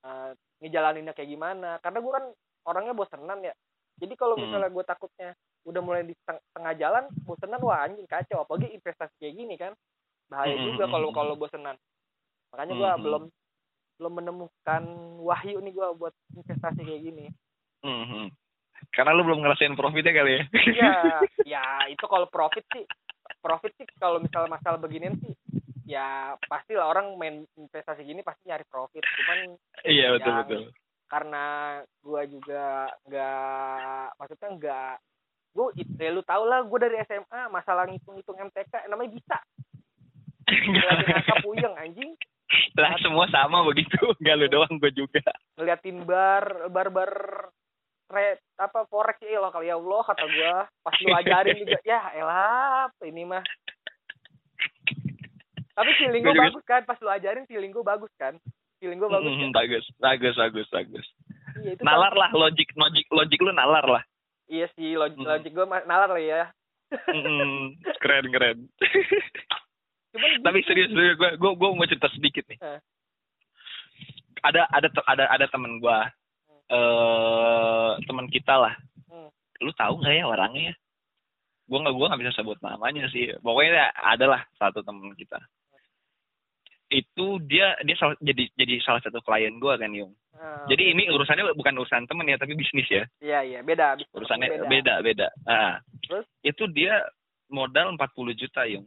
eh, 0.00 0.30
ngejalaninnya 0.60 1.12
kayak 1.12 1.28
gimana 1.28 1.80
karena 1.80 1.98
gue 1.98 2.12
kan 2.12 2.24
orangnya 2.64 2.92
bosenan 2.92 3.40
ya 3.40 3.52
jadi 3.96 4.14
kalau 4.14 4.36
misalnya 4.38 4.68
gue 4.68 4.84
takutnya 4.84 5.30
udah 5.64 5.80
mulai 5.80 6.04
di 6.04 6.14
teng- 6.28 6.44
tengah 6.52 6.74
jalan 6.76 7.04
bosenan 7.24 7.60
wah 7.64 7.84
anjing 7.84 8.04
kacau 8.04 8.44
apalagi 8.44 8.72
investasi 8.76 9.14
kayak 9.16 9.36
gini 9.36 9.54
kan 9.56 9.72
bahaya 10.28 10.56
juga 10.56 10.88
kalau 10.88 11.08
hmm. 11.12 11.16
kalau 11.16 11.34
bosenan 11.36 11.76
makanya 12.52 12.72
gue 12.76 12.84
Hmm, 12.84 12.94
hmm. 12.94 13.04
belum 13.04 13.22
belum 13.94 14.12
menemukan 14.18 14.82
wahyu 15.22 15.56
nih 15.62 15.72
gue 15.72 15.88
buat 15.96 16.14
investasi 16.34 16.80
kayak 16.82 17.02
gini 17.02 17.26
Mm-mm. 17.84 18.32
karena 18.90 19.12
lu 19.14 19.22
belum 19.22 19.44
ngerasain 19.44 19.76
profitnya 19.78 20.12
kali 20.16 20.32
ya 20.34 20.42
Iya, 20.50 20.94
ya 21.56 21.64
itu 21.92 22.04
kalau 22.08 22.26
profit 22.32 22.64
sih, 22.72 22.84
profit 23.38 23.72
sih 23.76 23.86
kalau 24.00 24.18
misal 24.18 24.48
masalah 24.48 24.80
beginian 24.80 25.14
sih, 25.20 25.36
ya 25.84 26.34
pastilah 26.48 26.88
orang 26.88 27.12
main 27.20 27.44
investasi 27.60 28.02
gini 28.02 28.24
pasti 28.24 28.48
nyari 28.48 28.64
profit. 28.66 29.04
Cuman 29.04 29.38
iya 29.84 30.16
betul 30.16 30.32
betul 30.42 30.62
karena 31.04 31.44
gua 32.02 32.22
juga 32.26 32.90
nggak, 33.06 34.04
maksudnya 34.18 34.48
nggak, 34.58 34.94
gua 35.54 35.70
ya 35.72 36.10
lu 36.10 36.20
tau 36.20 36.42
lah, 36.44 36.66
gua 36.66 36.82
dari 36.82 36.98
SMA 37.00 37.46
masalah 37.48 37.86
ngitung-ngitung 37.86 38.36
MTK 38.42 38.90
namanya 38.90 39.14
bisa. 39.14 39.38
Ngeliatin 40.66 41.40
puyeng 41.40 41.74
anjing, 41.74 42.10
lah 42.74 42.92
semua 42.98 43.24
sama 43.30 43.62
begitu. 43.64 43.96
Nggak 44.20 44.36
lu 44.36 44.46
doang 44.50 44.74
gue 44.76 44.92
juga. 44.92 45.22
Ngeliatin 45.56 46.04
bar, 46.04 46.68
bar-bar 46.68 47.12
re, 48.10 48.36
apa 48.58 48.84
forex 48.84 49.16
ya 49.22 49.40
Allah 49.40 49.50
kali 49.50 49.70
ya 49.70 49.78
Allah 49.78 50.02
kata 50.04 50.26
gua. 50.26 50.54
Pas 50.82 50.94
lu 51.00 51.14
ajarin 51.14 51.56
juga 51.62 51.78
ya 51.82 52.00
elah 52.12 52.90
ini 53.02 53.22
mah. 53.24 53.44
Tapi 55.74 55.90
feeling 55.98 56.22
juga- 56.22 56.42
bagus 56.46 56.64
kan 56.64 56.82
pas 56.84 56.98
lu 56.98 57.08
ajarin 57.08 57.46
feeling 57.46 57.70
gua 57.70 57.96
bagus 57.96 58.12
kan. 58.14 58.34
Feeling 58.78 58.98
gua 58.98 59.16
bagus 59.16 59.32
Mm, 59.32 59.40
kan? 59.40 59.50
bagus 59.54 59.84
bagus 59.98 60.34
bagus 60.36 60.66
bagus. 60.68 61.06
Iya 61.54 61.70
itu 61.74 61.82
nalar 61.86 62.12
lah 62.12 62.30
logik 62.30 62.74
logik 62.74 63.06
logik 63.08 63.38
lu 63.38 63.54
nalar 63.54 63.86
lah 63.86 64.02
iya 64.54 64.66
sih 64.72 64.94
logik 64.94 65.18
Mm. 65.18 65.26
logik 65.26 65.52
ma- 65.66 65.82
nalar 65.82 66.10
lah 66.10 66.22
ya. 66.22 66.42
Mm, 67.10 67.74
keren 67.98 68.26
keren. 68.30 68.58
Cuman 70.14 70.30
tapi 70.46 70.62
serius 70.62 70.94
serius 70.94 71.18
gue 71.18 71.30
gue 71.34 71.50
gue 71.52 71.68
mau 71.68 71.90
cerita 71.90 72.06
sedikit 72.14 72.46
nih. 72.46 72.58
Eh. 72.62 72.80
ada 74.44 74.68
ada 74.70 74.86
ada 75.08 75.24
ada 75.26 75.46
teman 75.48 75.82
gue 75.82 75.98
eh 76.70 77.90
teman 78.06 78.30
kita 78.30 78.54
lah. 78.54 78.74
Hmm. 79.10 79.30
lu 79.58 79.72
tahu 79.74 79.98
nggak 79.98 80.14
ya 80.14 80.24
orangnya? 80.24 80.70
Ya 80.70 80.74
gue 81.64 81.78
nggak 81.80 81.94
gue 81.96 82.06
nggak 82.06 82.20
bisa 82.22 82.32
sebut 82.36 82.58
namanya 82.60 83.08
sih. 83.10 83.32
Pokoknya 83.40 83.90
adalah 83.96 84.44
satu 84.54 84.84
teman 84.84 85.16
kita 85.16 85.40
itu 86.92 87.26
dia 87.48 87.74
dia 87.82 87.96
salah, 87.96 88.16
jadi 88.20 88.44
jadi 88.54 88.74
salah 88.84 89.00
satu 89.00 89.24
klien 89.24 89.56
gue 89.56 89.74
kan 89.74 89.90
yung. 89.96 90.12
Ah, 90.34 90.66
jadi 90.68 90.92
ini 90.92 91.08
urusannya 91.08 91.56
bukan 91.56 91.74
urusan 91.80 92.04
temen 92.04 92.28
ya 92.28 92.36
tapi 92.36 92.52
bisnis 92.58 92.88
ya. 92.90 93.04
Iya 93.22 93.40
iya 93.42 93.60
beda 93.64 93.96
bisnis 93.96 94.12
urusannya 94.12 94.68
beda. 94.68 94.94
beda, 95.00 95.28
Ah. 95.48 95.80
Terus? 96.04 96.26
itu 96.44 96.64
dia 96.68 97.00
modal 97.48 97.96
40 97.96 98.36
juta 98.36 98.68
yung. 98.68 98.86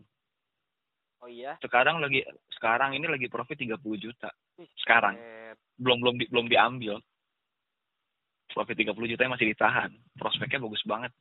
Oh 1.23 1.29
iya? 1.29 1.57
Sekarang 1.63 1.97
lagi 1.97 2.21
sekarang 2.53 2.93
ini 2.93 3.10
lagi 3.10 3.25
profit 3.25 3.57
30 3.57 3.81
juta. 3.97 4.29
Sekarang. 4.77 5.17
belum 5.77 6.01
belum 6.01 6.15
di, 6.17 6.25
belum 6.29 6.49
diambil. 6.49 6.97
Profit 8.49 8.77
30 8.81 8.97
juta 9.13 9.29
masih 9.29 9.53
ditahan. 9.53 9.93
Prospeknya 10.17 10.57
bagus 10.57 10.81
banget. 10.89 11.13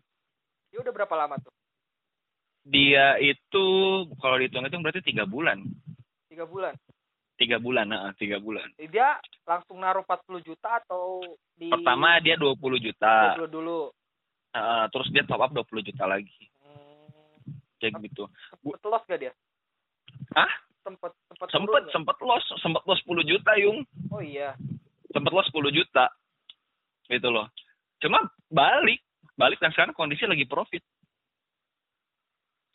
Dia 0.72 0.80
udah 0.80 0.92
berapa 0.96 1.14
lama 1.16 1.36
tuh? 1.40 1.52
Dia 2.64 3.20
itu 3.20 3.66
kalau 4.16 4.40
dihitung 4.40 4.64
itu 4.64 4.80
berarti 4.80 5.04
tiga 5.04 5.28
bulan 5.28 5.60
tiga 6.36 6.44
bulan? 6.44 6.74
Tiga 7.40 7.56
bulan 7.56 7.88
nah 7.88 8.12
tiga 8.20 8.36
bulan. 8.36 8.68
Eh, 8.76 8.92
dia 8.92 9.16
langsung 9.48 9.80
naruh 9.80 10.04
40 10.04 10.44
juta 10.44 10.84
atau 10.84 11.24
di 11.56 11.72
pertama 11.72 12.20
dia 12.20 12.36
20 12.36 12.60
juta. 12.76 13.40
20 13.40 13.48
dulu. 13.48 13.88
Eh, 14.52 14.84
terus 14.92 15.08
dia 15.16 15.24
top 15.24 15.40
up 15.40 15.52
20 15.56 15.88
juta 15.88 16.04
lagi. 16.04 16.36
Hmm, 16.60 17.56
kayak 17.80 18.04
gitu. 18.04 18.28
Sempet 18.52 18.84
loss 18.84 19.04
gak 19.08 19.20
dia? 19.24 19.32
Hah? 20.36 20.52
sempet 20.86 21.10
sempet 21.26 21.48
sempet 21.50 21.82
sempet 21.90 22.18
loss 22.22 22.46
sempet 22.62 22.82
loss 22.84 23.00
10 23.08 23.26
juta 23.26 23.52
yung. 23.58 23.80
Oh 24.12 24.20
iya. 24.20 24.52
Sempet 25.10 25.32
loss 25.32 25.48
10 25.50 25.72
juta. 25.72 26.12
Gitu 27.08 27.28
loh. 27.32 27.48
Cuma 28.04 28.28
balik 28.52 29.00
balik. 29.40 29.56
Dan 29.56 29.72
sekarang 29.72 29.96
kondisi 29.96 30.28
lagi 30.28 30.44
profit. 30.44 30.84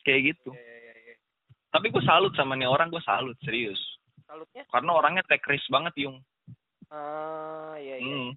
Kayak 0.02 0.34
gitu. 0.34 0.50
Iya, 0.50 0.58
iya, 0.58 0.66
iya. 0.66 0.71
Tapi 1.72 1.88
gue 1.88 2.04
salut 2.04 2.36
sama 2.36 2.54
nih 2.54 2.68
orang 2.68 2.92
gue 2.92 3.00
salut 3.02 3.34
serius. 3.40 3.80
Salutnya? 4.28 4.62
Karena 4.68 4.90
orangnya 4.92 5.24
take 5.24 5.48
risk 5.48 5.66
banget 5.72 5.96
yung. 6.04 6.20
Ah 6.92 7.74
iya 7.80 7.96
iya. 7.98 8.12
Hmm. 8.12 8.32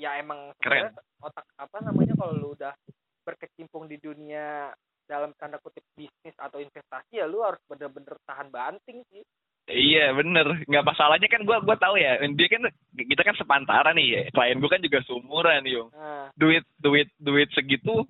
ya 0.00 0.16
emang 0.16 0.56
Keren. 0.64 0.96
otak 1.20 1.44
apa 1.60 1.76
namanya 1.84 2.16
kalau 2.16 2.32
lu 2.32 2.56
udah 2.56 2.72
berkecimpung 3.20 3.84
di 3.84 4.00
dunia 4.00 4.72
dalam 5.04 5.36
tanda 5.36 5.60
kutip 5.60 5.84
bisnis 5.92 6.32
atau 6.40 6.56
investasi 6.56 7.20
ya 7.20 7.28
lu 7.28 7.44
harus 7.44 7.60
bener-bener 7.68 8.16
tahan 8.24 8.48
banting 8.48 9.04
sih. 9.12 9.22
Iya 9.70 10.10
bener, 10.16 10.66
nggak 10.66 10.82
masalahnya 10.82 11.30
kan 11.30 11.46
gue 11.46 11.56
gua 11.62 11.76
tahu 11.78 11.94
ya, 11.94 12.18
dia 12.34 12.48
kan 12.50 12.66
kita 12.96 13.22
kan 13.22 13.36
sepantara 13.38 13.94
nih 13.94 14.06
ya, 14.08 14.22
klien 14.34 14.58
gue 14.58 14.66
kan 14.66 14.82
juga 14.82 14.98
seumuran 15.06 15.62
yung, 15.62 15.94
nah 15.94 16.26
duit 16.34 16.66
duit 16.82 17.06
duit 17.22 17.46
segitu, 17.54 18.02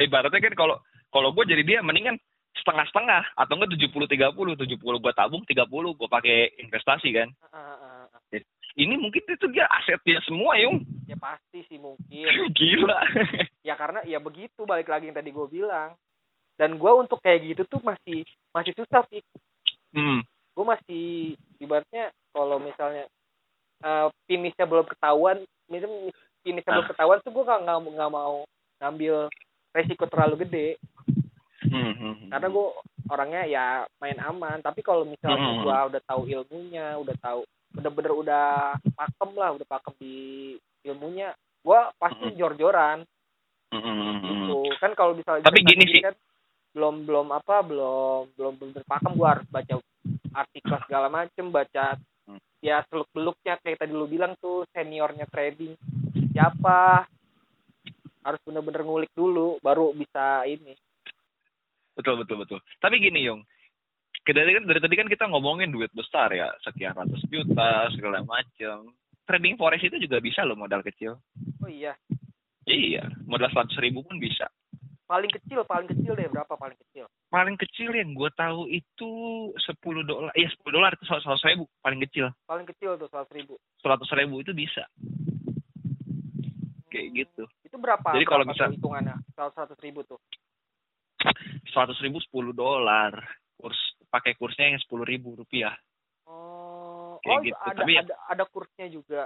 ibaratnya 0.00 0.40
kan 0.40 0.54
kalau 0.56 0.80
kalau 1.12 1.36
gue 1.36 1.44
jadi 1.44 1.60
dia 1.66 1.78
mendingan 1.84 2.16
setengah 2.64 2.88
setengah 2.88 3.22
atau 3.36 3.52
enggak 3.60 3.76
tujuh 3.76 3.88
puluh 3.92 4.08
tiga 4.08 4.32
puluh. 4.32 4.56
tujuh 4.56 4.80
puluh 4.80 4.96
gue 4.96 5.12
tabung 5.12 5.44
tiga 5.44 5.68
puluh 5.68 5.92
gue 5.92 6.08
pakai 6.08 6.56
investasi 6.64 7.12
kan, 7.12 7.28
ah, 7.52 7.76
ah, 7.76 8.04
ah. 8.08 8.40
ini 8.80 8.96
mungkin 8.96 9.20
itu 9.28 9.46
dia 9.52 9.68
aset 9.68 10.00
dia 10.02 10.18
semua 10.24 10.56
yung, 10.58 10.80
ya 11.04 11.14
pasti 11.20 11.60
sih 11.68 11.76
mungkin. 11.76 12.24
Gila, 12.56 12.98
ya 13.60 13.76
karena 13.76 14.00
ya 14.08 14.16
begitu. 14.18 14.64
Balik 14.64 14.88
lagi 14.88 15.12
yang 15.12 15.16
tadi 15.20 15.28
gue 15.28 15.46
bilang. 15.46 15.92
Dan 16.56 16.80
gue 16.80 16.92
untuk 16.94 17.20
kayak 17.20 17.44
gitu 17.44 17.62
tuh 17.68 17.82
masih 17.84 18.24
masih 18.54 18.72
susah 18.74 19.04
sih. 19.12 19.20
Hmm. 19.94 20.26
gue 20.54 20.64
masih 20.66 21.06
ibaratnya 21.62 22.10
kalau 22.34 22.58
misalnya 22.58 23.06
uh, 23.82 24.10
finishnya 24.26 24.66
belum 24.66 24.86
ketahuan 24.86 25.42
misalnya 25.70 26.10
finishnya 26.42 26.72
belum 26.78 26.86
Ah. 26.86 26.90
ketahuan 26.90 27.18
tuh 27.22 27.30
gue 27.30 27.44
nggak 27.46 27.62
nggak 27.62 28.10
mau 28.10 28.42
ngambil 28.82 29.30
resiko 29.74 30.06
terlalu 30.06 30.46
gede 30.46 30.68
Hmm, 31.64 31.92
hmm, 31.92 32.14
hmm. 32.14 32.28
karena 32.28 32.46
gue 32.48 32.68
orangnya 33.08 33.42
ya 33.44 33.66
main 33.98 34.18
aman 34.20 34.60
tapi 34.60 34.80
kalau 34.80 35.04
misalnya 35.04 35.40
Hmm. 35.40 35.64
gue 35.64 35.76
udah 35.92 36.02
tahu 36.04 36.22
ilmunya 36.24 36.86
udah 37.00 37.16
tahu 37.18 37.40
bener-bener 37.72 38.12
udah 38.14 38.46
pakem 38.92 39.30
lah 39.34 39.50
udah 39.52 39.66
pakem 39.66 39.92
di 39.96 40.16
ilmunya 40.84 41.32
gue 41.60 41.80
pasti 41.96 42.28
Hmm. 42.28 42.36
jor-joran 42.36 42.98
Hmm, 43.72 43.80
hmm, 43.82 43.96
hmm, 43.96 44.16
hmm. 44.20 44.22
gitu 44.22 44.58
kan 44.78 44.92
kalau 44.94 45.16
misalnya 45.16 45.42
Tapi 45.42 45.64
gini 45.64 45.84
sih. 45.88 46.02
kan 46.04 46.14
belum 46.74 47.06
belum 47.06 47.28
apa 47.30 47.62
belum 47.62 48.34
belum 48.34 48.54
bener 48.60 48.82
pakem 48.84 49.14
gue 49.14 49.28
harus 49.28 49.46
baca 49.48 49.74
artikel 50.34 50.76
segala 50.84 51.06
macem 51.08 51.48
baca 51.48 51.96
ya 52.60 52.80
seluk 52.88 53.08
beluknya 53.12 53.60
kayak 53.60 53.76
tadi 53.78 53.92
lu 53.92 54.08
bilang 54.08 54.32
tuh 54.40 54.64
seniornya 54.72 55.28
trading 55.28 55.76
siapa 56.32 57.04
harus 58.24 58.40
bener-bener 58.40 58.82
ngulik 58.82 59.12
dulu 59.12 59.60
baru 59.60 59.92
bisa 59.92 60.48
ini 60.48 60.72
betul 61.94 62.14
betul 62.18 62.36
betul. 62.42 62.58
Tapi 62.78 62.98
gini 62.98 63.24
Yung. 63.24 63.42
Dari 64.24 64.56
kan 64.56 64.64
dari 64.64 64.80
tadi 64.80 64.94
kan 64.96 65.08
kita 65.10 65.28
ngomongin 65.28 65.68
duit 65.68 65.92
besar 65.92 66.32
ya. 66.32 66.48
Sekian 66.62 66.96
ratus 66.96 67.20
juta 67.28 67.90
segala 67.92 68.24
macam 68.24 68.94
trading 69.24 69.56
forex 69.56 69.80
itu 69.84 70.00
juga 70.00 70.16
bisa 70.18 70.44
loh 70.44 70.56
modal 70.56 70.80
kecil. 70.80 71.20
Oh 71.60 71.68
iya. 71.68 71.92
Iya. 72.64 73.04
Modal 73.28 73.52
seratus 73.52 73.76
ribu 73.78 74.00
pun 74.00 74.16
bisa. 74.16 74.48
Paling 75.04 75.28
kecil 75.28 75.60
paling 75.68 75.84
kecil 75.84 76.16
deh. 76.16 76.24
Berapa 76.32 76.56
paling 76.56 76.80
kecil? 76.88 77.04
Paling 77.28 77.60
kecil 77.60 77.92
yang 77.92 78.16
gue 78.16 78.30
tahu 78.32 78.64
itu 78.66 79.10
sepuluh 79.60 80.00
dolar 80.00 80.32
ya 80.32 80.48
sepuluh 80.48 80.80
dolar 80.80 80.96
itu 80.96 81.04
seratus 81.04 81.44
ribu. 81.44 81.68
Paling 81.84 82.00
kecil. 82.08 82.32
Paling 82.48 82.64
kecil 82.64 82.96
tuh 82.96 83.08
seratus 83.12 83.32
ribu. 83.36 83.54
Seratus 83.84 84.08
ribu 84.16 84.40
itu 84.40 84.56
bisa. 84.56 84.88
Kayak 86.88 87.04
Hmm, 87.04 87.16
gitu. 87.20 87.44
Itu 87.66 87.76
berapa 87.76 88.08
Jadi 88.16 88.24
kalau 88.24 88.48
berapa 88.48 88.56
misal- 88.56 88.70
tuh 88.72 88.76
hitungannya? 88.80 89.16
Seratus 89.36 89.78
ribu 89.84 90.00
tuh 90.08 90.16
seratus 91.74 91.98
ribu 91.98 92.22
sepuluh 92.22 92.54
dolar. 92.54 93.10
Kurs 93.58 93.76
pakai 94.06 94.38
kursnya 94.38 94.70
yang 94.70 94.78
sepuluh 94.78 95.02
ribu 95.02 95.34
rupiah. 95.34 95.74
Oh 96.24 97.18
Kayak 97.20 97.34
oh 97.34 97.42
gitu. 97.42 97.56
ada 97.58 97.80
Tapi 97.82 97.92
ya- 97.98 98.02
ada 98.06 98.14
ada 98.30 98.44
kursnya 98.46 98.86
juga? 98.86 99.22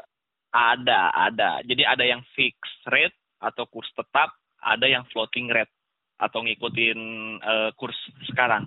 Ada 0.48 1.00
ada. 1.12 1.50
Jadi 1.60 1.84
ada 1.84 2.04
yang 2.08 2.24
fixed 2.32 2.82
rate 2.88 3.14
atau 3.38 3.68
kurs 3.68 3.88
tetap 3.92 4.32
ada 4.64 4.88
yang 4.88 5.04
floating 5.12 5.52
rate 5.52 5.70
atau 6.16 6.40
ngikutin 6.42 6.98
eh, 7.38 7.70
kurs 7.76 7.96
sekarang. 8.26 8.66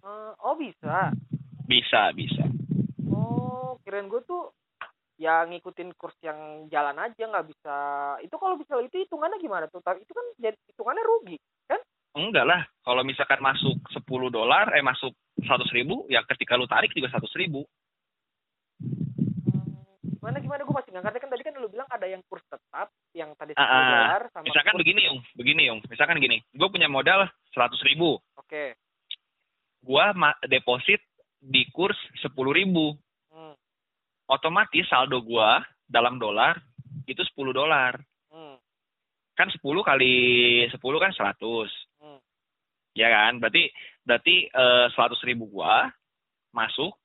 Eh, 0.00 0.32
oh 0.46 0.54
bisa? 0.54 1.10
Bisa 1.66 2.14
bisa. 2.14 2.46
Oh 3.10 3.76
kirain 3.82 4.06
gue 4.06 4.22
tuh 4.22 4.54
ya 5.16 5.42
ngikutin 5.48 5.96
kurs 5.96 6.14
yang 6.22 6.70
jalan 6.70 6.96
aja 7.02 7.22
nggak 7.26 7.48
bisa. 7.50 7.76
Itu 8.22 8.38
kalau 8.38 8.54
bisa 8.54 8.78
itu 8.78 9.02
hitungannya 9.02 9.42
gimana 9.42 9.66
tuh? 9.66 9.82
Tapi 9.82 10.06
itu 10.06 10.12
kan 10.14 10.26
jadi 10.38 10.56
hitungannya 10.70 11.02
rugi 11.02 11.36
enggak 12.16 12.48
lah. 12.48 12.60
Kalau 12.80 13.02
misalkan 13.04 13.40
masuk 13.44 13.76
10 13.92 14.02
dolar 14.32 14.72
eh 14.72 14.80
masuk 14.80 15.12
100 15.44 15.68
ribu 15.76 16.08
ya 16.08 16.24
ketika 16.24 16.56
lu 16.56 16.64
tarik 16.64 16.90
juga 16.96 17.12
100 17.12 17.28
ribu. 17.36 17.68
Hmm, 18.80 20.00
gimana 20.16 20.40
gimana? 20.40 20.60
Gue 20.64 20.74
masih 20.74 20.90
nggak 20.96 21.04
ngerti. 21.04 21.18
Kan 21.20 21.30
tadi 21.30 21.42
kan 21.44 21.54
lu 21.60 21.68
bilang 21.68 21.88
ada 21.92 22.06
yang 22.08 22.22
kurs 22.26 22.44
tetap 22.48 22.88
yang 23.12 23.30
tadi 23.36 23.52
Ah, 23.54 23.60
sepuluh 23.60 23.84
ah. 23.84 23.92
dolar 23.92 24.22
sama 24.32 24.44
misalkan 24.48 24.72
kurs- 24.74 24.80
begini 24.82 25.00
yung 25.08 25.18
begini 25.36 25.62
yung 25.68 25.78
misalkan 25.86 26.18
gini. 26.18 26.36
Gue 26.56 26.68
punya 26.72 26.88
modal 26.88 27.28
100 27.52 27.76
ribu. 27.84 28.16
Oke. 28.40 28.76
Gue 29.84 30.04
deposit 30.48 31.00
di 31.38 31.68
kurs 31.70 31.98
10 32.24 32.32
ribu. 32.52 32.96
Hmm, 33.28 33.54
otomatis 34.26 34.88
saldo 34.88 35.20
gue 35.20 35.50
dalam 35.86 36.16
dolar 36.16 36.58
itu 37.06 37.22
10 37.22 37.52
dolar. 37.54 37.94
Hmm, 38.32 38.56
kan 39.36 39.52
10 39.52 39.62
kali 39.84 40.14
10 40.72 40.80
kan 40.80 41.12
100 41.12 41.38
hmm. 41.38 41.85
Ya 42.96 43.08
kan? 43.12 43.36
Berarti 43.36 43.68
berarti 44.02 44.48
eh, 44.48 44.86
100 44.88 45.28
ribu 45.28 45.44
gua 45.52 45.92
masuk 46.50 46.96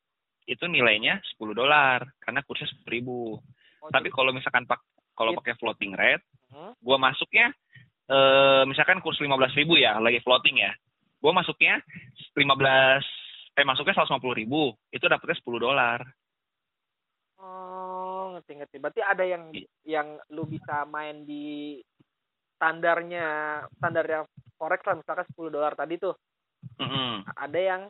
itu 0.48 0.64
nilainya 0.66 1.20
10 1.36 1.52
dolar 1.54 2.08
karena 2.18 2.40
kursnya 2.42 2.72
10 2.72 2.88
ribu. 2.90 3.38
Oh, 3.84 3.90
tapi 3.92 4.08
jadi- 4.08 4.16
kalau 4.16 4.32
misalkan 4.32 4.64
pak 4.64 4.80
kalau 5.12 5.36
It- 5.36 5.38
pakai 5.44 5.60
floating 5.60 5.94
rate 5.94 6.24
Hmm, 6.52 6.76
gua 6.80 6.96
masuknya 6.98 7.52
eh 8.08 8.64
misalkan 8.68 9.00
kurs 9.00 9.20
15 9.20 9.56
ribu 9.56 9.76
ya 9.76 9.96
lagi 10.00 10.20
floating 10.20 10.60
ya. 10.60 10.72
Gua 11.20 11.32
masuknya 11.32 11.80
15 12.34 13.04
eh 13.54 13.64
masuknya 13.64 13.94
150 13.94 14.34
ribu 14.34 14.72
itu 14.90 15.06
dapetnya 15.06 15.36
10 15.38 15.60
dolar. 15.60 16.00
Oh 17.40 18.36
ngerti 18.36 18.52
ngerti. 18.54 18.78
Berarti 18.78 19.02
ada 19.02 19.24
yang 19.24 19.44
Iya. 19.50 19.68
yang 19.84 20.08
lu 20.30 20.46
bisa 20.46 20.86
main 20.86 21.24
di 21.24 21.80
standarnya 22.62 23.26
standarnya 23.82 24.22
forex 24.54 24.86
lah 24.86 24.94
misalkan 25.02 25.26
10 25.34 25.50
dolar 25.50 25.74
tadi 25.74 25.98
tuh. 25.98 26.14
Mm-mm. 26.78 27.26
ada 27.26 27.58
yang 27.58 27.82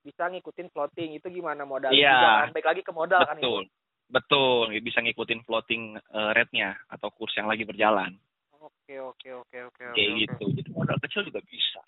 bisa 0.00 0.32
ngikutin 0.32 0.72
floating 0.72 1.20
itu 1.20 1.28
gimana 1.28 1.68
modal 1.68 1.92
Iya. 1.92 2.08
juga 2.08 2.28
kan? 2.40 2.48
Baik 2.56 2.66
lagi 2.72 2.80
ke 2.80 2.92
modal 2.96 3.20
kan 3.20 3.36
itu 3.36 3.44
betul 3.44 3.62
betul 4.08 4.64
bisa 4.80 5.04
ngikutin 5.04 5.44
floating 5.44 5.82
eh, 6.00 6.30
rate-nya 6.32 6.72
atau 6.88 7.12
kurs 7.12 7.36
yang 7.36 7.44
lagi 7.44 7.68
berjalan. 7.68 8.16
Oke 8.56 8.96
oke 8.96 9.28
oke 9.44 9.58
oke 9.68 9.82
oke 9.92 9.96
kayak 9.96 10.12
gitu 10.24 10.44
jadi 10.56 10.70
modal 10.72 10.96
kecil 11.04 11.28
juga 11.28 11.44
bisa. 11.44 11.84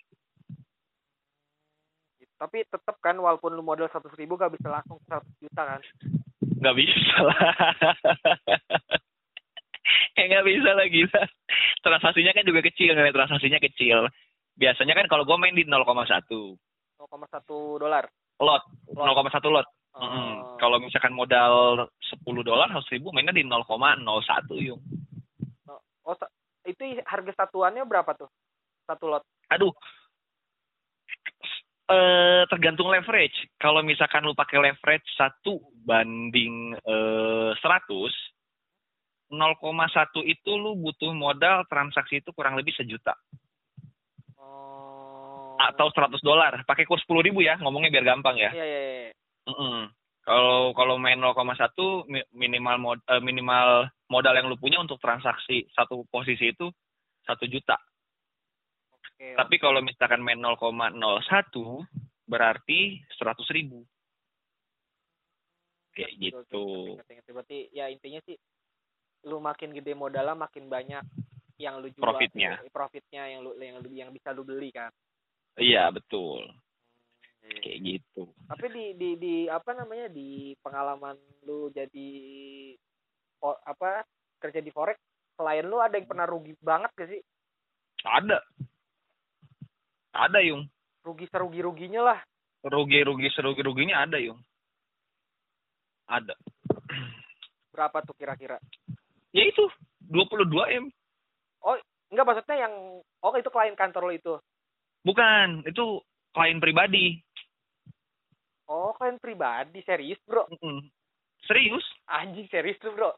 Tapi 2.37 2.61
tetap 2.69 3.01
kan 3.01 3.17
walaupun 3.17 3.57
lu 3.57 3.65
modal 3.65 3.89
seratus 3.89 4.13
ribu 4.13 4.37
gak 4.37 4.53
bisa 4.53 4.69
langsung 4.69 5.01
100 5.09 5.25
juta 5.41 5.61
kan? 5.65 5.81
Nggak 6.61 6.75
bisa 6.77 7.15
lah. 7.25 7.37
Eh 10.17 10.25
nggak 10.27 10.45
bisa 10.49 10.69
lah 10.73 10.87
gila 10.89 11.21
transaksinya 11.81 12.31
kan 12.33 12.45
juga 12.47 12.61
kecil 12.65 12.93
nilai 12.93 13.13
transaksinya 13.13 13.59
kecil. 13.61 14.09
Biasanya 14.57 14.97
kan 14.97 15.05
kalau 15.05 15.23
gue 15.23 15.37
main 15.37 15.53
di 15.53 15.63
0,1 15.65 15.77
0,1 16.97 17.81
dolar? 17.81 18.09
Lot. 18.41 18.63
Lot. 18.93 19.29
0,1 19.29 19.53
lot. 19.53 19.67
Oh. 19.97 20.05
Mm-mm. 20.05 20.61
kalau 20.61 20.77
misalkan 20.77 21.09
modal 21.09 21.89
10 22.05 22.21
dolar 22.45 22.69
100 22.69 22.85
ribu 22.93 23.09
mainnya 23.09 23.33
di 23.33 23.41
0,01 23.41 24.05
yung 24.61 24.77
oh 26.05 26.13
sa- 26.13 26.29
itu 26.69 27.01
harga 27.01 27.33
satuannya 27.33 27.81
berapa 27.81 28.13
tuh? 28.13 28.29
Satu 28.85 29.09
lot? 29.09 29.25
Aduh. 29.49 29.73
Eh 31.87 32.43
tergantung 32.51 32.93
leverage. 32.93 33.49
Kalau 33.57 33.81
misalkan 33.81 34.21
lu 34.21 34.37
pakai 34.37 34.59
leverage 34.61 35.07
satu 35.17 35.65
banding 35.81 36.77
eh 36.77 37.51
100 37.57 38.36
0,1 39.27 40.23
itu 40.23 40.51
lu 40.55 40.79
butuh 40.79 41.11
modal 41.11 41.67
transaksi 41.67 42.23
itu 42.23 42.31
kurang 42.31 42.55
lebih 42.55 42.71
sejuta. 42.75 43.15
Oh. 44.39 45.59
Atau 45.59 45.91
100 45.91 46.23
dolar. 46.23 46.63
Pakai 46.63 46.87
kurs 46.87 47.03
10 47.03 47.27
ribu 47.27 47.43
ya 47.43 47.59
ngomongnya 47.59 47.91
biar 47.91 48.05
gampang 48.15 48.39
ya. 48.39 48.51
Iya 48.55 48.65
iya 48.65 48.81
iya. 48.83 49.11
Kalau 50.27 50.75
kalau 50.75 50.99
main 50.99 51.19
0,1 51.23 52.03
mi- 52.11 52.27
minimal 52.35 52.75
mod, 52.79 52.99
eh, 53.07 53.23
minimal 53.23 53.87
modal 54.11 54.35
yang 54.35 54.51
lu 54.51 54.59
punya 54.59 54.83
untuk 54.83 54.99
transaksi 54.99 55.63
satu 55.71 56.03
posisi 56.11 56.51
itu 56.51 56.67
satu 57.23 57.47
juta. 57.47 57.79
Oke 58.91 59.35
tapi 59.39 59.55
kalau 59.55 59.79
misalkan 59.79 60.19
main 60.19 60.39
0,01 60.39 61.87
berarti 62.27 62.99
100 63.15 63.47
ribu. 63.55 63.87
Kayak 65.95 66.11
gitu. 66.19 66.99
berarti 67.31 67.71
ya 67.73 67.89
intinya 67.89 68.21
sih 68.27 68.37
lu 69.27 69.43
makin 69.43 69.75
gede 69.75 69.91
modalnya 69.91 70.33
makin 70.33 70.71
banyak 70.71 71.03
yang 71.59 71.83
lu 71.83 71.91
jual 71.91 72.05
Profitnya. 72.05 72.61
eh, 72.63 72.71
profitnya 72.71 73.23
yang 73.27 73.41
lu 73.43 73.51
yang 73.59 73.77
lu- 73.83 73.91
yang 73.93 74.09
bisa 74.09 74.31
lu 74.31 74.47
beli 74.47 74.71
kan? 74.71 74.89
Iya 75.57 75.91
betul. 75.91 76.47
Iya. 77.47 77.59
kayak 77.63 77.79
gitu. 77.79 78.23
Tapi 78.51 78.65
di 78.71 78.85
di 78.99 79.09
di 79.15 79.35
apa 79.47 79.71
namanya 79.71 80.11
di 80.11 80.51
pengalaman 80.59 81.15
lu 81.47 81.71
jadi 81.71 82.09
apa 83.39 84.03
kerja 84.43 84.59
di 84.59 84.67
forex 84.67 84.99
klien 85.37 85.63
lu 85.63 85.79
ada 85.79 85.95
yang 85.95 86.09
pernah 86.09 86.27
rugi 86.27 86.57
banget 86.59 86.91
gak 86.91 87.07
sih? 87.07 87.21
Ada. 88.03 88.43
Ada 90.11 90.39
yung. 90.43 90.67
Rugi 91.07 91.25
serugi 91.31 91.63
ruginya 91.63 92.01
lah. 92.03 92.19
Rugi 92.67 92.99
rugi 93.05 93.29
serugi 93.31 93.61
ruginya 93.63 94.03
ada 94.03 94.19
yung. 94.19 94.41
Ada. 96.09 96.35
Berapa 97.71 98.03
tuh 98.03 98.17
kira-kira 98.17 98.59
ya 99.37 99.43
itu 99.45 99.63
22 100.09 100.81
m. 100.81 100.85
Enggak 102.07 102.25
maksudnya 102.25 102.57
yang 102.67 102.73
oh 103.03 103.33
itu 103.35 103.49
klien 103.51 103.75
kantor 103.75 104.07
lu 104.07 104.13
itu? 104.15 104.33
Bukan 105.03 105.67
itu 105.67 105.99
klien 106.31 106.59
pribadi. 106.63 107.19
Oh 108.71 108.95
klien 108.95 109.19
pribadi 109.19 109.83
serius 109.83 110.19
bro? 110.23 110.47
Mm-mm. 110.47 110.87
serius? 111.47 111.83
Anjing 112.07 112.47
serius 112.47 112.79
tuh 112.79 112.95
bro. 112.95 113.11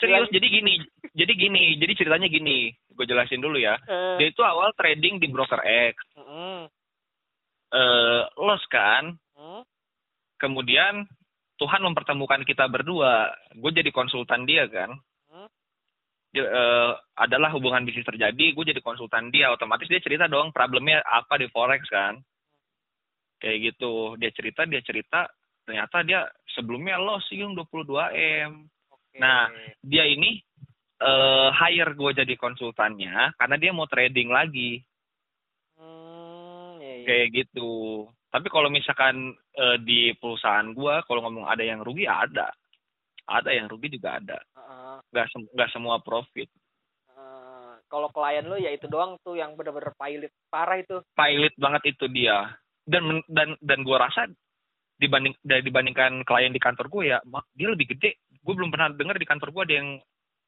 Serius 0.00 0.32
jadi 0.32 0.48
gini 0.48 0.80
jadi 1.12 1.32
gini 1.36 1.76
jadi 1.76 1.92
ceritanya 1.92 2.28
gini 2.32 2.72
gue 2.96 3.04
jelasin 3.04 3.44
dulu 3.44 3.60
ya. 3.60 3.76
Eh, 3.84 4.16
dia 4.24 4.28
itu 4.32 4.40
awal 4.40 4.72
trading 4.72 5.20
di 5.20 5.28
broker 5.28 5.60
X. 5.60 5.96
Mm, 6.16 6.64
eh 7.76 8.22
los 8.40 8.64
kan? 8.72 9.12
Mm, 9.36 9.62
kemudian 10.40 11.04
Tuhan 11.60 11.84
mempertemukan 11.84 12.40
kita 12.48 12.72
berdua. 12.72 13.28
Gue 13.52 13.70
jadi 13.76 13.92
konsultan 13.92 14.48
dia 14.48 14.64
kan 14.72 14.96
Eh, 16.34 16.92
adalah 17.14 17.46
hubungan 17.54 17.86
bisnis 17.86 18.02
terjadi 18.02 18.58
gue 18.58 18.64
jadi 18.74 18.82
konsultan 18.82 19.30
dia 19.30 19.54
otomatis 19.54 19.86
dia 19.86 20.02
cerita 20.02 20.26
dong 20.26 20.50
problemnya 20.50 20.98
apa 21.06 21.38
di 21.38 21.46
forex 21.46 21.86
kan 21.86 22.18
kayak 23.38 23.70
gitu 23.70 24.18
dia 24.18 24.34
cerita 24.34 24.66
dia 24.66 24.82
cerita 24.82 25.30
ternyata 25.62 26.02
dia 26.02 26.26
sebelumnya 26.50 26.98
loss 26.98 27.30
yung 27.30 27.54
22 27.54 27.86
m 28.50 28.66
oke. 28.90 29.14
Nah, 29.22 29.46
dia 29.78 30.10
ini 30.10 30.42
eh 30.98 31.48
hire 31.54 31.94
gue 31.94 32.10
jadi 32.18 32.34
konsultannya 32.34 33.38
karena 33.38 33.54
dia 33.54 33.70
mau 33.70 33.86
trading 33.86 34.34
lagi 34.34 34.82
Hmm, 35.74 36.78
iya, 36.82 37.02
iya. 37.02 37.06
kayak 37.06 37.26
gitu 37.34 38.06
Tapi 38.30 38.46
kalau 38.50 38.66
misalkan 38.74 39.30
eh, 39.54 39.78
di 39.78 40.10
perusahaan 40.18 40.66
gua 40.74 41.06
kalau 41.06 41.22
ngomong 41.22 41.46
ada 41.46 41.62
yang 41.62 41.78
rugi 41.86 42.10
ada. 42.10 42.50
Ada 43.30 43.54
yang 43.54 43.70
rugi 43.70 43.94
juga 43.94 44.18
ada. 44.18 44.38
Heeh. 44.58 44.83
Nggak 45.10 45.26
sem- 45.32 45.50
nggak 45.54 45.70
semua 45.72 45.96
profit. 46.02 46.48
Eh, 47.14 47.74
kalau 47.86 48.10
klien 48.10 48.44
lu 48.46 48.58
ya 48.58 48.74
itu 48.74 48.86
doang 48.90 49.16
tuh 49.22 49.38
yang 49.38 49.54
bener-bener 49.54 49.94
pilot 49.94 50.32
parah 50.50 50.78
itu 50.78 51.02
Pilot 51.14 51.54
banget 51.58 51.82
itu 51.94 52.04
dia. 52.10 52.50
Dan 52.84 53.22
dan 53.30 53.56
dan 53.64 53.80
gua 53.80 54.06
rasa 54.06 54.28
dibanding 55.00 55.34
dari 55.42 55.62
dibandingkan 55.64 56.22
klien 56.22 56.54
di 56.54 56.62
kantor 56.62 56.86
gue 56.86 57.10
ya, 57.10 57.18
dia 57.56 57.66
lebih 57.66 57.96
gede. 57.96 58.14
Gue 58.44 58.54
belum 58.54 58.70
pernah 58.70 58.92
dengar 58.94 59.18
di 59.18 59.26
kantor 59.26 59.50
gue 59.50 59.62
ada 59.66 59.74
yang 59.82 59.88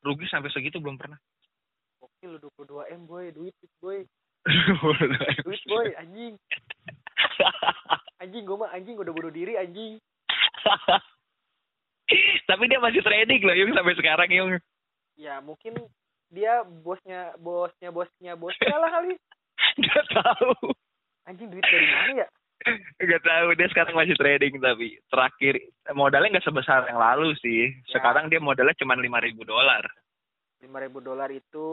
rugi 0.07 0.26
sampai 0.30 0.53
segitu 0.55 0.78
belum 0.78 0.94
pernah. 1.01 1.18
oke 2.07 2.22
lu 2.22 2.38
22 2.38 2.94
m 2.94 3.03
boy 3.05 3.24
duit 3.34 3.55
boy 3.82 3.99
duit 5.44 5.62
boy 5.66 5.86
anjing 5.99 6.38
anjing 8.22 8.44
gue 8.47 8.57
mah 8.57 8.70
anjing 8.70 8.97
udah 8.97 9.12
bunuh 9.12 9.32
diri 9.34 9.59
anjing 9.59 9.99
Tapi 12.47 12.63
dia 12.67 12.79
masih 12.79 13.03
trading 13.03 13.43
loh 13.43 13.57
Yung 13.57 13.73
sampai 13.75 13.95
sekarang 13.99 14.31
Yung. 14.31 14.51
ya 15.17 15.41
mungkin 15.41 15.73
dia 16.29 16.61
bosnya 16.85 17.33
bosnya 17.41 17.89
bosnya 17.89 18.37
bosnya 18.37 18.77
lah 18.77 18.91
kali 18.93 19.17
Gak 19.89 20.07
tahu. 20.13 20.53
anjing 21.25 21.49
duit 21.49 21.65
dari 21.65 21.87
mana 21.89 22.13
ya 22.23 22.29
Gak 23.01 23.23
tahu 23.23 23.47
dia 23.57 23.69
sekarang 23.73 23.95
masih 23.95 24.17
trading 24.19 24.59
tapi 24.59 24.99
terakhir 25.09 25.55
modalnya 25.95 26.37
nggak 26.37 26.47
sebesar 26.49 26.89
yang 26.91 26.99
lalu 26.99 27.31
sih. 27.39 27.71
Ya. 27.71 27.95
Sekarang 27.95 28.27
dia 28.27 28.43
modalnya 28.43 28.75
cuma 28.81 28.99
lima 28.99 29.23
ribu 29.23 29.45
dolar. 29.47 29.87
Lima 30.67 30.79
ribu 30.79 30.99
dolar 30.99 31.31
itu 31.31 31.67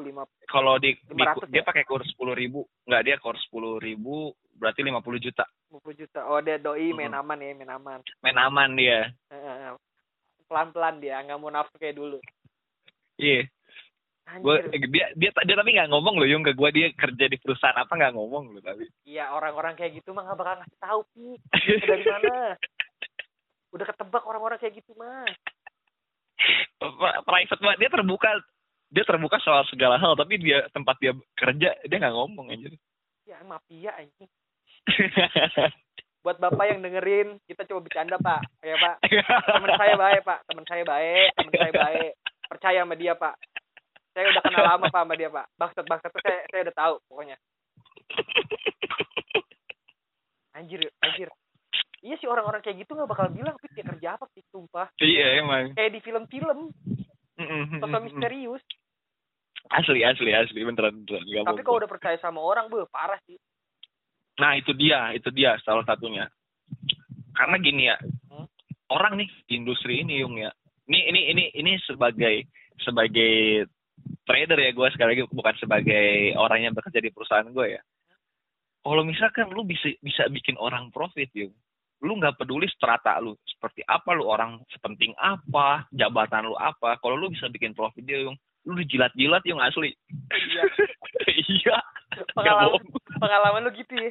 lima 0.00 0.26
Kalau 0.44 0.76
di, 0.76 0.98
di 0.98 1.14
500 1.14 1.46
dia 1.48 1.62
ya? 1.62 1.64
pakai 1.64 1.82
kurs 1.82 2.04
sepuluh 2.04 2.34
ribu, 2.34 2.60
nggak 2.82 3.02
dia 3.02 3.16
kurs 3.16 3.38
sepuluh 3.40 3.78
ribu 3.78 4.34
berarti 4.52 4.82
50 4.82 4.98
juta. 5.20 5.46
puluh 5.72 5.96
juta 5.96 6.20
oh 6.24 6.38
dia 6.38 6.58
doi 6.58 6.90
main 6.90 7.08
Hmm. 7.08 7.22
aman 7.22 7.38
ya 7.38 7.54
main 7.54 7.72
aman 7.72 7.98
Main 8.20 8.36
aman 8.36 8.70
dia. 8.74 9.08
pelan 10.44 10.68
pelan 10.68 10.98
dia 10.98 11.16
nggak 11.18 11.38
mau 11.38 11.48
nafsu 11.48 11.72
kayak 11.76 11.96
dulu 11.96 12.18
Iya. 13.14 13.46
Gua, 14.38 14.54
anjir 14.54 14.88
dia, 14.88 15.06
dia 15.14 15.30
dia 15.34 15.56
tapi 15.56 15.70
nggak 15.72 15.88
ngomong 15.88 16.14
loh 16.14 16.24
Yung 16.24 16.40
ke 16.40 16.52
gua 16.52 16.68
dia 16.68 16.92
kerja 16.92 17.24
di 17.24 17.36
perusahaan 17.36 17.74
apa 17.74 17.90
nggak 17.90 18.12
ngomong 18.12 18.50
loh 18.50 18.60
tapi. 18.60 18.84
iya 19.02 19.30
orang-orang 19.30 19.72
kayak 19.72 19.96
gitu 19.96 20.10
mah 20.10 20.24
nggak 20.24 20.38
bakal 20.38 20.54
ngasih 20.58 20.78
tahu 20.78 21.00
pi 21.08 21.26
dari 21.82 22.04
mana 22.04 22.34
udah 23.74 23.86
ketebak 23.88 24.22
orang-orang 24.22 24.58
kayak 24.58 24.76
gitu 24.76 24.92
mah 24.94 25.24
private 27.26 27.60
banget. 27.60 27.78
Dia 27.82 27.90
terbuka 27.90 28.30
dia 28.92 29.04
terbuka 29.08 29.40
soal 29.40 29.64
segala 29.72 29.96
hal 29.96 30.12
tapi 30.14 30.36
dia 30.36 30.68
tempat 30.76 31.00
dia 31.00 31.16
kerja 31.32 31.72
dia 31.80 31.96
nggak 31.96 32.12
ngomong 32.12 32.52
aja 32.52 32.68
ya 33.26 33.38
mafia 33.46 33.92
anjing. 33.96 34.30
Buat 36.22 36.38
bapak 36.38 36.70
yang 36.70 36.86
dengerin 36.86 37.34
kita 37.50 37.66
coba 37.66 37.82
bercanda 37.82 38.14
pak. 38.20 38.46
Ya 38.62 38.78
pak. 38.78 39.02
Teman 39.58 39.74
saya 39.74 39.94
baik 39.98 40.22
pak. 40.22 40.38
Teman 40.46 40.64
saya 40.70 40.84
baik 40.86 41.28
teman 41.34 41.54
saya 41.58 41.72
baik. 41.74 42.12
Percaya 42.46 42.86
sama 42.86 42.94
dia 42.94 43.12
pak. 43.18 43.34
Saya 44.12 44.28
udah 44.28 44.42
kenal 44.44 44.62
lama 44.62 44.86
pak 44.86 45.02
sama 45.02 45.14
dia 45.18 45.30
pak. 45.32 45.46
Bangsat 45.58 45.84
bangsat 45.88 46.10
tuh 46.14 46.22
saya 46.22 46.46
saya 46.46 46.60
udah 46.68 46.76
tahu 46.78 46.94
pokoknya. 47.10 47.36
Anjir 50.52 50.84
anjir 51.00 51.32
iya 52.02 52.18
sih 52.18 52.26
orang-orang 52.26 52.60
kayak 52.60 52.82
gitu 52.82 52.98
nggak 52.98 53.10
bakal 53.10 53.30
bilang 53.30 53.54
pit 53.62 53.72
dia 53.72 53.86
kerja 53.86 54.08
apa 54.18 54.26
sih 54.34 54.42
sumpah. 54.50 54.90
Iya 54.98 55.40
emang. 55.40 55.72
Kayak 55.78 55.92
di 55.96 56.00
film-film. 56.02 56.58
Sosok 57.78 58.02
misterius. 58.10 58.62
Asli 59.70 60.02
asli 60.02 60.34
asli. 60.34 60.60
Beneran 60.66 61.06
beneran. 61.06 61.22
Nggak 61.24 61.46
tapi 61.46 61.62
kalau 61.62 61.78
udah 61.80 61.90
percaya 61.90 62.18
sama 62.18 62.42
orang 62.42 62.66
beuh 62.66 62.86
parah 62.90 63.18
sih. 63.24 63.38
Nah 64.42 64.58
itu 64.58 64.74
dia 64.74 65.14
itu 65.14 65.30
dia 65.30 65.54
salah 65.62 65.86
satunya. 65.86 66.26
Karena 67.32 67.56
gini 67.62 67.88
ya 67.88 67.96
Hmm. 68.28 68.46
orang 68.92 69.16
nih 69.22 69.30
industri 69.54 70.02
ini 70.02 70.20
yung 70.20 70.36
ya. 70.36 70.50
Ini 70.90 70.98
ini 71.08 71.20
ini 71.30 71.44
ini 71.54 71.72
sebagai 71.86 72.50
sebagai 72.82 73.64
trader 74.26 74.58
ya 74.58 74.70
gue 74.74 74.88
sekali 74.90 75.14
lagi 75.14 75.22
bukan 75.30 75.54
sebagai 75.56 76.34
orang 76.34 76.66
yang 76.66 76.74
bekerja 76.74 76.98
di 76.98 77.14
perusahaan 77.14 77.46
gue 77.46 77.78
ya. 77.78 77.82
Kalau 78.82 79.06
misalkan 79.06 79.54
lu 79.54 79.62
bisa 79.62 79.94
bisa 80.02 80.26
bikin 80.26 80.58
orang 80.58 80.90
profit 80.90 81.30
yung 81.38 81.54
lu 82.02 82.18
nggak 82.18 82.36
peduli 82.38 82.66
strata 82.66 83.22
lu. 83.22 83.38
Seperti 83.46 83.86
apa 83.86 84.10
lu 84.12 84.26
orang 84.26 84.58
sepenting 84.74 85.14
apa 85.18 85.86
jabatan 85.94 86.50
lu 86.50 86.58
apa. 86.58 86.98
Kalau 86.98 87.14
lu 87.14 87.30
bisa 87.30 87.46
bikin 87.46 87.72
profit 87.72 88.02
dia 88.02 88.26
yung 88.26 88.34
lu 88.66 88.78
dijilat-jilat 88.82 89.42
yung 89.46 89.62
asli. 89.62 89.94
Iya. 90.30 90.62
Iya. 91.22 91.78
Pengalaman 92.34 92.82
pengalaman 93.22 93.62
lu 93.66 93.70
gitu 93.78 93.94
ya. 93.94 94.10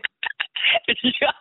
Iya. 1.04 1.32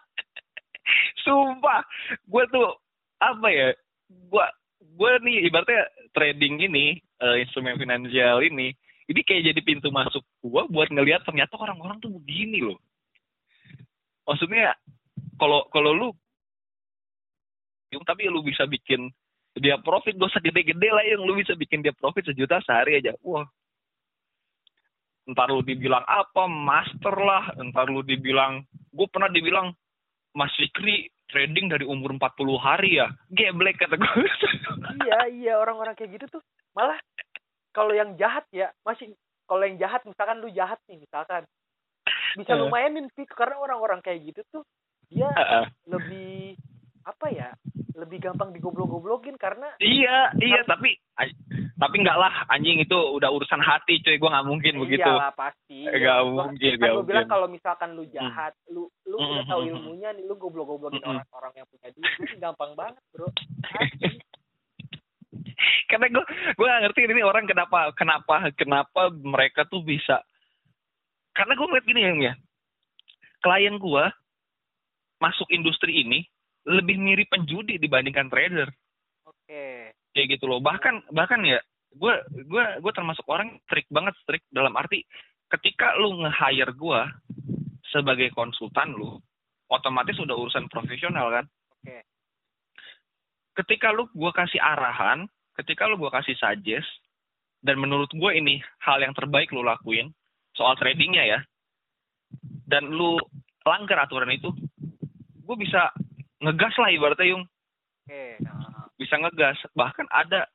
Sumpah, 1.22 1.86
gue 2.26 2.44
tuh 2.50 2.74
apa 3.22 3.46
ya? 3.54 3.68
Gue 4.10 4.46
gue 4.82 5.10
nih 5.22 5.46
ibaratnya 5.46 5.86
trading 6.10 6.66
ini 6.66 6.98
eh, 6.98 7.36
instrumen 7.46 7.78
finansial 7.78 8.42
ini 8.42 8.74
ini 9.10 9.20
kayak 9.26 9.54
jadi 9.54 9.60
pintu 9.62 9.90
masuk 9.90 10.22
gue 10.42 10.62
buat 10.70 10.88
ngelihat 10.90 11.22
ternyata 11.22 11.54
orang-orang 11.58 12.02
tuh 12.02 12.10
begini 12.10 12.62
loh. 12.62 12.78
Maksudnya 14.26 14.74
kalau 15.38 15.66
kalau 15.74 15.90
lu 15.94 16.08
yung 17.90 18.04
tapi 18.06 18.30
lu 18.30 18.42
bisa 18.42 18.64
bikin 18.66 19.10
dia 19.58 19.76
profit 19.82 20.14
gak 20.14 20.30
usah 20.30 20.42
gede-gede 20.42 20.88
lah 20.94 21.02
yang 21.02 21.26
lu 21.26 21.34
bisa 21.34 21.58
bikin 21.58 21.82
dia 21.82 21.90
profit 21.90 22.30
sejuta 22.30 22.62
sehari 22.62 23.02
aja. 23.02 23.14
Wah. 23.26 23.44
Entar 25.26 25.50
lu 25.50 25.62
dibilang 25.62 26.06
apa, 26.06 26.46
master 26.46 27.14
lah, 27.18 27.44
entar 27.58 27.90
lu 27.90 28.06
dibilang 28.06 28.62
gue 28.94 29.06
pernah 29.10 29.30
dibilang 29.30 29.74
Mas 30.34 30.54
Fikri 30.54 31.10
trading 31.26 31.70
dari 31.70 31.82
umur 31.82 32.14
40 32.14 32.58
hari 32.62 33.02
ya. 33.02 33.10
Geblek 33.30 33.82
kata 33.82 33.98
gue. 33.98 34.26
iya 35.06 35.20
iya 35.30 35.52
orang-orang 35.58 35.98
kayak 35.98 36.18
gitu 36.18 36.38
tuh 36.38 36.42
malah 36.74 36.98
kalau 37.74 37.94
yang 37.94 38.14
jahat 38.18 38.46
ya 38.54 38.70
masih 38.86 39.14
kalau 39.46 39.66
yang 39.66 39.78
jahat 39.78 40.02
misalkan 40.06 40.38
lu 40.38 40.50
jahat 40.54 40.78
nih 40.86 40.98
misalkan 41.02 41.42
bisa 42.38 42.54
lumayanin 42.54 43.10
sih 43.18 43.26
karena 43.26 43.58
orang-orang 43.58 43.98
kayak 44.02 44.22
gitu 44.30 44.42
tuh 44.50 44.62
dia 45.10 45.26
Heeh. 45.34 45.66
lebih 45.90 46.54
apa 47.10 47.26
ya 47.28 47.50
lebih 47.92 48.22
gampang 48.22 48.54
digoblok-goblokin 48.54 49.34
karena 49.34 49.66
iya, 49.76 50.30
iya 50.38 50.62
tapi 50.64 50.94
ay- 51.18 51.34
tapi 51.76 52.00
enggak 52.00 52.16
lah 52.16 52.32
anjing 52.48 52.78
itu 52.78 52.94
udah 52.94 53.28
urusan 53.28 53.60
hati 53.60 54.00
cuy 54.00 54.16
gue 54.16 54.30
nggak 54.30 54.48
mungkin 54.48 54.74
begitu. 54.80 55.04
iyalah 55.04 55.34
pasti 55.34 55.84
Nggak 55.90 56.00
Ya, 56.16 56.24
mungkin, 56.24 56.72
kan 56.78 56.88
gue 56.94 57.04
bilang 57.04 57.28
kalau 57.28 57.46
misalkan 57.46 57.92
lu 57.92 58.06
jahat 58.08 58.54
lu 58.70 58.88
lu 59.04 59.16
Mm, 59.18 59.26
udah 59.26 59.42
mm, 59.42 59.50
tahu 59.50 59.60
mm, 59.60 59.66
mm. 59.66 59.72
ilmunya 59.74 60.08
nih 60.14 60.24
lu 60.24 60.34
goblok-goblokin 60.36 60.96
Mm, 60.96 61.04
mm. 61.04 61.18
orang-orang 61.18 61.52
yang 61.56 61.66
punya 61.68 61.88
duit 61.92 62.12
itu 62.16 62.36
gampang 62.38 62.72
banget 62.72 63.02
bro. 63.12 63.28
Karena 65.90 66.06
gue 66.08 66.24
gue 66.56 66.66
gak 66.66 66.82
ngerti 66.86 67.00
ini 67.04 67.20
orang 67.20 67.44
kenapa 67.44 67.90
kenapa 67.92 68.48
kenapa 68.54 69.02
mereka 69.12 69.66
tuh 69.66 69.82
bisa. 69.82 70.22
Karena 71.34 71.52
gue 71.52 71.66
ngeliat 71.66 71.86
gini 71.86 72.00
ya, 72.24 72.34
klien 73.40 73.76
gue 73.76 74.04
masuk 75.18 75.48
industri 75.50 76.00
ini 76.00 76.24
lebih 76.70 76.96
mirip 76.96 77.26
penjudi 77.28 77.76
dibandingkan 77.82 78.30
trader. 78.30 78.70
oke 79.26 79.62
kayak 80.14 80.28
gitu 80.38 80.46
loh 80.46 80.58
bahkan 80.62 81.02
bahkan 81.10 81.42
ya 81.42 81.58
gue 81.90 82.14
gue 82.46 82.64
gue 82.78 82.92
termasuk 82.94 83.26
orang 83.26 83.58
strict 83.66 83.90
banget 83.90 84.14
strict 84.22 84.46
dalam 84.54 84.74
arti 84.78 85.02
ketika 85.50 85.98
lu 85.98 86.22
nge-hire 86.22 86.70
gue 86.74 87.00
sebagai 87.90 88.30
konsultan 88.30 88.94
lu 88.94 89.18
otomatis 89.70 90.14
udah 90.22 90.34
urusan 90.38 90.70
profesional 90.70 91.30
kan 91.34 91.44
Oke. 91.82 91.98
ketika 93.62 93.90
lu 93.90 94.06
gue 94.14 94.32
kasih 94.34 94.62
arahan 94.62 95.26
ketika 95.58 95.90
lu 95.90 95.98
gue 95.98 96.10
kasih 96.14 96.38
suggest 96.38 96.90
dan 97.62 97.78
menurut 97.82 98.10
gue 98.14 98.30
ini 98.34 98.62
hal 98.86 99.02
yang 99.02 99.14
terbaik 99.14 99.50
lu 99.50 99.66
lakuin 99.66 100.14
soal 100.54 100.78
tradingnya 100.78 101.26
ya 101.26 101.40
dan 102.70 102.86
lu 102.86 103.18
langgar 103.66 104.06
aturan 104.06 104.30
itu 104.30 104.54
gue 105.42 105.56
bisa 105.58 105.90
ngegas 106.40 106.74
lah 106.80 106.90
ibaratnya 106.90 107.28
yung. 107.36 107.44
Oke 108.08 108.40
nah, 108.40 108.88
bisa 108.96 109.14
ngegas. 109.20 109.58
Bahkan 109.76 110.08
ada 110.08 110.48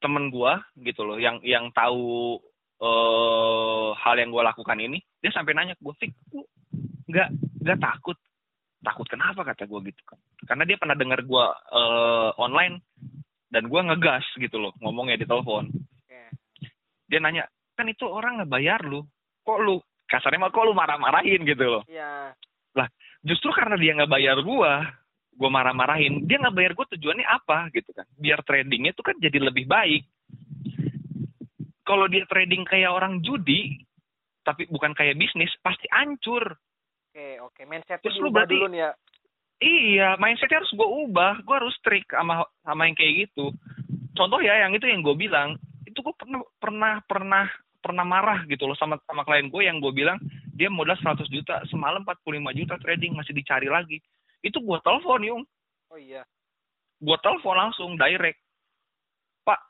temen 0.00 0.32
gua 0.32 0.64
gitu 0.80 1.04
loh 1.04 1.20
yang 1.20 1.38
yang 1.44 1.68
tahu 1.76 2.40
eh 2.80 3.88
hal 4.00 4.16
yang 4.16 4.32
gua 4.32 4.48
lakukan 4.48 4.80
ini 4.80 4.96
dia 5.20 5.28
sampai 5.28 5.52
nanya 5.52 5.76
ke 5.76 5.84
gua 5.84 5.92
Fik 6.00 6.12
lu 6.32 6.44
nggak 7.12 7.28
nggak 7.60 7.80
takut? 7.80 8.16
Takut 8.80 9.04
kenapa? 9.12 9.44
kata 9.44 9.68
gua 9.68 9.84
gitu 9.84 10.00
kan. 10.08 10.16
Karena 10.48 10.64
dia 10.64 10.80
pernah 10.80 10.96
dengar 10.96 11.20
gua 11.28 11.52
eh, 11.52 12.30
online 12.40 12.80
dan 13.52 13.68
gua 13.68 13.84
ngegas 13.92 14.24
gitu 14.40 14.56
loh 14.56 14.72
ngomongnya 14.80 15.20
di 15.20 15.28
telepon. 15.28 15.68
Oke. 15.68 16.20
Dia 17.12 17.20
nanya 17.20 17.44
kan 17.76 17.84
itu 17.88 18.08
orang 18.08 18.40
ngebayar 18.40 18.80
lu. 18.88 19.04
Kok 19.44 19.60
lu? 19.60 19.76
Kasarnya 20.08 20.42
mah 20.42 20.50
kok 20.50 20.66
lu 20.66 20.74
marah-marahin? 20.74 21.46
gitu 21.46 21.64
loh. 21.64 21.84
Iya. 21.86 22.34
Justru 23.20 23.52
karena 23.52 23.76
dia 23.76 23.92
nggak 23.92 24.08
bayar 24.08 24.40
gua 24.40 24.80
gua 25.40 25.48
marah-marahin 25.48 26.28
dia 26.28 26.36
nggak 26.36 26.52
bayar 26.52 26.72
gua 26.76 26.84
tujuannya 26.92 27.24
apa 27.24 27.72
gitu 27.72 27.90
kan 27.96 28.04
biar 28.20 28.44
tradingnya 28.44 28.92
itu 28.92 29.00
kan 29.00 29.16
jadi 29.16 29.40
lebih 29.40 29.64
baik 29.64 30.04
kalau 31.82 32.06
dia 32.06 32.28
trading 32.28 32.62
kayak 32.68 32.92
orang 32.92 33.24
judi 33.24 33.80
tapi 34.44 34.68
bukan 34.68 34.92
kayak 34.92 35.16
bisnis 35.16 35.50
pasti 35.64 35.88
hancur 35.88 36.60
oke 37.10 37.26
oke 37.48 37.60
mindset 37.64 38.04
Terus 38.04 38.20
lu 38.20 38.28
berarti- 38.28 38.60
dulu 38.60 38.68
nih 38.68 38.82
ya 38.84 38.92
Iya, 39.60 40.16
mindsetnya 40.16 40.64
harus 40.64 40.72
gue 40.72 40.88
ubah. 40.88 41.44
Gue 41.44 41.52
harus 41.52 41.76
strict 41.76 42.08
sama 42.16 42.48
sama 42.64 42.88
yang 42.88 42.96
kayak 42.96 43.28
gitu. 43.28 43.52
Contoh 44.16 44.40
ya, 44.40 44.56
yang 44.64 44.72
itu 44.72 44.88
yang 44.88 45.04
gue 45.04 45.12
bilang, 45.12 45.52
itu 45.84 46.00
gue 46.00 46.16
pernah 46.16 46.40
pernah 46.56 46.94
pernah 47.04 47.44
pernah 47.76 48.04
marah 48.08 48.40
gitu 48.48 48.64
loh 48.64 48.72
sama 48.72 48.96
sama 49.04 49.20
klien 49.20 49.52
gue 49.52 49.60
yang 49.60 49.76
gue 49.84 49.92
bilang 49.92 50.16
dia 50.56 50.72
modal 50.72 50.96
100 50.96 51.28
juta 51.28 51.60
semalam 51.68 52.00
45 52.08 52.56
juta 52.56 52.80
trading 52.80 53.12
masih 53.12 53.36
dicari 53.36 53.68
lagi. 53.68 54.00
Itu 54.40 54.58
gue 54.64 54.78
telepon 54.80 55.20
yung, 55.24 55.42
oh 55.92 55.98
iya 56.00 56.24
gue 57.00 57.16
telepon 57.24 57.56
langsung 57.56 57.96
direct. 57.96 58.40
Pak, 59.44 59.60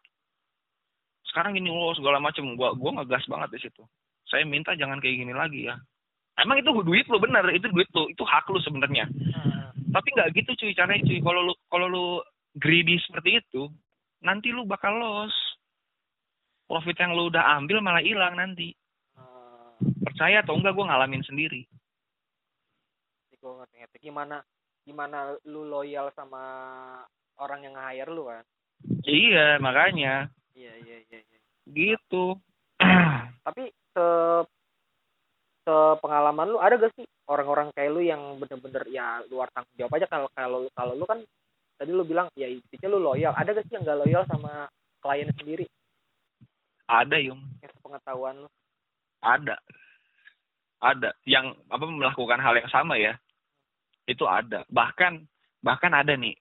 sekarang 1.30 1.54
gini 1.54 1.70
loh 1.70 1.94
segala 1.94 2.18
macem. 2.18 2.42
Gue 2.58 2.68
gua 2.74 2.90
ngegas 2.98 3.22
banget 3.30 3.54
di 3.54 3.60
situ. 3.70 3.82
Saya 4.26 4.42
minta 4.42 4.74
jangan 4.74 4.98
kayak 4.98 5.26
gini 5.26 5.34
lagi 5.34 5.70
ya. 5.70 5.78
Emang 6.40 6.56
itu 6.56 6.72
duit 6.82 7.04
lo 7.10 7.20
bener, 7.20 7.44
itu 7.52 7.68
duit 7.68 7.90
lo, 7.92 8.08
itu 8.08 8.24
hak 8.24 8.48
lo 8.48 8.56
sebenarnya 8.64 9.04
Heeh. 9.10 9.68
tapi 9.92 10.08
nggak 10.16 10.32
gitu 10.32 10.50
cuy 10.56 10.72
caranya 10.72 11.04
cuy 11.04 11.20
kalau 11.20 11.40
lu 11.44 11.54
kalau 11.68 11.86
lu 11.90 12.06
greedy 12.56 12.96
seperti 13.04 13.44
itu 13.44 13.68
nanti 14.24 14.48
lu 14.48 14.64
bakal 14.64 14.96
loss 14.96 15.34
profit 16.64 16.96
yang 16.96 17.12
lu 17.12 17.28
udah 17.28 17.60
ambil 17.60 17.84
malah 17.84 18.00
hilang 18.00 18.40
nanti 18.40 18.72
Heeh. 19.18 19.70
percaya 20.00 20.40
atau 20.40 20.56
enggak 20.56 20.72
gue 20.72 20.88
ngalamin 20.88 21.22
sendiri 21.28 21.62
gue 23.40 23.52
ngerti 23.56 23.76
ngerti 23.80 23.98
gimana 24.04 24.44
gimana 24.90 25.38
lu 25.46 25.62
loyal 25.70 26.10
sama 26.18 26.42
orang 27.38 27.62
yang 27.62 27.78
hire 27.78 28.10
lu 28.10 28.26
kan? 28.26 28.42
Iya 29.06 29.62
makanya. 29.62 30.26
Iya 30.50 30.74
iya 30.82 30.98
iya, 31.06 31.18
iya. 31.22 31.38
gitu. 31.70 32.34
Tapi 33.46 33.70
se 33.94 34.06
pengalaman 36.02 36.50
lu 36.50 36.58
ada 36.58 36.74
gak 36.74 36.90
sih 36.98 37.06
orang-orang 37.30 37.70
kayak 37.78 37.94
lu 37.94 38.02
yang 38.02 38.42
bener-bener 38.42 38.82
ya 38.90 39.22
luar 39.30 39.46
tanggung 39.54 39.78
jawab 39.78 39.94
aja 39.94 40.10
kalau 40.10 40.26
kalau 40.34 40.66
kalau 40.74 40.94
lu 40.98 41.06
kan 41.06 41.22
tadi 41.78 41.94
lu 41.94 42.02
bilang 42.02 42.26
ya 42.34 42.50
intinya 42.50 42.88
lu 42.90 42.98
loyal. 42.98 43.30
Ada 43.38 43.54
gak 43.54 43.70
sih 43.70 43.78
yang 43.78 43.86
gak 43.86 44.00
loyal 44.02 44.26
sama 44.26 44.66
klien 44.98 45.30
sendiri? 45.38 45.70
Ada 46.90 47.22
yung. 47.22 47.38
Yang 47.62 47.78
sepengetahuan 47.78 48.42
lu? 48.42 48.48
Ada. 49.22 49.54
Ada. 50.82 51.14
Yang 51.22 51.54
apa 51.70 51.84
melakukan 51.86 52.42
hal 52.42 52.58
yang 52.58 52.70
sama 52.74 52.98
ya 52.98 53.14
itu 54.08 54.24
ada. 54.24 54.64
Bahkan 54.68 55.12
bahkan 55.60 55.92
ada 55.92 56.16
nih. 56.16 56.36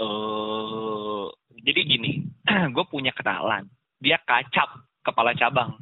Eh 0.00 1.26
jadi 1.64 1.80
gini 1.86 2.24
gue 2.74 2.84
punya 2.88 3.12
kenalan. 3.14 3.68
Dia 4.00 4.20
kacap 4.22 4.84
kepala 5.04 5.32
cabang. 5.36 5.76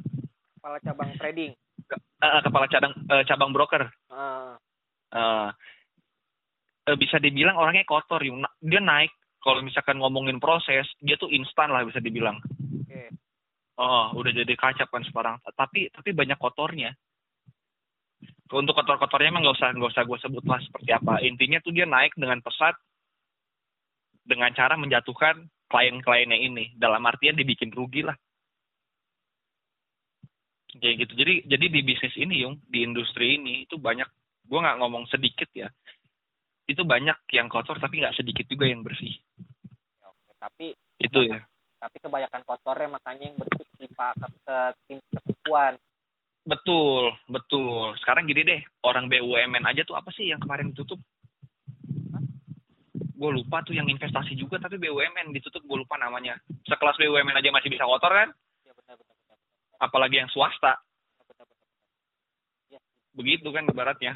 Kepala 0.59 0.77
cabang 0.79 1.09
trading. 1.19 1.51
Eh, 2.23 2.41
kepala 2.43 2.65
cabang 2.71 2.93
eh, 2.95 3.23
cabang 3.27 3.51
broker. 3.51 3.83
Eh 3.83 5.49
eh, 6.87 6.97
bisa 6.99 7.19
dibilang 7.19 7.57
orangnya 7.57 7.87
kotor. 7.87 8.23
Dia 8.63 8.81
naik. 8.81 9.11
Kalau 9.43 9.59
misalkan 9.59 9.99
ngomongin 9.99 10.39
proses 10.39 10.87
dia 11.03 11.19
tuh 11.19 11.27
instan 11.27 11.67
lah 11.67 11.83
bisa 11.83 11.99
dibilang. 11.99 12.39
Oh 13.73 14.13
udah 14.13 14.31
jadi 14.31 14.53
kacap 14.53 14.87
kan 14.87 15.03
sekarang. 15.03 15.35
Tapi 15.57 15.89
tapi 15.89 16.13
banyak 16.13 16.37
kotornya 16.37 16.93
untuk 18.53 18.77
kotor-kotornya 18.77 19.33
emang 19.33 19.43
nggak 19.43 19.57
usah 19.57 19.69
nggak 19.73 19.91
usah 19.97 20.03
gue 20.05 20.19
sebut 20.21 20.43
lah 20.45 20.59
seperti 20.61 20.89
apa 20.93 21.13
intinya 21.25 21.57
tuh 21.59 21.73
dia 21.73 21.89
naik 21.89 22.13
dengan 22.13 22.39
pesat 22.39 22.77
dengan 24.23 24.53
cara 24.53 24.77
menjatuhkan 24.79 25.49
klien-kliennya 25.67 26.37
ini 26.37 26.65
dalam 26.77 27.01
artian 27.03 27.35
dibikin 27.35 27.73
rugi 27.73 28.05
lah 28.05 28.15
kayak 30.77 31.05
gitu 31.05 31.13
jadi 31.17 31.33
jadi 31.45 31.65
di 31.69 31.81
bisnis 31.85 32.15
ini 32.17 32.45
yung 32.45 32.61
di 32.65 32.81
industri 32.81 33.37
ini 33.37 33.65
itu 33.65 33.77
banyak 33.77 34.07
gue 34.45 34.59
nggak 34.59 34.79
ngomong 34.81 35.05
sedikit 35.09 35.49
ya 35.53 35.69
itu 36.69 36.81
banyak 36.87 37.17
yang 37.35 37.51
kotor 37.51 37.77
tapi 37.77 37.99
nggak 38.01 38.15
sedikit 38.15 38.47
juga 38.47 38.65
yang 38.69 38.81
bersih 38.81 39.13
ya, 39.99 40.07
oke 40.07 40.31
tapi 40.39 40.73
itu 41.01 41.19
ya 41.29 41.41
tapi 41.83 41.97
kebanyakan 41.99 42.41
kotornya 42.47 42.89
makanya 42.95 43.23
yang 43.27 43.37
bentuk 43.37 43.67
tipa 43.75 44.15
ke, 44.15 44.27
ke 44.47 44.57
tim 44.87 44.99
betul 46.43 47.11
betul. 47.27 47.95
Sekarang 48.03 48.27
gini 48.27 48.43
deh 48.43 48.61
orang 48.83 49.07
BUMN 49.07 49.63
aja 49.63 49.81
tuh 49.87 49.95
apa 49.95 50.11
sih 50.11 50.31
yang 50.31 50.39
kemarin 50.39 50.71
ditutup? 50.71 50.99
Gue 53.13 53.31
lupa 53.31 53.63
tuh 53.63 53.71
yang 53.71 53.87
investasi 53.87 54.35
juga 54.35 54.59
tapi 54.59 54.75
BUMN 54.75 55.31
ditutup 55.31 55.63
gue 55.63 55.77
lupa 55.79 55.95
namanya. 55.95 56.35
Sekelas 56.67 56.99
BUMN 56.99 57.39
aja 57.39 57.49
masih 57.51 57.71
bisa 57.71 57.87
kotor 57.87 58.11
kan? 58.11 58.29
Ya 58.67 58.75
benar 58.75 58.95
benar 58.99 59.15
benar 59.23 59.37
apalagi 59.79 60.15
yang 60.19 60.31
swasta. 60.31 60.79
Benar 61.23 61.25
benar 61.31 61.45
benar. 61.47 61.69
Ya 62.71 62.79
begitu 63.15 63.47
kan 63.51 63.63
ibaratnya. 63.67 64.13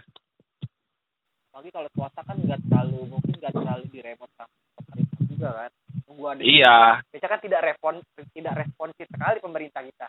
Apalagi 1.51 1.69
kalau 1.73 1.89
swasta 1.95 2.21
kan 2.23 2.37
nggak 2.37 2.61
terlalu 2.67 2.99
mungkin 3.07 3.33
nggak 3.39 3.55
terlalu 3.55 3.83
diremot 3.89 4.31
sama 4.35 4.51
pemerintah 4.83 5.21
juga 5.27 5.49
kan? 5.65 5.71
Ada 6.17 6.41
iya. 6.41 6.77
Kita 7.13 7.27
kan 7.29 7.39
tidak 7.39 7.61
respon 7.61 8.01
tidak 8.33 8.53
responsif 8.65 9.05
sekali 9.05 9.37
pemerintah 9.37 9.85
kita. 9.85 10.07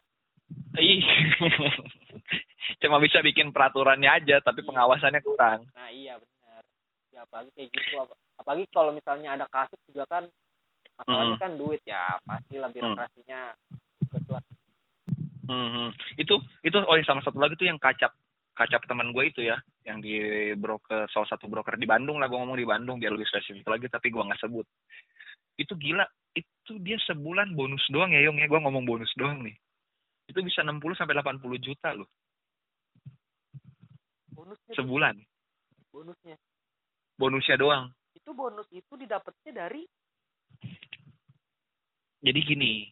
cuma 2.83 2.97
bisa 2.99 3.19
bikin 3.21 3.51
peraturannya 3.51 4.09
aja 4.09 4.37
tapi 4.41 4.63
Iya. 4.63 4.69
pengawasannya 4.69 5.21
kurang. 5.23 5.61
Nah 5.73 5.89
iya 5.91 6.15
benar. 6.17 6.63
Ya 7.11 7.21
apalagi 7.25 7.51
kayak 7.57 7.69
gitu. 7.73 7.95
Ap- 7.99 8.19
apalagi 8.39 8.65
kalau 8.71 8.91
misalnya 8.93 9.35
ada 9.35 9.47
kasus 9.49 9.79
juga 9.89 10.05
kan 10.07 10.25
masalahnya 10.95 11.35
Hmm. 11.35 11.43
kan 11.43 11.53
duit 11.55 11.83
ya 11.83 12.19
pastilah 12.23 12.71
birokrasinya 12.71 13.55
betul 14.11 14.39
Mhm. 15.49 15.95
itu 16.19 16.35
itu 16.61 16.77
oh 16.77 16.95
ya 16.95 17.05
sama 17.07 17.23
satu 17.23 17.39
lagi 17.39 17.55
tuh 17.57 17.65
yang 17.65 17.79
kacap 17.79 18.11
kacap 18.53 18.83
teman 18.85 19.15
gue 19.15 19.31
itu 19.31 19.41
ya 19.41 19.57
yang 19.87 20.03
di 20.03 20.19
broker 20.59 21.07
salah 21.09 21.31
satu 21.31 21.47
broker 21.47 21.79
di 21.79 21.87
Bandung 21.87 22.19
lah 22.19 22.27
gue 22.27 22.37
ngomong 22.37 22.59
di 22.59 22.67
Bandung 22.67 22.99
biar 22.99 23.15
lebih 23.15 23.31
spesifik 23.31 23.65
lagi 23.65 23.87
tapi 23.89 24.11
gue 24.11 24.21
nggak 24.21 24.43
sebut. 24.43 24.67
Itu 25.57 25.79
gila 25.79 26.05
itu 26.35 26.77
dia 26.83 26.99
sebulan 27.01 27.55
bonus 27.55 27.81
doang 27.89 28.13
ya 28.13 28.21
Yong 28.27 28.37
ya. 28.37 28.47
Gue 28.47 28.61
ngomong 28.61 28.85
bonus 28.85 29.09
doang 29.17 29.41
nih 29.47 29.57
itu 30.29 30.39
bisa 30.45 30.61
60 30.61 30.81
sampai 30.93 31.17
80 31.17 31.41
juta 31.59 31.97
loh. 31.97 32.09
Bonusnya 34.29 34.73
sebulan. 34.77 35.17
Bonusnya. 35.91 36.37
Bonusnya 37.17 37.57
doang. 37.57 37.91
Itu 38.13 38.37
bonus 38.37 38.69
itu 38.71 38.93
didapatnya 38.95 39.67
dari? 39.67 39.83
Jadi 42.19 42.41
gini 42.45 42.87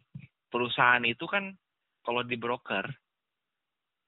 perusahaan 0.49 1.03
itu 1.05 1.29
kan 1.29 1.53
kalau 2.01 2.23
di 2.25 2.39
broker 2.39 2.87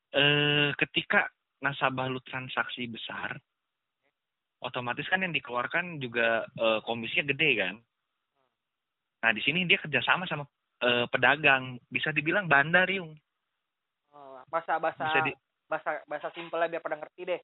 eh 0.09 0.73
ketika 0.79 1.29
nasabah 1.61 2.09
lu 2.09 2.23
transaksi 2.25 2.89
besar 2.89 3.37
otomatis 4.65 5.05
kan 5.11 5.21
yang 5.21 5.35
dikeluarkan 5.35 6.01
juga 6.01 6.47
eh, 6.49 6.81
komisinya 6.83 7.29
gede 7.35 7.51
kan? 7.61 7.75
Nah 9.19 9.31
di 9.35 9.43
sini 9.43 9.67
dia 9.67 9.79
kerjasama 9.83 10.25
sama 10.31 10.47
eh, 10.83 11.07
pedagang 11.11 11.79
bisa 11.91 12.15
dibilang 12.15 12.47
bandar 12.47 12.87
yung 12.91 13.15
oh, 14.15 14.41
bahasa 14.51 14.79
bahasa 14.79 15.05
bisa 15.07 15.21
di 15.27 15.33
bahasa 15.69 15.91
bahasa 16.09 16.29
simpelnya 16.33 16.71
biar 16.73 16.83
pada 16.83 16.97
ngerti 16.97 17.23
deh 17.29 17.41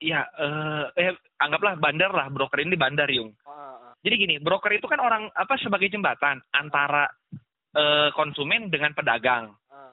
Iya, 0.00 0.24
eh, 0.32 0.84
eh 0.96 1.12
anggaplah 1.36 1.76
bandar 1.76 2.08
lah, 2.08 2.32
broker 2.32 2.56
ini 2.64 2.72
bandar 2.72 3.04
yung. 3.12 3.36
oh, 3.44 3.52
oh. 3.52 3.92
Jadi 4.00 4.14
gini, 4.16 4.34
broker 4.40 4.72
itu 4.72 4.88
kan 4.88 4.96
orang 4.96 5.28
apa 5.36 5.60
sebagai 5.60 5.92
jembatan 5.92 6.40
antara 6.56 7.04
eh, 7.76 8.08
konsumen 8.16 8.72
dengan 8.72 8.96
pedagang. 8.96 9.52
oh. 9.52 9.92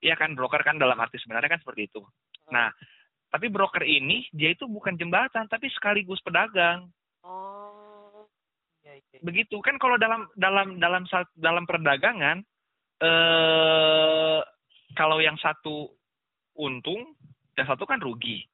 Iya 0.00 0.16
kan, 0.16 0.32
broker 0.32 0.64
kan 0.64 0.80
dalam 0.80 0.96
arti 0.96 1.20
sebenarnya 1.20 1.52
kan 1.52 1.60
seperti 1.60 1.92
itu. 1.92 2.00
Nah, 2.48 2.72
tapi 3.28 3.52
broker 3.52 3.84
ini 3.84 4.24
dia 4.32 4.56
itu 4.56 4.64
bukan 4.64 4.96
jembatan 4.96 5.44
tapi 5.52 5.68
sekaligus 5.68 6.24
pedagang. 6.24 6.88
oh. 7.20 7.81
Begitu 9.22 9.56
kan 9.64 9.76
kalau 9.80 9.96
dalam 9.96 10.28
dalam 10.36 10.76
dalam 10.82 11.04
dalam 11.36 11.64
perdagangan 11.64 12.42
eh 13.02 14.40
kalau 14.92 15.18
yang 15.24 15.40
satu 15.40 15.88
untung, 16.60 17.16
yang 17.56 17.66
satu 17.68 17.88
kan 17.88 18.00
rugi. 18.00 18.44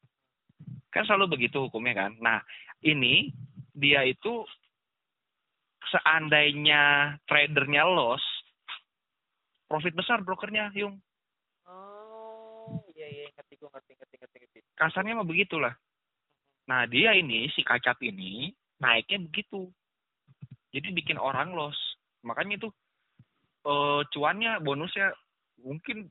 Kan 0.94 1.04
selalu 1.04 1.38
begitu 1.38 1.66
hukumnya 1.66 2.06
kan. 2.06 2.12
Nah, 2.22 2.38
ini 2.86 3.34
dia 3.74 4.06
itu 4.06 4.46
seandainya 5.90 7.16
tradernya 7.26 7.84
loss, 7.86 8.22
profit 9.66 9.94
besar 9.94 10.22
brokernya, 10.22 10.70
Yung. 10.78 10.96
oh 11.68 12.84
iya 12.96 13.08
iya 13.08 13.24
ngerti 13.32 13.54
gue 13.60 13.70
ngerti 13.70 13.92
ngerti 13.96 14.14
ngerti 14.20 14.36
ngerti 14.44 14.58
kasarnya 14.76 15.18
mah 15.20 15.28
begitulah. 15.28 15.74
Nah 16.68 16.84
dia 16.84 17.16
ini 17.16 17.48
si 17.52 17.64
kacap 17.64 17.96
ini 18.04 18.52
naiknya 18.80 19.24
begitu, 19.24 19.72
jadi 20.74 20.88
bikin 20.92 21.18
orang 21.18 21.54
loss. 21.54 21.76
Makanya 22.24 22.60
itu 22.60 22.68
eh 23.68 24.02
cuannya 24.14 24.62
bonusnya 24.62 25.12
mungkin 25.62 26.08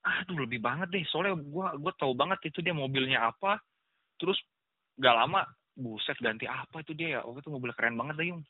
aduh 0.00 0.38
lebih 0.44 0.60
banget 0.64 0.88
deh. 0.92 1.04
Soalnya 1.08 1.36
gua 1.36 1.74
gua 1.76 1.92
tahu 1.96 2.12
banget 2.16 2.52
itu 2.52 2.64
dia 2.64 2.72
mobilnya 2.72 3.28
apa, 3.30 3.60
terus 4.16 4.36
gak 5.00 5.16
lama 5.16 5.44
buset 5.76 6.16
ganti 6.20 6.44
apa 6.44 6.82
itu 6.84 6.92
dia 6.96 7.18
ya. 7.18 7.20
Oh 7.24 7.36
itu 7.36 7.48
mobil 7.48 7.72
keren 7.76 7.96
banget 7.96 8.16
deh 8.20 8.28
yung. 8.32 8.42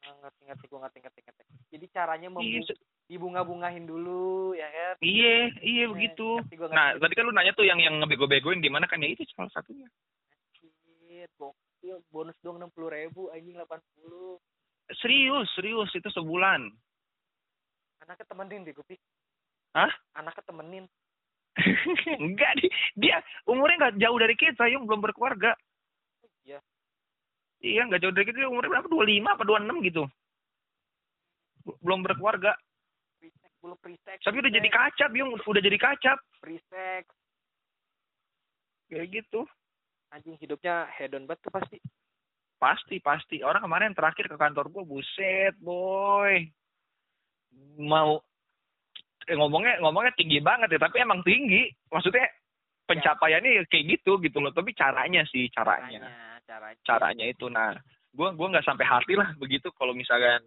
Ngerti 0.00 0.42
ngerti 0.48 0.64
gue 0.64 0.80
ngerti 0.80 0.98
ngerti 1.04 1.20
ngerti 1.28 1.42
jadi 1.76 1.86
caranya 1.92 2.28
Iya, 2.32 2.34
membu 2.34 2.72
dibunga-bungahin 3.04 3.84
dulu 3.84 4.56
ya 4.56 4.64
kan 4.72 4.96
iya, 5.04 5.52
iya 5.60 5.84
begitu. 5.92 6.40
ngerti 6.40 6.56
gua, 6.56 6.72
ngerti. 6.72 6.78
Nah, 6.80 6.88
tadi 6.96 7.14
kan 7.20 7.24
lu 7.28 7.32
nanya 7.36 7.52
tuh 7.52 7.68
yang 7.68 7.76
yang 7.84 8.00
ngebego-begoin 8.00 8.64
di 8.64 8.72
mana 8.72 8.88
kan 8.88 9.04
ya 9.04 9.12
itu 9.12 9.28
salah 9.36 9.52
satunya. 9.52 9.84
Anjir, 10.56 11.28
gokil 11.36 12.00
bonus 12.08 12.38
dong 12.40 12.56
enam 12.56 12.72
puluh 12.72 12.88
ribu 12.88 13.28
anjing 13.28 13.60
delapan 13.60 13.76
puluh 13.92 14.40
Serius, 14.98 15.46
serius 15.54 15.90
itu 15.94 16.10
sebulan. 16.10 16.66
anaknya 18.00 18.26
temenin 18.26 18.66
deh 18.66 18.74
gue 18.74 18.96
Hah? 19.70 19.92
anaknya 20.18 20.42
temenin 20.42 20.84
Enggak 22.22 22.52
dia, 22.58 22.70
dia 22.98 23.16
umurnya 23.46 23.76
nggak 23.86 23.96
jauh 24.02 24.18
dari 24.18 24.34
kita, 24.34 24.66
yang 24.66 24.82
belum 24.86 25.02
berkeluarga. 25.02 25.54
iya 26.42 26.58
Iya, 27.60 27.84
nggak 27.86 28.00
jauh 28.02 28.14
dari 28.14 28.26
kita, 28.26 28.40
dia 28.40 28.50
umurnya 28.50 28.80
berapa? 28.80 28.88
25 28.88 29.30
apa 29.30 29.44
26 29.44 29.86
gitu. 29.86 30.02
B- 31.68 31.78
Belum 31.84 32.00
berkeluarga. 32.00 32.56
sex 33.20 33.52
belum 33.60 33.76
free 33.84 34.00
sex 34.00 34.24
Tapi 34.24 34.40
udah 34.40 34.48
jadi 34.48 34.68
kacap, 34.72 35.10
Yung. 35.12 35.36
Udah 35.44 35.60
jadi 35.62 35.76
kacap. 35.76 36.18
free 36.40 36.62
sex 36.72 37.04
Kayak 38.88 39.22
gitu. 39.22 39.44
anjing 40.10 40.34
hidupnya 40.42 40.90
hedon 40.98 41.22
banget 41.30 41.46
tuh 41.46 41.54
pasti 41.54 41.76
Pasti, 42.60 43.00
pasti. 43.00 43.40
Orang 43.40 43.64
kemarin 43.64 43.96
terakhir 43.96 44.28
ke 44.28 44.36
kantor 44.36 44.68
gua, 44.68 44.84
buset, 44.84 45.56
boy. 45.64 46.44
Mau 47.80 48.20
eh, 49.24 49.36
ngomongnya 49.36 49.80
ngomongnya 49.80 50.12
tinggi 50.12 50.44
banget 50.44 50.76
ya, 50.76 50.80
tapi 50.84 51.00
emang 51.00 51.24
tinggi. 51.24 51.72
Maksudnya 51.88 52.28
pencapaiannya 52.84 53.64
kayak 53.64 53.84
gitu 53.96 54.20
gitu 54.20 54.38
loh. 54.44 54.52
Tapi 54.52 54.76
caranya 54.76 55.24
sih, 55.32 55.48
caranya. 55.48 56.04
caranya 56.04 56.44
caranya 56.44 56.80
Caranya 56.84 57.24
itu. 57.32 57.48
Nah, 57.48 57.72
gua 58.12 58.36
gua 58.36 58.52
nggak 58.52 58.68
sampai 58.68 58.84
hati 58.84 59.16
lah 59.16 59.32
begitu 59.40 59.72
kalau 59.72 59.96
misalkan 59.96 60.44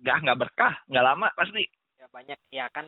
nggak 0.00 0.16
nggak 0.24 0.40
berkah, 0.40 0.74
nggak 0.88 1.04
lama 1.04 1.28
pasti. 1.36 1.68
ya 2.00 2.06
banyak 2.12 2.40
ya 2.52 2.66
kan 2.68 2.84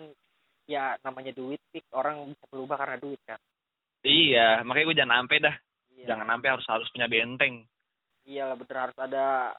ya 0.69 0.93
namanya 1.01 1.33
duit 1.33 1.57
sih 1.73 1.81
orang 1.97 2.21
bisa 2.29 2.45
berubah 2.53 2.77
karena 2.77 3.01
duit 3.01 3.17
kan 3.25 3.41
Iya, 4.07 4.63
makanya 4.63 4.87
gue 4.87 4.99
jangan 5.03 5.17
sampai 5.25 5.39
dah. 5.43 5.57
iya 5.99 6.07
Jangan 6.13 6.27
sampai 6.31 6.49
harus 6.55 6.67
harus 6.71 6.89
punya 6.95 7.09
benteng. 7.11 7.55
Iya 8.27 8.51
lah 8.51 8.57
bener 8.59 8.77
harus 8.91 8.99
ada 8.99 9.55